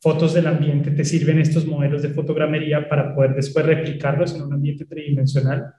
fotos 0.00 0.34
del 0.34 0.48
ambiente, 0.48 0.90
te 0.90 1.04
sirven 1.04 1.38
estos 1.38 1.66
modelos 1.66 2.02
de 2.02 2.08
fotogramería 2.08 2.88
para 2.88 3.14
poder 3.14 3.34
después 3.34 3.64
replicarlos 3.64 4.34
en 4.34 4.42
un 4.42 4.52
ambiente 4.52 4.86
tridimensional 4.86 5.72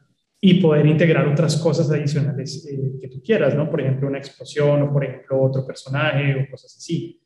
y 0.47 0.61
poder 0.61 0.85
integrar 0.85 1.27
otras 1.27 1.57
cosas 1.57 1.89
adicionales 1.89 2.67
eh, 2.69 2.99
que 3.01 3.07
tú 3.07 3.19
quieras, 3.23 3.55
¿no? 3.55 3.67
Por 3.67 3.81
ejemplo, 3.81 4.07
una 4.07 4.19
explosión 4.19 4.79
o, 4.83 4.93
por 4.93 5.03
ejemplo, 5.03 5.41
otro 5.41 5.65
personaje 5.65 6.35
o 6.35 6.51
cosas 6.51 6.75
así. 6.77 7.19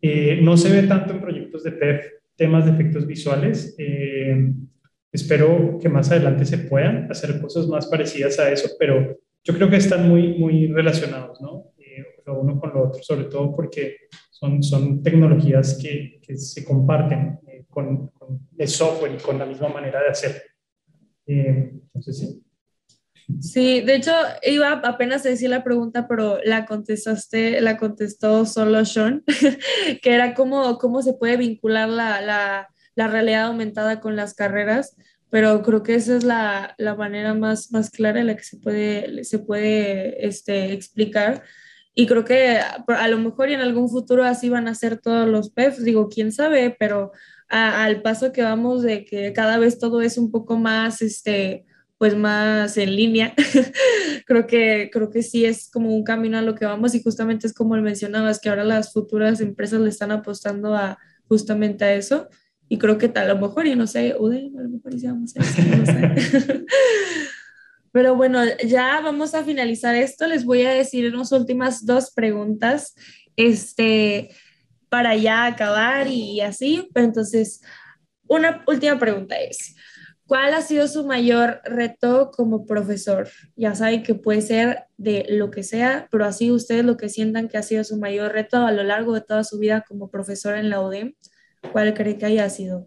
Eh, 0.00 0.38
no 0.40 0.56
se 0.56 0.70
ve 0.70 0.86
tanto 0.86 1.12
en 1.12 1.20
proyectos 1.20 1.64
de 1.64 1.72
PEF 1.72 2.06
temas 2.36 2.66
de 2.66 2.70
efectos 2.70 3.08
visuales. 3.08 3.74
Eh, 3.76 4.52
espero 5.10 5.78
que 5.82 5.88
más 5.88 6.12
adelante 6.12 6.44
se 6.44 6.58
puedan 6.58 7.10
hacer 7.10 7.40
cosas 7.40 7.66
más 7.66 7.88
parecidas 7.88 8.38
a 8.38 8.52
eso, 8.52 8.68
pero 8.78 9.18
yo 9.42 9.52
creo 9.52 9.68
que 9.68 9.76
están 9.78 10.08
muy, 10.08 10.38
muy 10.38 10.68
relacionados, 10.68 11.40
¿no? 11.40 11.72
lo 12.24 12.38
uno 12.38 12.60
con 12.60 12.72
lo 12.72 12.86
otro, 12.86 13.02
sobre 13.02 13.24
todo 13.24 13.56
porque 13.56 13.96
son, 14.30 14.62
son 14.62 15.02
tecnologías 15.02 15.76
que, 15.82 16.20
que 16.22 16.36
se 16.36 16.64
comparten 16.64 17.40
con, 17.68 18.08
con, 18.10 18.48
el 18.56 18.68
software 18.68 19.14
y 19.14 19.20
con 19.20 19.40
la 19.40 19.46
misma 19.46 19.70
manera 19.70 20.00
de 20.00 20.08
hacer. 20.08 20.42
entonces, 21.26 22.16
sí. 22.16 22.44
Sí, 23.40 23.80
de 23.80 23.96
hecho 23.96 24.12
iba 24.42 24.72
apenas 24.72 25.24
a 25.24 25.28
decir 25.28 25.50
la 25.50 25.64
pregunta, 25.64 26.08
pero 26.08 26.38
la 26.44 26.66
contestaste, 26.66 27.60
la 27.60 27.76
contestó 27.76 28.44
solo 28.46 28.84
Sean, 28.84 29.22
que 30.02 30.14
era 30.14 30.34
cómo, 30.34 30.78
cómo 30.78 31.02
se 31.02 31.14
puede 31.14 31.36
vincular 31.36 31.88
la, 31.88 32.20
la, 32.20 32.68
la, 32.94 33.08
realidad 33.08 33.46
aumentada 33.46 34.00
con 34.00 34.16
las 34.16 34.34
carreras, 34.34 34.96
pero 35.30 35.62
creo 35.62 35.82
que 35.82 35.94
esa 35.94 36.16
es 36.16 36.24
la, 36.24 36.74
la, 36.78 36.94
manera 36.94 37.34
más, 37.34 37.70
más 37.72 37.90
clara 37.90 38.20
en 38.20 38.26
la 38.26 38.36
que 38.36 38.44
se 38.44 38.56
puede, 38.58 39.24
se 39.24 39.38
puede 39.38 40.26
este, 40.26 40.72
explicar. 40.72 41.42
Y 41.94 42.06
creo 42.06 42.24
que 42.24 42.58
a, 42.58 43.08
lo 43.08 43.18
mejor 43.18 43.50
y 43.50 43.54
en 43.54 43.60
algún 43.60 43.88
futuro 43.88 44.24
así 44.24 44.48
van 44.48 44.68
a 44.68 44.74
ser 44.74 44.98
todos 44.98 45.28
los 45.28 45.50
PEFs, 45.50 45.84
digo, 45.84 46.08
quién 46.08 46.32
sabe, 46.32 46.74
pero 46.78 47.12
al 47.48 48.00
paso 48.02 48.32
que 48.32 48.42
vamos 48.42 48.82
de 48.82 49.04
que 49.04 49.32
cada 49.32 49.58
vez 49.58 49.78
todo 49.78 50.00
es 50.00 50.16
un 50.16 50.30
poco 50.30 50.56
más, 50.56 51.02
este, 51.02 51.66
pues 52.00 52.16
más 52.16 52.78
en 52.78 52.96
línea. 52.96 53.34
creo, 54.26 54.46
que, 54.46 54.88
creo 54.90 55.10
que 55.10 55.22
sí 55.22 55.44
es 55.44 55.70
como 55.70 55.94
un 55.94 56.02
camino 56.02 56.38
a 56.38 56.42
lo 56.42 56.54
que 56.54 56.64
vamos 56.64 56.94
y 56.94 57.02
justamente 57.02 57.46
es 57.46 57.52
como 57.52 57.76
mencionabas, 57.76 58.40
que 58.40 58.48
ahora 58.48 58.64
las 58.64 58.94
futuras 58.94 59.42
empresas 59.42 59.82
le 59.82 59.90
están 59.90 60.10
apostando 60.10 60.74
a 60.74 60.98
justamente 61.28 61.84
a 61.84 61.92
eso 61.92 62.30
y 62.70 62.78
creo 62.78 62.96
que 62.96 63.08
tal, 63.08 63.30
a 63.30 63.34
lo 63.34 63.46
mejor, 63.46 63.66
y 63.66 63.76
no 63.76 63.86
sé, 63.86 64.16
UD, 64.18 64.32
a 64.32 64.62
lo 64.62 64.70
mejor 64.70 64.94
hicimos 64.94 65.36
eso, 65.36 65.62
no 65.76 65.84
sé. 65.84 66.64
Pero 67.92 68.16
bueno, 68.16 68.40
ya 68.66 69.02
vamos 69.02 69.34
a 69.34 69.44
finalizar 69.44 69.94
esto. 69.94 70.26
Les 70.26 70.46
voy 70.46 70.62
a 70.62 70.70
decir 70.70 71.14
unas 71.14 71.32
últimas 71.32 71.84
dos 71.84 72.12
preguntas 72.12 72.94
este, 73.36 74.30
para 74.88 75.16
ya 75.16 75.44
acabar 75.44 76.08
y 76.08 76.40
así. 76.40 76.88
Pero 76.94 77.04
entonces, 77.04 77.60
una 78.26 78.64
última 78.66 78.98
pregunta 78.98 79.36
es, 79.38 79.74
¿Cuál 80.30 80.54
ha 80.54 80.62
sido 80.62 80.86
su 80.86 81.04
mayor 81.04 81.60
reto 81.64 82.30
como 82.30 82.64
profesor? 82.64 83.28
Ya 83.56 83.74
saben 83.74 84.04
que 84.04 84.14
puede 84.14 84.42
ser 84.42 84.84
de 84.96 85.26
lo 85.28 85.50
que 85.50 85.64
sea, 85.64 86.06
pero 86.08 86.24
así 86.24 86.52
ustedes 86.52 86.84
lo 86.84 86.96
que 86.96 87.08
sientan 87.08 87.48
que 87.48 87.58
ha 87.58 87.64
sido 87.64 87.82
su 87.82 87.98
mayor 87.98 88.30
reto 88.30 88.58
a 88.58 88.70
lo 88.70 88.84
largo 88.84 89.12
de 89.12 89.22
toda 89.22 89.42
su 89.42 89.58
vida 89.58 89.84
como 89.88 90.08
profesor 90.08 90.54
en 90.54 90.70
la 90.70 90.82
UDEM, 90.82 91.14
¿cuál 91.72 91.94
cree 91.94 92.16
que 92.16 92.26
haya 92.26 92.48
sido? 92.48 92.86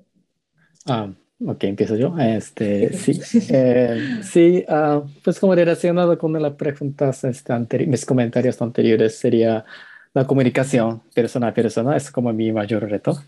Ah, 0.85 1.11
ok, 1.45 1.65
empiezo 1.65 1.97
yo. 1.97 2.17
Este, 2.17 2.93
sí, 2.97 3.19
eh, 3.49 4.21
sí 4.23 4.63
uh, 4.69 5.05
pues 5.21 5.37
como 5.37 5.53
relacionado 5.53 6.17
con 6.17 6.41
las 6.41 6.53
preguntas, 6.53 7.25
este, 7.25 7.85
mis 7.87 8.05
comentarios 8.05 8.61
anteriores, 8.61 9.17
sería 9.17 9.65
la 10.13 10.25
comunicación 10.25 11.01
persona 11.13 11.49
a 11.49 11.53
persona, 11.53 11.97
es 11.97 12.09
como 12.09 12.31
mi 12.31 12.53
mayor 12.53 12.89
reto. 12.89 13.21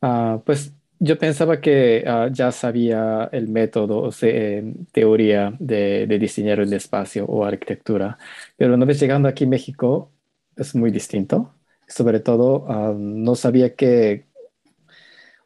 Uh, 0.00 0.38
pues 0.44 0.72
yo 0.98 1.18
pensaba 1.18 1.60
que 1.60 2.04
uh, 2.06 2.32
ya 2.32 2.52
sabía 2.52 3.28
el 3.32 3.48
método, 3.48 3.98
o 4.02 4.12
sea, 4.12 4.62
teoría 4.92 5.54
de, 5.58 6.06
diseñar 6.18 6.60
el 6.60 6.72
espacio 6.72 7.26
o 7.26 7.44
arquitectura, 7.44 8.18
pero 8.56 8.74
una 8.74 8.86
vez 8.86 9.00
llegando 9.00 9.28
aquí 9.28 9.44
a 9.44 9.48
México 9.48 10.10
es 10.56 10.74
muy 10.74 10.90
distinto. 10.90 11.52
Sobre 11.88 12.20
todo, 12.20 12.64
uh, 12.64 12.94
no 12.98 13.34
sabía 13.36 13.74
que 13.74 14.26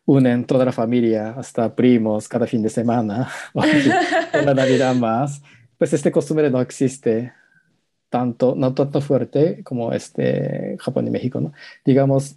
unen 0.06 0.44
toda 0.46 0.64
la 0.64 0.72
familia, 0.72 1.30
hasta 1.36 1.74
primos, 1.74 2.28
cada 2.28 2.46
fin 2.46 2.62
de 2.62 2.68
semana, 2.70 3.28
o 3.54 3.62
la 4.44 4.54
Navidad 4.54 4.94
más. 4.94 5.42
Pues 5.78 5.92
este 5.92 6.12
costumbre 6.12 6.50
no 6.50 6.60
existe 6.60 7.32
tanto, 8.10 8.54
no 8.56 8.74
tanto 8.74 9.00
fuerte 9.00 9.62
como 9.64 9.92
este 9.92 10.76
Japón 10.80 11.06
y 11.06 11.10
México, 11.10 11.40
¿no? 11.40 11.52
Digamos, 11.84 12.36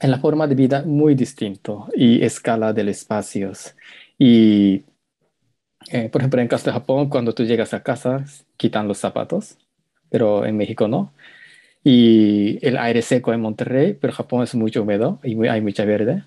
en 0.00 0.10
la 0.10 0.18
forma 0.18 0.46
de 0.46 0.54
vida 0.54 0.82
muy 0.84 1.14
distinto 1.14 1.88
y 1.94 2.22
escala 2.22 2.72
de 2.72 2.84
los 2.84 2.96
espacios. 2.96 3.74
Y, 4.18 4.84
eh, 5.90 6.08
por 6.10 6.20
ejemplo, 6.20 6.40
en 6.40 6.48
caso 6.48 6.66
de 6.66 6.72
Japón, 6.72 7.08
cuando 7.08 7.34
tú 7.34 7.44
llegas 7.44 7.74
a 7.74 7.82
casa, 7.82 8.24
quitan 8.56 8.88
los 8.88 8.98
zapatos, 8.98 9.56
pero 10.10 10.44
en 10.46 10.56
México 10.56 10.88
no. 10.88 11.12
Y 11.84 12.58
el 12.66 12.76
aire 12.78 13.02
seco 13.02 13.32
en 13.32 13.40
Monterrey, 13.40 13.94
pero 13.94 14.12
Japón 14.12 14.42
es 14.44 14.54
mucho 14.54 14.82
húmedo 14.82 15.20
y 15.22 15.46
hay 15.46 15.60
mucha 15.60 15.84
verde. 15.84 16.24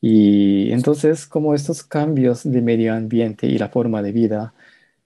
Y 0.00 0.72
entonces, 0.72 1.26
como 1.26 1.54
estos 1.54 1.82
cambios 1.84 2.44
de 2.50 2.62
medio 2.62 2.94
ambiente 2.94 3.46
y 3.46 3.58
la 3.58 3.68
forma 3.68 4.02
de 4.02 4.12
vida, 4.12 4.54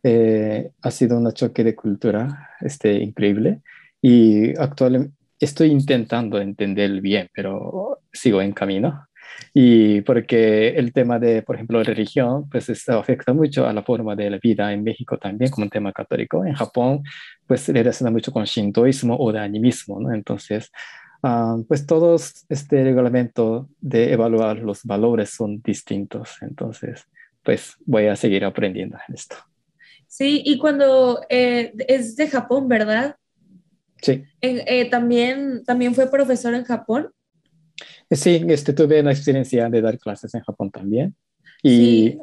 eh, 0.02 0.72
ha 0.82 0.90
sido 0.90 1.18
un 1.18 1.32
choque 1.32 1.64
de 1.64 1.74
cultura 1.74 2.50
este, 2.60 2.94
increíble. 3.02 3.60
Y 4.02 4.56
actualmente, 4.58 5.14
estoy 5.44 5.70
intentando 5.70 6.40
entender 6.40 7.00
bien, 7.00 7.28
pero 7.34 8.00
sigo 8.12 8.42
en 8.42 8.52
camino. 8.52 9.06
Y 9.52 10.00
porque 10.02 10.68
el 10.70 10.92
tema 10.92 11.18
de, 11.18 11.42
por 11.42 11.56
ejemplo, 11.56 11.82
religión, 11.82 12.48
pues 12.50 12.68
esto 12.68 12.98
afecta 12.98 13.32
mucho 13.32 13.66
a 13.66 13.72
la 13.72 13.82
forma 13.82 14.16
de 14.16 14.30
la 14.30 14.38
vida 14.38 14.72
en 14.72 14.82
México 14.82 15.18
también, 15.18 15.50
como 15.50 15.64
un 15.64 15.70
tema 15.70 15.92
católico. 15.92 16.44
En 16.44 16.54
Japón, 16.54 17.02
pues 17.46 17.60
se 17.62 17.72
relaciona 17.72 18.10
mucho 18.10 18.32
con 18.32 18.44
shintoísmo 18.44 19.16
o 19.16 19.32
de 19.32 19.40
animismo, 19.40 20.00
¿no? 20.00 20.12
Entonces, 20.12 20.70
uh, 21.22 21.64
pues 21.66 21.86
todos 21.86 22.44
este 22.48 22.82
reglamento 22.82 23.68
de 23.80 24.12
evaluar 24.12 24.58
los 24.58 24.82
valores 24.84 25.30
son 25.30 25.60
distintos. 25.62 26.36
Entonces, 26.40 27.06
pues 27.42 27.76
voy 27.84 28.06
a 28.06 28.16
seguir 28.16 28.44
aprendiendo 28.44 28.98
en 29.08 29.14
esto. 29.14 29.36
Sí, 30.06 30.42
y 30.44 30.58
cuando 30.58 31.22
eh, 31.28 31.72
es 31.88 32.16
de 32.16 32.28
Japón, 32.28 32.68
¿verdad? 32.68 33.16
Sí. 34.04 34.22
Eh, 34.42 34.90
¿también, 34.90 35.64
¿También 35.64 35.94
fue 35.94 36.10
profesor 36.10 36.54
en 36.54 36.64
Japón? 36.64 37.10
Eh, 38.10 38.16
sí, 38.16 38.44
este, 38.48 38.74
tuve 38.74 39.02
la 39.02 39.12
experiencia 39.12 39.70
de 39.70 39.80
dar 39.80 39.98
clases 39.98 40.34
en 40.34 40.42
Japón 40.42 40.70
también. 40.70 41.14
Y, 41.62 42.18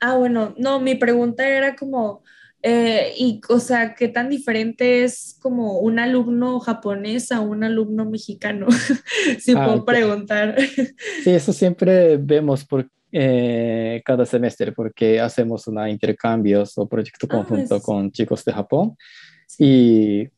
Ah, 0.00 0.16
bueno, 0.16 0.54
no, 0.58 0.78
mi 0.80 0.96
pregunta 0.96 1.48
era 1.48 1.74
como, 1.74 2.22
eh, 2.60 3.14
y, 3.16 3.40
o 3.48 3.60
sea, 3.60 3.94
¿qué 3.94 4.08
tan 4.08 4.28
diferente 4.28 5.04
es 5.04 5.38
como 5.40 5.78
un 5.78 5.98
alumno 5.98 6.60
japonés 6.60 7.30
a 7.32 7.40
un 7.40 7.62
alumno 7.62 8.04
mexicano? 8.04 8.66
si 9.40 9.52
ah, 9.52 9.64
puedo 9.64 9.84
preguntar. 9.84 10.56
Sí, 11.22 11.30
eso 11.30 11.52
siempre 11.52 12.16
vemos 12.16 12.64
por 12.64 12.90
cada 14.04 14.26
semestre 14.26 14.72
porque 14.72 15.18
hacemos 15.18 15.66
una 15.68 15.88
intercambios 15.88 16.76
o 16.76 16.86
proyecto 16.86 17.26
ah, 17.30 17.36
conjunto 17.36 17.80
con 17.80 18.10
chicos 18.10 18.44
de 18.44 18.52
Japón. 18.52 18.96
Y 19.58 20.28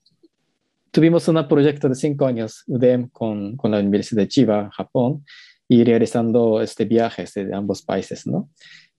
tuvimos 0.90 1.28
un 1.28 1.46
proyecto 1.48 1.88
de 1.88 1.94
cinco 1.94 2.26
años 2.26 2.64
UDEM 2.66 3.08
con, 3.08 3.56
con 3.56 3.70
la 3.70 3.80
Universidad 3.80 4.22
de 4.22 4.28
Chiba, 4.28 4.70
Japón, 4.72 5.24
y 5.68 5.84
realizando 5.84 6.62
este 6.62 6.84
viajes 6.86 7.34
de 7.34 7.54
ambos 7.54 7.82
países, 7.82 8.26
¿no? 8.26 8.48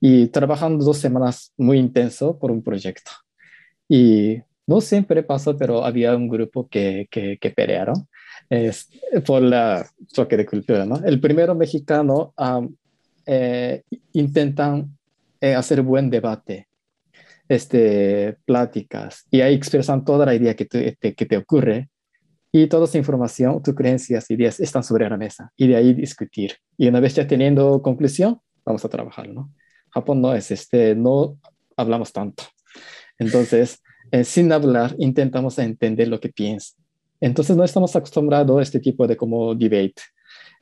y 0.02 0.28
trabajando 0.28 0.86
dos 0.86 0.98
semanas 0.98 1.54
muy 1.58 1.78
intenso 1.78 2.38
por 2.38 2.52
un 2.52 2.64
proyecto. 2.64 3.12
Y 3.88 4.38
no 4.66 4.82
siempre 4.82 5.24
pasó, 5.24 5.58
pero 5.58 5.84
había 5.84 6.16
un 6.16 6.30
grupo 6.30 6.68
que, 6.70 7.08
que, 7.10 7.50
pelearon 7.50 8.08
por 9.26 9.42
la 9.42 9.86
choque 10.08 10.38
de 10.38 10.46
cultura. 10.46 10.86
¿no? 10.86 11.04
El 11.04 11.20
primero 11.20 11.56
mexicano 11.56 12.34
eh, 13.26 13.84
intentan 14.14 14.98
eh, 15.42 15.56
hacer 15.56 15.82
buen 15.82 16.10
debate, 16.10 16.68
este, 17.50 18.38
pláticas, 18.46 19.26
y 19.30 19.42
ahí 19.42 19.56
expresan 19.56 20.06
toda 20.06 20.26
la 20.26 20.36
idea 20.36 20.56
que 20.56 20.66
te, 20.66 20.96
que 20.96 21.26
te 21.26 21.38
ocurre 21.38 21.90
y 22.52 22.68
toda 22.68 22.86
esa 22.86 22.98
información, 22.98 23.62
tus 23.62 23.76
creencias, 23.76 24.30
ideas 24.32 24.60
están 24.60 24.84
sobre 24.84 25.10
la 25.10 25.18
mesa 25.18 25.52
y 25.56 25.68
de 25.68 25.76
ahí 25.76 25.94
discutir. 25.94 26.54
Y 26.78 26.88
una 26.88 27.00
vez 27.00 27.16
ya 27.16 27.28
teniendo 27.28 27.82
conclusión, 27.82 28.40
vamos 28.66 28.84
a 28.86 28.90
trabajar, 28.90 29.30
¿no? 29.30 29.52
Japón 29.92 30.22
no 30.22 30.34
es 30.34 30.50
este, 30.52 30.96
no 30.96 31.38
hablamos 31.76 32.12
tanto. 32.12 32.44
Entonces, 33.18 33.82
eh, 34.12 34.24
sin 34.24 34.52
hablar, 34.52 34.96
intentamos 34.98 35.60
entender 35.60 36.08
lo 36.08 36.20
que 36.20 36.30
piensa. 36.30 36.76
Entonces, 37.22 37.56
no 37.56 37.64
estamos 37.64 37.96
acostumbrados 37.96 38.58
a 38.58 38.62
este 38.64 38.80
tipo 38.80 39.06
de 39.06 39.18
como 39.18 39.54
debate. 39.54 40.02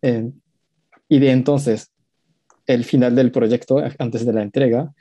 Eh, 0.02 0.30
y 1.08 1.20
de 1.20 1.32
entonces, 1.32 1.92
el 2.66 2.84
final 2.84 3.16
del 3.16 3.32
proyecto, 3.32 3.82
antes 3.98 4.26
de 4.26 4.34
la 4.34 4.42
entrega, 4.42 4.94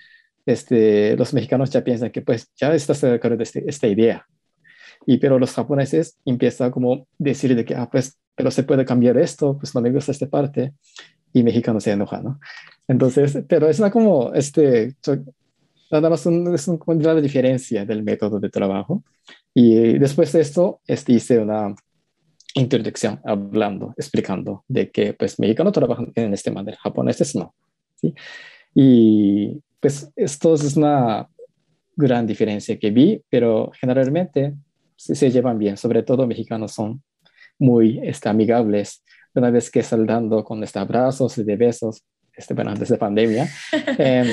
este, 0.47 1.17
los 1.17 1.35
mexicanos 1.35 1.71
ya 1.71 1.83
piensan 1.83 2.11
que 2.11 2.23
pues 2.23 2.51
ya 2.57 2.73
estás 2.75 3.01
de 3.01 3.15
acuerdo 3.15 3.37
de 3.37 3.43
este, 3.43 3.65
esta 3.69 3.89
idea. 3.89 4.27
Y 5.05 5.19
pero 5.19 5.39
los 5.39 5.53
japoneses 5.53 6.19
empiezan 6.25 6.71
como 6.71 7.07
decir 7.19 7.55
de 7.55 7.65
que, 7.65 7.75
ah, 7.75 7.89
pues, 7.91 8.19
pero 8.35 8.51
se 8.51 8.63
puede 8.63 8.85
cambiar 8.85 9.19
esto, 9.19 9.59
pues 9.59 9.75
no 9.75 9.81
me 9.81 9.91
gusta 9.91 10.13
esta 10.13 10.27
parte. 10.29 10.73
Y 11.33 11.43
mexicano 11.43 11.81
se 11.81 11.93
enoja, 11.93 12.21
¿no? 12.23 12.41
Entonces, 12.89 13.39
pero 13.49 13.69
es 13.69 13.79
una 13.79 13.91
como, 13.91 14.33
este, 14.33 14.95
nada 15.91 16.09
más 16.09 16.25
un, 16.27 16.55
es 16.55 16.67
una 16.69 17.15
diferencia 17.17 17.85
del 17.85 18.03
método 18.03 18.41
de 18.41 18.49
trabajo. 18.49 19.03
Y 19.53 19.99
después 19.99 20.33
de 20.33 20.41
esto, 20.41 20.81
este, 20.87 21.13
hice 21.13 21.39
una 21.39 21.75
introducción 22.55 23.21
hablando, 23.25 23.93
explicando 23.97 24.65
de 24.67 24.91
que 24.91 25.13
pues 25.13 25.39
mexicanos 25.39 25.73
trabajan 25.73 26.11
en 26.15 26.33
este 26.33 26.51
manera, 26.51 26.79
japoneses 26.81 27.35
no. 27.35 27.55
¿sí? 27.97 28.15
Y 28.75 29.63
pues 29.87 30.11
esto 30.17 30.55
es 30.55 30.77
una 30.77 31.29
gran 31.95 32.27
diferencia 32.27 32.77
que 32.77 32.91
vi, 32.91 33.23
pero 33.31 33.71
generalmente 33.81 34.53
sí 34.97 35.15
se 35.15 35.31
llevan 35.31 35.61
bien, 35.61 35.77
sobre 35.77 36.03
todo 36.03 36.27
mexicanos 36.27 36.73
son 36.73 37.05
muy 37.57 38.01
este, 38.03 38.29
amigables. 38.29 39.05
Una 39.33 39.51
vez 39.51 39.71
que 39.71 39.85
saludando 39.85 40.43
con 40.43 40.61
este, 40.65 40.81
abrazos 40.81 41.39
y 41.39 41.45
de 41.45 41.55
besos, 41.55 42.03
este, 42.37 42.53
bueno, 42.53 42.73
antes 42.73 42.89
de 42.89 42.99
pandemia, 42.99 43.49
em, 43.99 44.27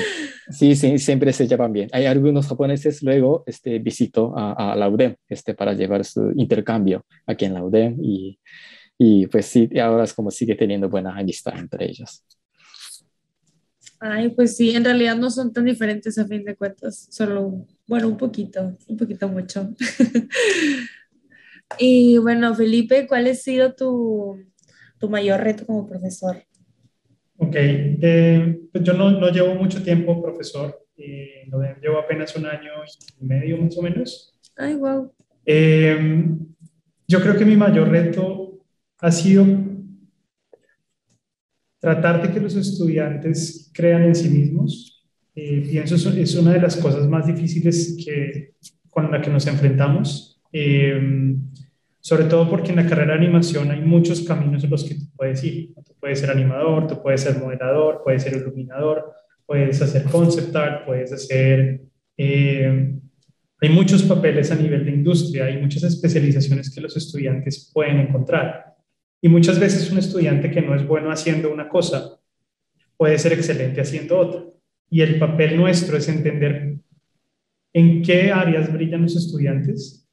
sí, 0.50 0.74
sí, 0.74 0.98
siempre 0.98 1.32
se 1.32 1.46
llevan 1.46 1.72
bien. 1.72 1.88
Hay 1.92 2.06
algunos 2.06 2.48
japoneses, 2.48 3.00
luego 3.04 3.44
este, 3.46 3.78
visito 3.78 4.36
a, 4.36 4.72
a, 4.72 4.74
la 4.74 4.88
UDEM 4.88 5.14
este, 5.28 5.54
para 5.54 5.72
llevar 5.72 6.04
su 6.04 6.32
intercambio 6.34 7.06
aquí 7.28 7.44
en 7.44 7.54
la 7.54 7.62
UDEM 7.62 7.98
y, 8.02 8.40
y 8.98 9.28
pues 9.28 9.46
sí, 9.46 9.70
ahora 9.78 10.02
es 10.02 10.14
como 10.14 10.32
sigue 10.32 10.56
teniendo 10.56 10.88
buena 10.88 11.16
amistad 11.16 11.56
entre 11.56 11.84
ellos. 11.84 12.24
Ay, 14.06 14.28
pues 14.28 14.58
sí, 14.58 14.76
en 14.76 14.84
realidad 14.84 15.16
no 15.16 15.30
son 15.30 15.50
tan 15.50 15.64
diferentes 15.64 16.18
a 16.18 16.26
fin 16.26 16.44
de 16.44 16.56
cuentas, 16.56 17.08
solo, 17.10 17.66
bueno, 17.86 18.08
un 18.08 18.18
poquito, 18.18 18.76
un 18.86 18.98
poquito 18.98 19.28
mucho. 19.28 19.70
y 21.78 22.18
bueno, 22.18 22.54
Felipe, 22.54 23.06
¿cuál 23.06 23.28
ha 23.28 23.34
sido 23.34 23.74
tu, 23.74 24.44
tu 24.98 25.08
mayor 25.08 25.40
reto 25.40 25.64
como 25.64 25.86
profesor? 25.86 26.36
Ok, 27.38 27.54
eh, 27.56 28.60
pues 28.70 28.84
yo 28.84 28.92
no, 28.92 29.10
no, 29.10 29.30
llevo 29.30 29.54
mucho 29.54 29.82
tiempo 29.82 30.22
profesor, 30.22 30.86
eh, 30.98 31.48
llevo 31.80 31.98
apenas 31.98 32.36
un 32.36 32.44
año 32.44 32.72
y 33.18 33.24
medio 33.24 33.56
más 33.56 33.74
o 33.78 33.80
menos. 33.80 34.38
Ay, 34.54 34.74
wow. 34.74 35.14
Eh, 35.46 36.26
yo 37.08 37.22
creo 37.22 37.38
que 37.38 37.46
mi 37.46 37.56
mayor 37.56 37.88
reto 37.88 38.66
ha 38.98 39.10
sido 39.10 39.46
tratar 41.84 42.22
de 42.22 42.32
que 42.32 42.40
los 42.40 42.56
estudiantes 42.56 43.70
crean 43.74 44.04
en 44.04 44.14
sí 44.14 44.28
mismos. 44.28 45.04
Eh, 45.36 45.66
pienso 45.70 45.94
es, 45.94 46.34
una 46.36 46.52
de 46.52 46.60
las 46.60 46.76
cosas 46.76 47.06
más 47.08 47.26
difíciles 47.26 47.96
que, 48.04 48.54
con 48.88 49.10
la 49.10 49.20
que 49.20 49.30
nos 49.30 49.46
enfrentamos. 49.46 50.40
Eh, 50.52 51.36
sobre 52.00 52.24
todo 52.24 52.48
porque 52.48 52.70
en 52.70 52.76
la 52.76 52.86
carrera 52.86 53.14
de 53.14 53.24
animación 53.24 53.70
hay 53.70 53.80
muchos 53.80 54.22
caminos 54.22 54.62
en 54.64 54.70
los 54.70 54.84
que 54.84 54.94
tú 54.94 55.04
puedes 55.16 55.42
ir. 55.44 55.74
Tú 55.74 55.94
puedes 56.00 56.20
ser 56.20 56.30
animador, 56.30 56.86
tú 56.86 57.02
puedes 57.02 57.20
ser 57.20 57.38
modelador, 57.38 58.02
puedes 58.02 58.22
ser 58.22 58.36
iluminador, 58.36 59.12
puedes 59.46 59.80
hacer 59.80 60.04
concept 60.04 60.54
art, 60.56 60.86
puedes 60.86 61.12
hacer... 61.12 61.82
Eh, 62.16 62.94
hay 63.60 63.68
muchos 63.70 64.02
papeles 64.02 64.50
a 64.50 64.56
nivel 64.56 64.84
de 64.84 64.90
industria, 64.90 65.46
hay 65.46 65.60
muchas 65.60 65.82
especializaciones 65.84 66.74
que 66.74 66.82
los 66.82 66.96
estudiantes 66.96 67.70
pueden 67.72 67.98
encontrar. 67.98 68.73
Y 69.24 69.28
muchas 69.30 69.58
veces 69.58 69.90
un 69.90 69.96
estudiante 69.96 70.50
que 70.50 70.60
no 70.60 70.74
es 70.74 70.86
bueno 70.86 71.10
haciendo 71.10 71.50
una 71.50 71.66
cosa 71.66 72.20
puede 72.94 73.18
ser 73.18 73.32
excelente 73.32 73.80
haciendo 73.80 74.18
otra. 74.18 74.44
Y 74.90 75.00
el 75.00 75.18
papel 75.18 75.56
nuestro 75.56 75.96
es 75.96 76.10
entender 76.10 76.76
en 77.72 78.02
qué 78.02 78.30
áreas 78.30 78.70
brillan 78.70 79.00
los 79.00 79.16
estudiantes 79.16 80.06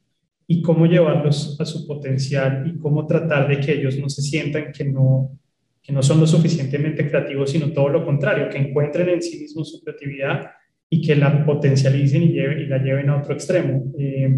y 0.46 0.62
cómo 0.62 0.86
llevarlos 0.86 1.60
a 1.60 1.66
su 1.66 1.86
potencial 1.86 2.66
y 2.66 2.78
cómo 2.78 3.06
tratar 3.06 3.48
de 3.48 3.60
que 3.60 3.74
ellos 3.74 3.98
no 3.98 4.08
se 4.08 4.22
sientan 4.22 4.72
que 4.72 4.86
no, 4.86 5.38
que 5.82 5.92
no 5.92 6.02
son 6.02 6.18
lo 6.18 6.26
suficientemente 6.26 7.06
creativos, 7.06 7.50
sino 7.50 7.70
todo 7.70 7.90
lo 7.90 8.06
contrario, 8.06 8.48
que 8.48 8.56
encuentren 8.56 9.10
en 9.10 9.20
sí 9.20 9.40
mismos 9.40 9.72
su 9.72 9.84
creatividad 9.84 10.52
y 10.88 11.02
que 11.06 11.16
la 11.16 11.44
potencialicen 11.44 12.22
y, 12.22 12.38
y 12.38 12.66
la 12.66 12.78
lleven 12.78 13.10
a 13.10 13.18
otro 13.18 13.34
extremo. 13.34 13.92
Eh, 13.98 14.34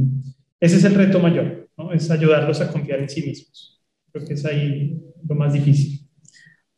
ese 0.59 0.79
es 0.79 0.85
el 0.85 0.97
reto 0.97 1.21
mayor, 1.21 1.71
¿no? 1.79 1.93
es 1.93 2.11
ayudarlos 2.11 2.61
a 2.61 2.73
confiar 2.73 2.99
en 2.99 3.09
sí 3.09 3.23
mismos. 3.23 3.74
Creo 4.15 4.29
que 4.29 4.35
es 4.35 4.45
ahí 4.45 4.97
lo 5.29 5.35
más 5.35 5.53
difícil. 5.53 6.09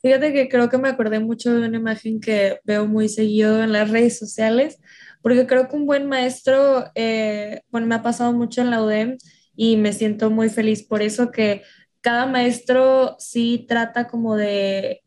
Fíjate 0.00 0.32
que 0.32 0.48
creo 0.48 0.70
que 0.70 0.78
me 0.78 0.88
acordé 0.88 1.20
mucho 1.20 1.52
de 1.52 1.68
una 1.68 1.76
imagen 1.76 2.18
que 2.18 2.60
veo 2.64 2.86
muy 2.86 3.10
seguido 3.10 3.62
en 3.62 3.72
las 3.72 3.90
redes 3.90 4.18
sociales, 4.18 4.78
porque 5.20 5.46
creo 5.46 5.68
que 5.68 5.76
un 5.76 5.84
buen 5.84 6.08
maestro, 6.08 6.86
eh, 6.94 7.60
bueno, 7.68 7.86
me 7.88 7.96
ha 7.96 8.02
pasado 8.02 8.32
mucho 8.32 8.62
en 8.62 8.70
la 8.70 8.82
UDEM 8.82 9.18
y 9.54 9.76
me 9.76 9.92
siento 9.92 10.30
muy 10.30 10.48
feliz 10.48 10.82
por 10.82 11.02
eso, 11.02 11.30
que 11.30 11.60
cada 12.00 12.24
maestro 12.24 13.16
sí 13.18 13.66
trata 13.68 14.08
como 14.08 14.34
de, 14.34 15.02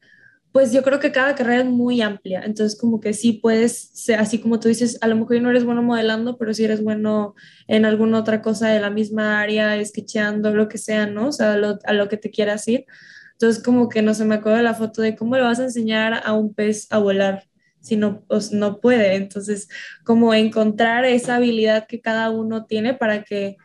pues 0.51 0.71
yo 0.73 0.81
creo 0.83 0.99
que 0.99 1.11
cada 1.11 1.35
carrera 1.35 1.61
es 1.61 1.67
muy 1.67 2.01
amplia, 2.01 2.41
entonces 2.43 2.79
como 2.79 2.99
que 2.99 3.13
sí 3.13 3.33
puedes, 3.33 3.91
así 4.17 4.39
como 4.39 4.59
tú 4.59 4.67
dices, 4.67 4.97
a 5.01 5.07
lo 5.07 5.15
mejor 5.15 5.41
no 5.41 5.49
eres 5.51 5.63
bueno 5.63 5.83
modelando, 5.83 6.37
pero 6.37 6.53
sí 6.53 6.63
eres 6.63 6.83
bueno 6.83 7.35
en 7.67 7.85
alguna 7.85 8.19
otra 8.19 8.41
cosa 8.41 8.69
de 8.69 8.79
la 8.79 8.89
misma 8.89 9.41
área, 9.41 9.83
sketcheando, 9.85 10.53
lo 10.53 10.67
que 10.67 10.77
sea, 10.77 11.05
¿no? 11.05 11.27
O 11.27 11.31
sea, 11.31 11.53
a 11.53 11.93
lo 11.93 12.09
que 12.09 12.17
te 12.17 12.31
quieras 12.31 12.67
ir. 12.67 12.85
Entonces 13.33 13.63
como 13.63 13.89
que 13.89 14.01
no 14.01 14.13
se 14.13 14.25
me 14.25 14.35
acuerda 14.35 14.61
la 14.61 14.73
foto 14.73 15.01
de 15.01 15.15
cómo 15.15 15.35
le 15.35 15.43
vas 15.43 15.59
a 15.59 15.63
enseñar 15.63 16.21
a 16.25 16.33
un 16.33 16.53
pez 16.53 16.87
a 16.91 16.97
volar 16.97 17.43
si 17.81 17.95
no, 17.95 18.23
pues, 18.27 18.51
no 18.51 18.79
puede. 18.81 19.15
Entonces, 19.15 19.69
como 20.03 20.33
encontrar 20.33 21.05
esa 21.05 21.35
habilidad 21.35 21.87
que 21.87 22.01
cada 22.01 22.29
uno 22.29 22.65
tiene 22.65 22.93
para 22.93 23.23
que 23.23 23.57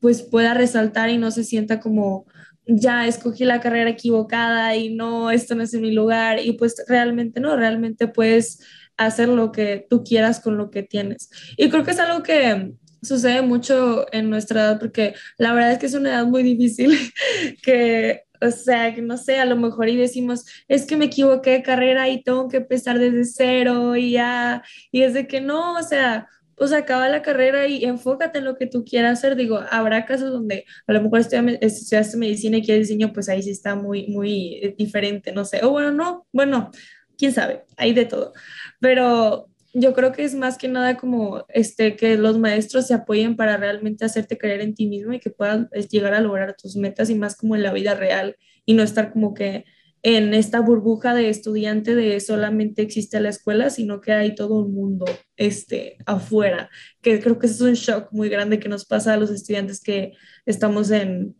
pues 0.00 0.22
pueda 0.22 0.52
resaltar 0.54 1.10
y 1.10 1.16
no 1.16 1.30
se 1.30 1.44
sienta 1.44 1.80
como 1.80 2.26
ya 2.66 3.06
escogí 3.06 3.44
la 3.44 3.60
carrera 3.60 3.90
equivocada 3.90 4.76
y 4.76 4.94
no, 4.94 5.30
esto 5.30 5.54
no 5.54 5.62
es 5.62 5.74
en 5.74 5.82
mi 5.82 5.92
lugar 5.92 6.40
y 6.44 6.52
pues 6.52 6.84
realmente 6.88 7.40
no, 7.40 7.56
realmente 7.56 8.08
puedes 8.08 8.60
hacer 8.96 9.28
lo 9.28 9.52
que 9.52 9.86
tú 9.88 10.04
quieras 10.04 10.40
con 10.40 10.56
lo 10.56 10.70
que 10.70 10.82
tienes. 10.82 11.30
Y 11.56 11.70
creo 11.70 11.84
que 11.84 11.90
es 11.92 11.98
algo 11.98 12.22
que 12.22 12.72
sucede 13.02 13.42
mucho 13.42 14.06
en 14.12 14.30
nuestra 14.30 14.62
edad 14.62 14.78
porque 14.78 15.14
la 15.38 15.52
verdad 15.52 15.72
es 15.72 15.78
que 15.78 15.86
es 15.86 15.94
una 15.94 16.10
edad 16.10 16.26
muy 16.26 16.42
difícil 16.42 16.96
que 17.62 18.22
o 18.42 18.50
sea, 18.50 18.92
que 18.92 19.02
no 19.02 19.16
sé, 19.16 19.38
a 19.38 19.44
lo 19.44 19.56
mejor 19.56 19.88
y 19.88 19.96
decimos, 19.96 20.44
es 20.66 20.84
que 20.84 20.96
me 20.96 21.04
equivoqué 21.04 21.50
de 21.50 21.62
carrera 21.62 22.08
y 22.08 22.24
tengo 22.24 22.48
que 22.48 22.56
empezar 22.58 22.98
desde 22.98 23.24
cero 23.24 23.94
y 23.94 24.12
ya, 24.12 24.64
y 24.90 25.02
es 25.02 25.14
de 25.14 25.28
que 25.28 25.40
no, 25.40 25.74
o 25.78 25.82
sea, 25.82 26.28
pues 26.62 26.72
acaba 26.72 27.08
la 27.08 27.22
carrera 27.22 27.66
y 27.66 27.84
enfócate 27.84 28.38
en 28.38 28.44
lo 28.44 28.54
que 28.54 28.68
tú 28.68 28.84
quieras 28.84 29.18
hacer. 29.18 29.34
Digo, 29.34 29.58
habrá 29.68 30.06
casos 30.06 30.30
donde 30.30 30.64
a 30.86 30.92
lo 30.92 31.02
mejor 31.02 31.18
estudiaste 31.18 32.16
medicina 32.16 32.58
y 32.58 32.62
quieres 32.62 32.86
diseño, 32.86 33.12
pues 33.12 33.28
ahí 33.28 33.42
sí 33.42 33.50
está 33.50 33.74
muy, 33.74 34.06
muy 34.06 34.60
eh, 34.62 34.72
diferente, 34.78 35.32
no 35.32 35.44
sé. 35.44 35.64
O 35.64 35.70
bueno, 35.70 35.90
no, 35.90 36.24
bueno, 36.32 36.70
quién 37.18 37.32
sabe, 37.32 37.64
hay 37.76 37.92
de 37.94 38.04
todo. 38.04 38.32
Pero 38.78 39.48
yo 39.74 39.92
creo 39.92 40.12
que 40.12 40.22
es 40.22 40.36
más 40.36 40.56
que 40.56 40.68
nada 40.68 40.96
como 40.96 41.44
este, 41.48 41.96
que 41.96 42.16
los 42.16 42.38
maestros 42.38 42.86
se 42.86 42.94
apoyen 42.94 43.34
para 43.34 43.56
realmente 43.56 44.04
hacerte 44.04 44.38
creer 44.38 44.60
en 44.60 44.76
ti 44.76 44.86
mismo 44.86 45.12
y 45.12 45.18
que 45.18 45.30
puedan 45.30 45.68
llegar 45.90 46.14
a 46.14 46.20
lograr 46.20 46.54
tus 46.54 46.76
metas 46.76 47.10
y 47.10 47.16
más 47.16 47.34
como 47.34 47.56
en 47.56 47.64
la 47.64 47.72
vida 47.72 47.96
real 47.96 48.36
y 48.64 48.74
no 48.74 48.84
estar 48.84 49.12
como 49.12 49.34
que 49.34 49.64
en 50.02 50.34
esta 50.34 50.60
burbuja 50.60 51.14
de 51.14 51.28
estudiante 51.28 51.94
de 51.94 52.18
solamente 52.20 52.82
existe 52.82 53.20
la 53.20 53.28
escuela, 53.28 53.70
sino 53.70 54.00
que 54.00 54.12
hay 54.12 54.34
todo 54.34 54.64
un 54.64 54.74
mundo 54.74 55.04
este, 55.36 55.98
afuera, 56.06 56.70
que 57.00 57.20
creo 57.20 57.38
que 57.38 57.46
es 57.46 57.60
un 57.60 57.74
shock 57.74 58.08
muy 58.12 58.28
grande 58.28 58.58
que 58.58 58.68
nos 58.68 58.84
pasa 58.84 59.14
a 59.14 59.16
los 59.16 59.30
estudiantes 59.30 59.80
que 59.80 60.12
estamos 60.44 60.90
en, 60.90 61.36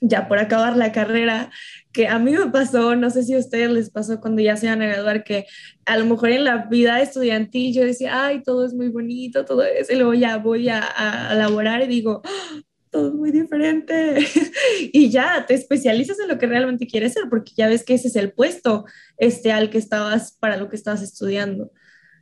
ya 0.00 0.28
por 0.28 0.38
acabar 0.38 0.76
la 0.76 0.92
carrera, 0.92 1.50
que 1.92 2.06
a 2.06 2.20
mí 2.20 2.30
me 2.32 2.50
pasó, 2.50 2.94
no 2.94 3.10
sé 3.10 3.24
si 3.24 3.34
a 3.34 3.38
ustedes 3.38 3.70
les 3.70 3.90
pasó 3.90 4.20
cuando 4.20 4.42
ya 4.42 4.56
se 4.56 4.68
van 4.68 4.82
a 4.82 4.86
graduar, 4.86 5.24
que 5.24 5.46
a 5.84 5.96
lo 5.98 6.04
mejor 6.04 6.30
en 6.30 6.44
la 6.44 6.66
vida 6.66 7.00
estudiantil 7.00 7.74
yo 7.74 7.84
decía, 7.84 8.26
ay, 8.26 8.44
todo 8.44 8.64
es 8.64 8.74
muy 8.74 8.90
bonito, 8.90 9.44
todo 9.44 9.64
eso, 9.64 9.92
y 9.92 9.96
luego 9.96 10.14
ya 10.14 10.36
voy 10.36 10.68
a, 10.68 10.80
a, 10.80 11.34
laborar 11.34 11.82
y 11.82 11.88
digo, 11.88 12.22
¡Ah! 12.24 12.67
Todo 12.90 13.12
muy 13.12 13.30
diferente. 13.30 14.18
y 14.92 15.10
ya 15.10 15.44
te 15.46 15.54
especializas 15.54 16.18
en 16.18 16.28
lo 16.28 16.38
que 16.38 16.46
realmente 16.46 16.86
quieres 16.86 17.14
ser, 17.14 17.28
porque 17.28 17.52
ya 17.56 17.68
ves 17.68 17.84
que 17.84 17.94
ese 17.94 18.08
es 18.08 18.16
el 18.16 18.32
puesto 18.32 18.84
este, 19.16 19.52
al 19.52 19.70
que 19.70 19.78
estabas, 19.78 20.32
para 20.32 20.56
lo 20.56 20.68
que 20.68 20.76
estabas 20.76 21.02
estudiando. 21.02 21.72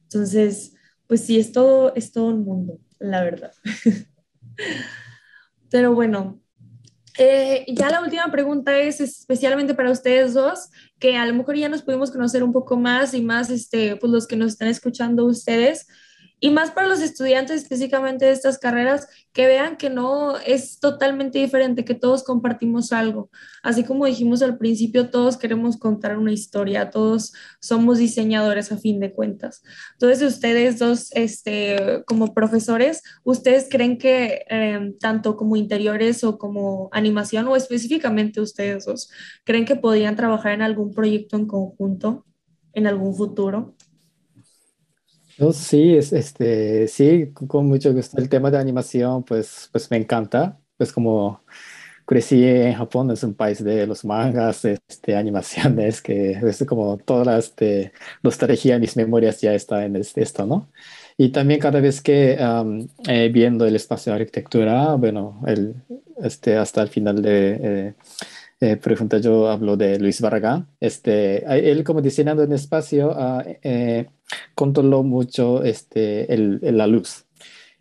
Entonces, 0.03 0.75
pues 1.07 1.23
sí, 1.23 1.39
es 1.39 1.53
todo, 1.53 1.95
es 1.95 2.13
todo 2.13 2.27
un 2.27 2.45
mundo, 2.45 2.79
la 2.99 3.23
verdad. 3.23 3.53
Pero 5.71 5.95
bueno, 5.95 6.41
eh, 7.19 7.65
ya 7.69 7.89
la 7.89 8.03
última 8.03 8.31
pregunta 8.31 8.79
es 8.79 9.01
especialmente 9.01 9.75
para 9.75 9.91
ustedes 9.91 10.35
dos, 10.35 10.69
que 10.99 11.17
a 11.17 11.27
lo 11.27 11.35
mejor 11.35 11.57
ya 11.57 11.69
nos 11.69 11.83
pudimos 11.83 12.11
conocer 12.11 12.43
un 12.43 12.53
poco 12.53 12.77
más 12.77 13.15
y 13.15 13.23
más, 13.23 13.51
este, 13.51 13.97
pues 13.97 14.13
los 14.13 14.27
que 14.27 14.37
nos 14.37 14.53
están 14.53 14.69
escuchando 14.69 15.25
ustedes 15.25 15.87
y 16.39 16.51
más 16.51 16.71
para 16.71 16.87
los 16.87 17.01
estudiantes 17.01 17.63
específicamente 17.63 18.27
de 18.27 18.33
estas 18.33 18.59
carreras, 18.59 19.09
que 19.33 19.47
vean 19.47 19.77
que 19.77 19.89
no 19.89 20.37
es 20.39 20.79
totalmente 20.81 21.39
diferente, 21.39 21.85
que 21.85 21.95
todos 21.95 22.25
compartimos 22.25 22.93
algo. 22.93 23.31
Así 23.63 23.85
como 23.85 24.05
dijimos 24.05 24.43
al 24.43 24.59
principio, 24.59 25.09
todos 25.09 25.39
queremos 25.39 25.79
contar 25.79 26.19
una 26.19 26.33
historia, 26.33 26.91
todos 26.91 27.33
somos 27.61 27.99
diseñadores 27.99 28.71
a 28.71 28.79
fin 28.79 29.01
de 29.01 29.13
cuentas. 29.13 29.63
Entonces, 29.93 30.35
ustedes 30.35 30.79
dos, 30.79 31.11
este, 31.13 32.03
como 32.07 32.35
profesores, 32.35 33.03
¿ustedes 33.25 33.69
creen 33.71 33.97
que 33.97 34.45
em, 34.49 34.97
tanto 34.99 35.37
como 35.37 35.57
interiores 35.57 36.23
o 36.23 36.39
como 36.39 36.91
animación, 36.93 37.49
o 37.49 37.57
específicamente 37.57 38.41
ustedes 38.41 38.85
dos, 38.85 39.11
creen 39.45 39.65
que 39.65 39.77
podrían 39.77 40.17
trabajar 40.17 40.53
en 40.53 40.63
algún 40.63 40.93
proyecto 40.93 41.37
en 41.37 41.47
conjunto 41.47 42.27
en 42.73 42.87
algún 42.87 43.15
futuro? 43.15 43.76
Sí, 45.53 45.97
es, 45.97 46.13
este, 46.13 46.89
sí, 46.89 47.33
con 47.49 47.67
mucho 47.67 47.93
gusto. 47.93 48.19
El 48.19 48.29
tema 48.29 48.51
de 48.51 48.59
animación, 48.59 49.23
pues, 49.25 49.69
pues 49.73 49.91
me 49.91 49.99
encanta. 49.99 50.59
Pues 50.77 50.93
como 50.93 51.43
crecí 52.07 52.45
en 52.45 52.75
Japón, 52.75 53.11
es 53.11 53.23
un 53.25 53.35
país 53.35 53.63
de 53.63 53.87
los 53.87 54.05
mangas, 54.05 54.65
este, 54.65 55.17
animaciones, 55.17 56.01
que 56.01 56.33
es 56.33 56.65
como 56.67 56.97
toda 56.99 57.25
la 57.25 57.39
este, 57.39 57.93
nostalgia, 58.23 58.79
mis 58.79 58.97
memorias 58.97 59.41
ya 59.41 59.55
está 59.55 59.85
en 59.85 59.97
este, 59.97 60.23
esto, 60.23 60.47
¿no? 60.47 60.71
Y 61.19 61.31
también 61.31 61.61
cada 61.61 61.81
vez 61.81 62.01
que 62.03 62.39
eh, 63.09 63.31
viendo 63.33 63.67
el 63.67 63.77
espacio 63.77 64.13
de 64.13 64.21
arquitectura, 64.21 64.95
bueno, 64.95 65.43
el, 65.47 65.75
este, 66.23 66.57
hasta 66.57 66.83
el 66.83 66.89
final 66.89 67.23
de... 67.23 67.59
Eh, 67.63 67.95
eh, 68.61 68.79
ejemplo, 68.85 69.19
yo 69.19 69.49
hablo 69.49 69.77
de 69.77 69.99
Luis 69.99 70.21
Barragán. 70.21 70.67
Este, 70.81 71.45
él 71.71 71.85
como 71.85 72.01
diseñando 72.01 72.43
en 72.43 72.53
espacio 72.53 73.11
uh, 73.11 73.43
eh, 73.63 74.07
controló 74.55 75.03
mucho 75.03 75.63
este, 75.63 76.33
el, 76.33 76.61
la 76.63 76.87
luz. 76.87 77.25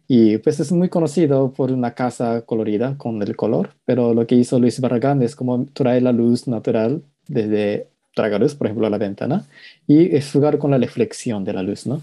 Y 0.07 0.37
pues 0.37 0.59
es 0.59 0.71
muy 0.71 0.89
conocido 0.89 1.51
por 1.51 1.71
una 1.71 1.95
casa 1.95 2.41
colorida 2.41 2.95
con 2.97 3.21
el 3.23 3.35
color, 3.35 3.71
pero 3.85 4.13
lo 4.13 4.27
que 4.27 4.35
hizo 4.35 4.59
Luis 4.59 4.79
Barragán 4.79 5.23
es 5.23 5.35
como 5.35 5.65
traer 5.73 6.03
la 6.03 6.11
luz 6.11 6.47
natural 6.47 7.01
desde 7.27 7.87
tragaluz, 8.13 8.53
por 8.53 8.67
ejemplo, 8.67 8.85
a 8.85 8.91
la 8.91 8.99
ventana, 8.99 9.45
y 9.87 10.21
jugar 10.21 10.59
con 10.59 10.71
la 10.71 10.77
reflexión 10.77 11.43
de 11.43 11.53
la 11.53 11.63
luz, 11.63 11.87
¿no? 11.87 12.01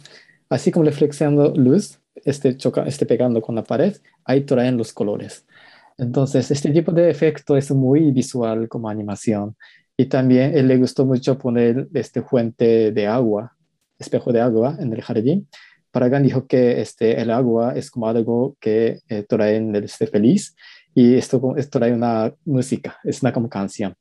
Así 0.48 0.70
como 0.72 0.84
reflexionando 0.84 1.54
luz, 1.56 1.98
este, 2.24 2.56
este 2.86 3.06
pegando 3.06 3.40
con 3.40 3.54
la 3.54 3.64
pared, 3.64 3.96
ahí 4.24 4.42
traen 4.42 4.76
los 4.76 4.92
colores. 4.92 5.44
Entonces, 5.98 6.50
este 6.50 6.70
tipo 6.70 6.92
de 6.92 7.10
efecto 7.10 7.56
es 7.56 7.70
muy 7.70 8.10
visual 8.10 8.68
como 8.68 8.88
animación. 8.88 9.56
Y 9.96 10.06
también 10.06 10.56
él 10.56 10.68
le 10.68 10.78
gustó 10.78 11.04
mucho 11.04 11.38
poner 11.38 11.88
este 11.94 12.22
fuente 12.22 12.92
de 12.92 13.06
agua, 13.06 13.52
espejo 13.98 14.32
de 14.32 14.40
agua 14.40 14.76
en 14.80 14.92
el 14.92 15.02
jardín. 15.02 15.48
Paragan 15.90 16.22
dijo 16.22 16.46
que 16.46 16.80
este, 16.80 17.20
el 17.20 17.30
agua 17.30 17.74
es 17.76 17.90
como 17.90 18.08
algo 18.08 18.56
que 18.58 19.00
eh, 19.08 19.24
trae 19.28 19.58
el 19.58 19.76
este 19.76 20.06
feliz 20.06 20.56
y 20.94 21.14
esto, 21.14 21.54
esto 21.56 21.78
trae 21.78 21.92
una 21.92 22.34
música, 22.44 22.98
es 23.04 23.22
una 23.22 23.32
como 23.32 23.48
canción. 23.48 23.94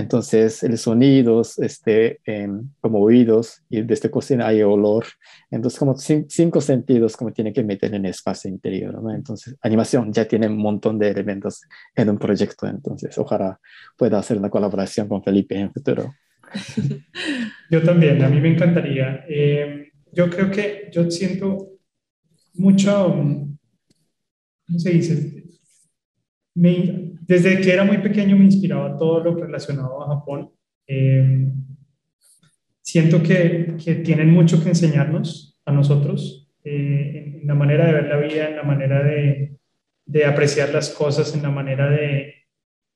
Entonces, 0.00 0.62
el 0.62 0.78
sonidos, 0.78 1.58
este, 1.58 2.20
em, 2.24 2.70
como 2.80 3.00
oídos, 3.00 3.62
y 3.68 3.82
desde 3.82 4.10
cocina 4.10 4.46
hay 4.48 4.62
olor. 4.62 5.04
Entonces, 5.50 5.78
como 5.78 5.94
cinco 5.96 6.60
sentidos 6.60 7.16
como 7.16 7.32
tiene 7.32 7.52
que 7.52 7.62
meter 7.62 7.94
en 7.94 8.04
el 8.06 8.10
espacio 8.10 8.50
interior, 8.50 9.02
¿no? 9.02 9.14
Entonces, 9.14 9.56
animación 9.62 10.12
ya 10.12 10.26
tiene 10.26 10.46
un 10.48 10.56
montón 10.56 10.98
de 10.98 11.10
elementos 11.10 11.62
en 11.94 12.10
un 12.10 12.18
proyecto. 12.18 12.66
Entonces, 12.66 13.16
ojalá 13.18 13.60
pueda 13.96 14.18
hacer 14.18 14.38
una 14.38 14.50
colaboración 14.50 15.06
con 15.08 15.22
Felipe 15.22 15.54
en 15.54 15.62
el 15.62 15.70
futuro. 15.70 16.14
Yo 17.70 17.82
también, 17.82 18.22
a 18.22 18.28
mí 18.28 18.40
me 18.40 18.52
encantaría. 18.52 19.24
Em, 19.28 19.90
yo 20.12 20.28
creo 20.28 20.50
que 20.50 20.90
yo 20.92 21.08
siento 21.08 21.78
mucho, 22.54 23.14
¿cómo 24.66 24.78
se 24.78 24.90
dice? 24.90 25.44
Me, 26.54 27.09
desde 27.30 27.60
que 27.60 27.72
era 27.72 27.84
muy 27.84 27.98
pequeño 27.98 28.36
me 28.36 28.44
inspiraba 28.44 28.96
todo 28.96 29.22
lo 29.22 29.36
relacionado 29.36 30.02
a 30.02 30.16
Japón. 30.16 30.50
Eh, 30.84 31.46
siento 32.82 33.22
que, 33.22 33.76
que, 33.82 33.94
tienen 33.96 34.30
mucho 34.30 34.60
que 34.60 34.70
enseñarnos 34.70 35.56
a 35.64 35.70
nosotros 35.70 36.50
eh, 36.64 37.38
en 37.40 37.46
la 37.46 37.54
manera 37.54 37.86
de 37.86 37.92
ver 37.92 38.08
la 38.08 38.16
vida, 38.16 38.48
en 38.48 38.56
la 38.56 38.64
manera 38.64 39.04
de, 39.04 39.56
de 40.06 40.24
apreciar 40.24 40.70
las 40.70 40.90
cosas, 40.90 41.32
en 41.32 41.44
la 41.44 41.52
manera 41.52 41.88
de, 41.88 42.34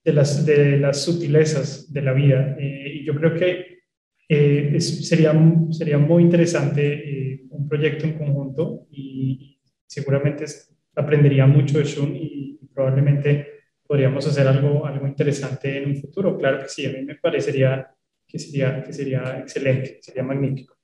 de, 0.03 0.12
las, 0.12 0.45
de 0.45 0.78
las 0.78 1.05
sutilezas 1.05 1.93
de 1.93 2.03
la 2.03 2.12
vida. 2.12 2.57
Eh, 2.59 2.93
y 2.93 3.05
yo 3.05 3.14
creo 3.14 3.35
que 3.35 3.85
sería, 4.80 5.32
sería 5.70 5.99
muy 5.99 6.24
interesante 6.24 7.47
un 7.51 7.68
proyecto 7.68 8.05
en 8.05 8.18
conjunto 8.18 8.89
y 8.91 9.61
seguramente 9.87 10.45
aprendería 10.97 11.47
mucho 11.47 11.78
de 11.78 11.85
Shun 11.85 12.16
y 12.16 12.59
probablemente 12.74 13.53
podríamos 13.95 14.26
hacer 14.26 14.49
algo, 14.49 14.84
algo 14.84 15.07
interesante 15.07 15.78
en 15.78 15.90
un 15.90 15.97
futuro. 15.97 16.36
Claro 16.36 16.59
que 16.59 16.68
sí, 16.68 16.84
a 16.84 16.90
mí 16.90 17.05
me 17.05 17.14
parecería 17.14 17.95
que 18.26 18.40
sería, 18.40 18.82
que 18.82 18.92
sería 18.92 19.38
excelente, 19.38 20.01
sería 20.03 20.24
magnífico. 20.24 20.76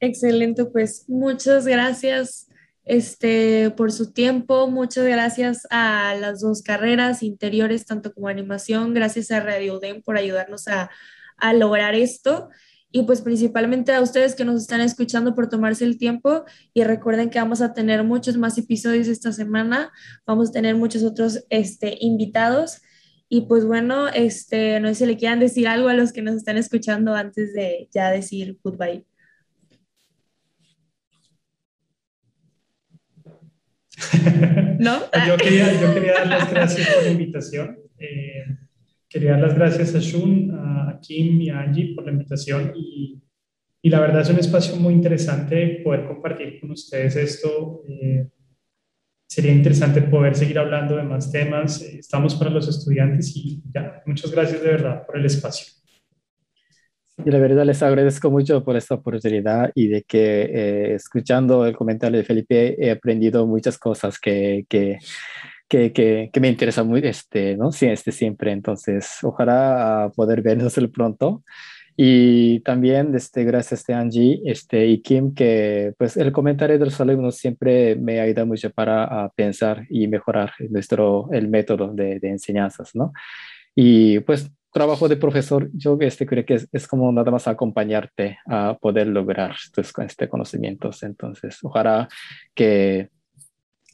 Excelente, 0.00 0.64
pues 0.64 1.04
muchas 1.06 1.66
gracias 1.66 2.48
este, 2.86 3.70
por 3.76 3.92
su 3.92 4.14
tiempo, 4.14 4.70
muchas 4.70 5.04
gracias 5.04 5.66
a 5.68 6.16
las 6.18 6.40
dos 6.40 6.62
carreras 6.62 7.22
interiores, 7.22 7.84
tanto 7.84 8.14
como 8.14 8.28
animación, 8.28 8.94
gracias 8.94 9.30
a 9.30 9.40
Radio 9.40 9.80
DEM 9.80 10.00
por 10.00 10.16
ayudarnos 10.16 10.66
a, 10.66 10.88
a 11.36 11.52
lograr 11.52 11.94
esto 11.94 12.48
y 12.90 13.02
pues 13.02 13.20
principalmente 13.20 13.92
a 13.92 14.00
ustedes 14.00 14.34
que 14.34 14.44
nos 14.44 14.62
están 14.62 14.80
escuchando 14.80 15.34
por 15.34 15.48
tomarse 15.48 15.84
el 15.84 15.98
tiempo 15.98 16.44
y 16.72 16.84
recuerden 16.84 17.30
que 17.30 17.38
vamos 17.38 17.60
a 17.60 17.74
tener 17.74 18.02
muchos 18.02 18.38
más 18.38 18.56
episodios 18.56 19.08
esta 19.08 19.32
semana, 19.32 19.92
vamos 20.26 20.50
a 20.50 20.52
tener 20.52 20.74
muchos 20.74 21.02
otros 21.02 21.44
este, 21.50 21.98
invitados 22.00 22.80
y 23.28 23.42
pues 23.42 23.66
bueno, 23.66 24.08
este, 24.08 24.80
no 24.80 24.88
sé 24.88 24.94
si 24.94 25.06
le 25.06 25.16
quieran 25.18 25.40
decir 25.40 25.68
algo 25.68 25.88
a 25.88 25.94
los 25.94 26.12
que 26.12 26.22
nos 26.22 26.34
están 26.36 26.56
escuchando 26.56 27.14
antes 27.14 27.52
de 27.52 27.88
ya 27.92 28.10
decir 28.10 28.58
goodbye. 28.64 29.04
¿No? 34.78 35.00
yo, 35.26 35.36
quería, 35.36 35.78
yo 35.78 35.92
quería 35.92 36.12
dar 36.14 36.26
las 36.26 36.50
gracias 36.54 36.88
por 36.88 37.02
la 37.02 37.10
invitación. 37.10 37.78
Eh, 37.98 38.44
quería 39.08 39.32
dar 39.32 39.40
las 39.40 39.54
gracias 39.54 39.94
a 39.94 39.98
Shun, 40.00 40.50
a 40.52 40.98
Kim 41.00 41.40
y 41.40 41.50
a 41.50 41.60
Angie 41.60 41.94
por 41.94 42.04
la 42.04 42.12
invitación 42.12 42.72
y, 42.76 43.20
y 43.80 43.90
la 43.90 44.00
verdad 44.00 44.22
es 44.22 44.30
un 44.30 44.38
espacio 44.38 44.76
muy 44.76 44.94
interesante 44.94 45.80
poder 45.84 46.06
compartir 46.06 46.60
con 46.60 46.72
ustedes 46.72 47.16
esto. 47.16 47.82
Eh, 47.88 48.28
sería 49.28 49.52
interesante 49.52 50.02
poder 50.02 50.34
seguir 50.34 50.58
hablando 50.58 50.96
de 50.96 51.04
más 51.04 51.30
temas. 51.30 51.82
Estamos 51.82 52.34
para 52.34 52.50
los 52.50 52.68
estudiantes 52.68 53.36
y 53.36 53.62
ya, 53.72 54.02
muchas 54.06 54.32
gracias 54.32 54.62
de 54.62 54.68
verdad 54.68 55.06
por 55.06 55.18
el 55.18 55.26
espacio. 55.26 55.72
Y 57.24 57.30
la 57.30 57.38
verdad 57.38 57.66
les 57.66 57.82
agradezco 57.82 58.30
mucho 58.30 58.62
por 58.62 58.76
esta 58.76 58.94
oportunidad 58.94 59.72
y 59.74 59.88
de 59.88 60.02
que 60.02 60.42
eh, 60.42 60.94
escuchando 60.94 61.66
el 61.66 61.76
comentario 61.76 62.18
de 62.18 62.24
Felipe 62.24 62.76
he 62.78 62.92
aprendido 62.92 63.44
muchas 63.44 63.76
cosas 63.76 64.20
que, 64.20 64.64
que 64.68 64.98
que, 65.68 65.92
que, 65.92 66.30
que, 66.32 66.40
me 66.40 66.48
interesa 66.48 66.82
muy, 66.82 67.00
este, 67.04 67.56
¿no? 67.56 67.72
Sí, 67.72 67.86
este 67.86 68.12
siempre. 68.12 68.52
Entonces, 68.52 69.18
ojalá 69.22 70.10
poder 70.16 70.42
vernos 70.42 70.74
pronto. 70.92 71.42
Y 72.00 72.60
también, 72.60 73.12
este, 73.16 73.42
gracias 73.42 73.88
a 73.90 73.98
Angie 73.98 74.40
este, 74.44 74.86
y 74.86 75.02
Kim, 75.02 75.34
que 75.34 75.94
pues 75.98 76.16
el 76.16 76.30
comentario 76.30 76.78
de 76.78 76.84
los 76.84 77.00
alumnos 77.00 77.36
siempre 77.36 77.96
me 77.96 78.20
ayuda 78.20 78.44
mucho 78.44 78.70
para 78.70 79.28
pensar 79.30 79.84
y 79.90 80.06
mejorar 80.06 80.52
nuestro, 80.70 81.28
el 81.32 81.48
método 81.48 81.92
de, 81.92 82.20
de, 82.20 82.28
enseñanzas, 82.28 82.94
¿no? 82.94 83.12
Y 83.74 84.20
pues 84.20 84.48
trabajo 84.72 85.08
de 85.08 85.16
profesor, 85.16 85.70
yo 85.74 85.98
este, 86.00 86.24
creo 86.24 86.44
que 86.46 86.54
es, 86.54 86.68
es, 86.70 86.86
como 86.86 87.10
nada 87.10 87.32
más 87.32 87.48
acompañarte 87.48 88.38
a 88.46 88.78
poder 88.80 89.08
lograr 89.08 89.56
tus 89.74 89.92
este, 89.98 90.28
conocimientos. 90.28 91.02
Entonces, 91.02 91.58
ojalá 91.64 92.08
que 92.54 93.08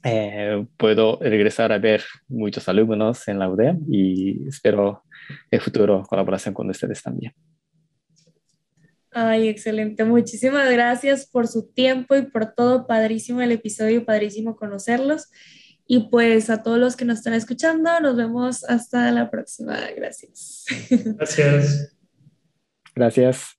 eh, 0.04 0.66
puedo 0.76 1.18
regresar 1.20 1.72
a 1.72 1.78
ver 1.78 2.02
muchos 2.28 2.68
alumnos 2.68 3.26
en 3.26 3.38
la 3.38 3.48
UDEM 3.48 3.80
y 3.90 4.46
espero 4.46 5.02
el 5.50 5.60
futuro 5.60 6.02
colaboración 6.02 6.54
con 6.54 6.68
ustedes 6.68 7.02
también. 7.02 7.32
Ay, 9.10 9.48
excelente. 9.48 10.04
Muchísimas 10.04 10.70
gracias 10.70 11.26
por 11.26 11.46
su 11.46 11.72
tiempo 11.72 12.16
y 12.16 12.22
por 12.22 12.52
todo. 12.52 12.86
Padrísimo 12.86 13.40
el 13.40 13.52
episodio, 13.52 14.04
padrísimo 14.04 14.56
conocerlos. 14.56 15.30
Y 15.86 16.08
pues 16.10 16.50
a 16.50 16.62
todos 16.62 16.78
los 16.78 16.96
que 16.96 17.04
nos 17.04 17.18
están 17.18 17.34
escuchando, 17.34 18.00
nos 18.00 18.16
vemos 18.16 18.64
hasta 18.64 19.10
la 19.12 19.30
próxima. 19.30 19.78
Gracias. 19.96 20.64
Gracias. 21.16 21.96
Gracias. 22.94 23.58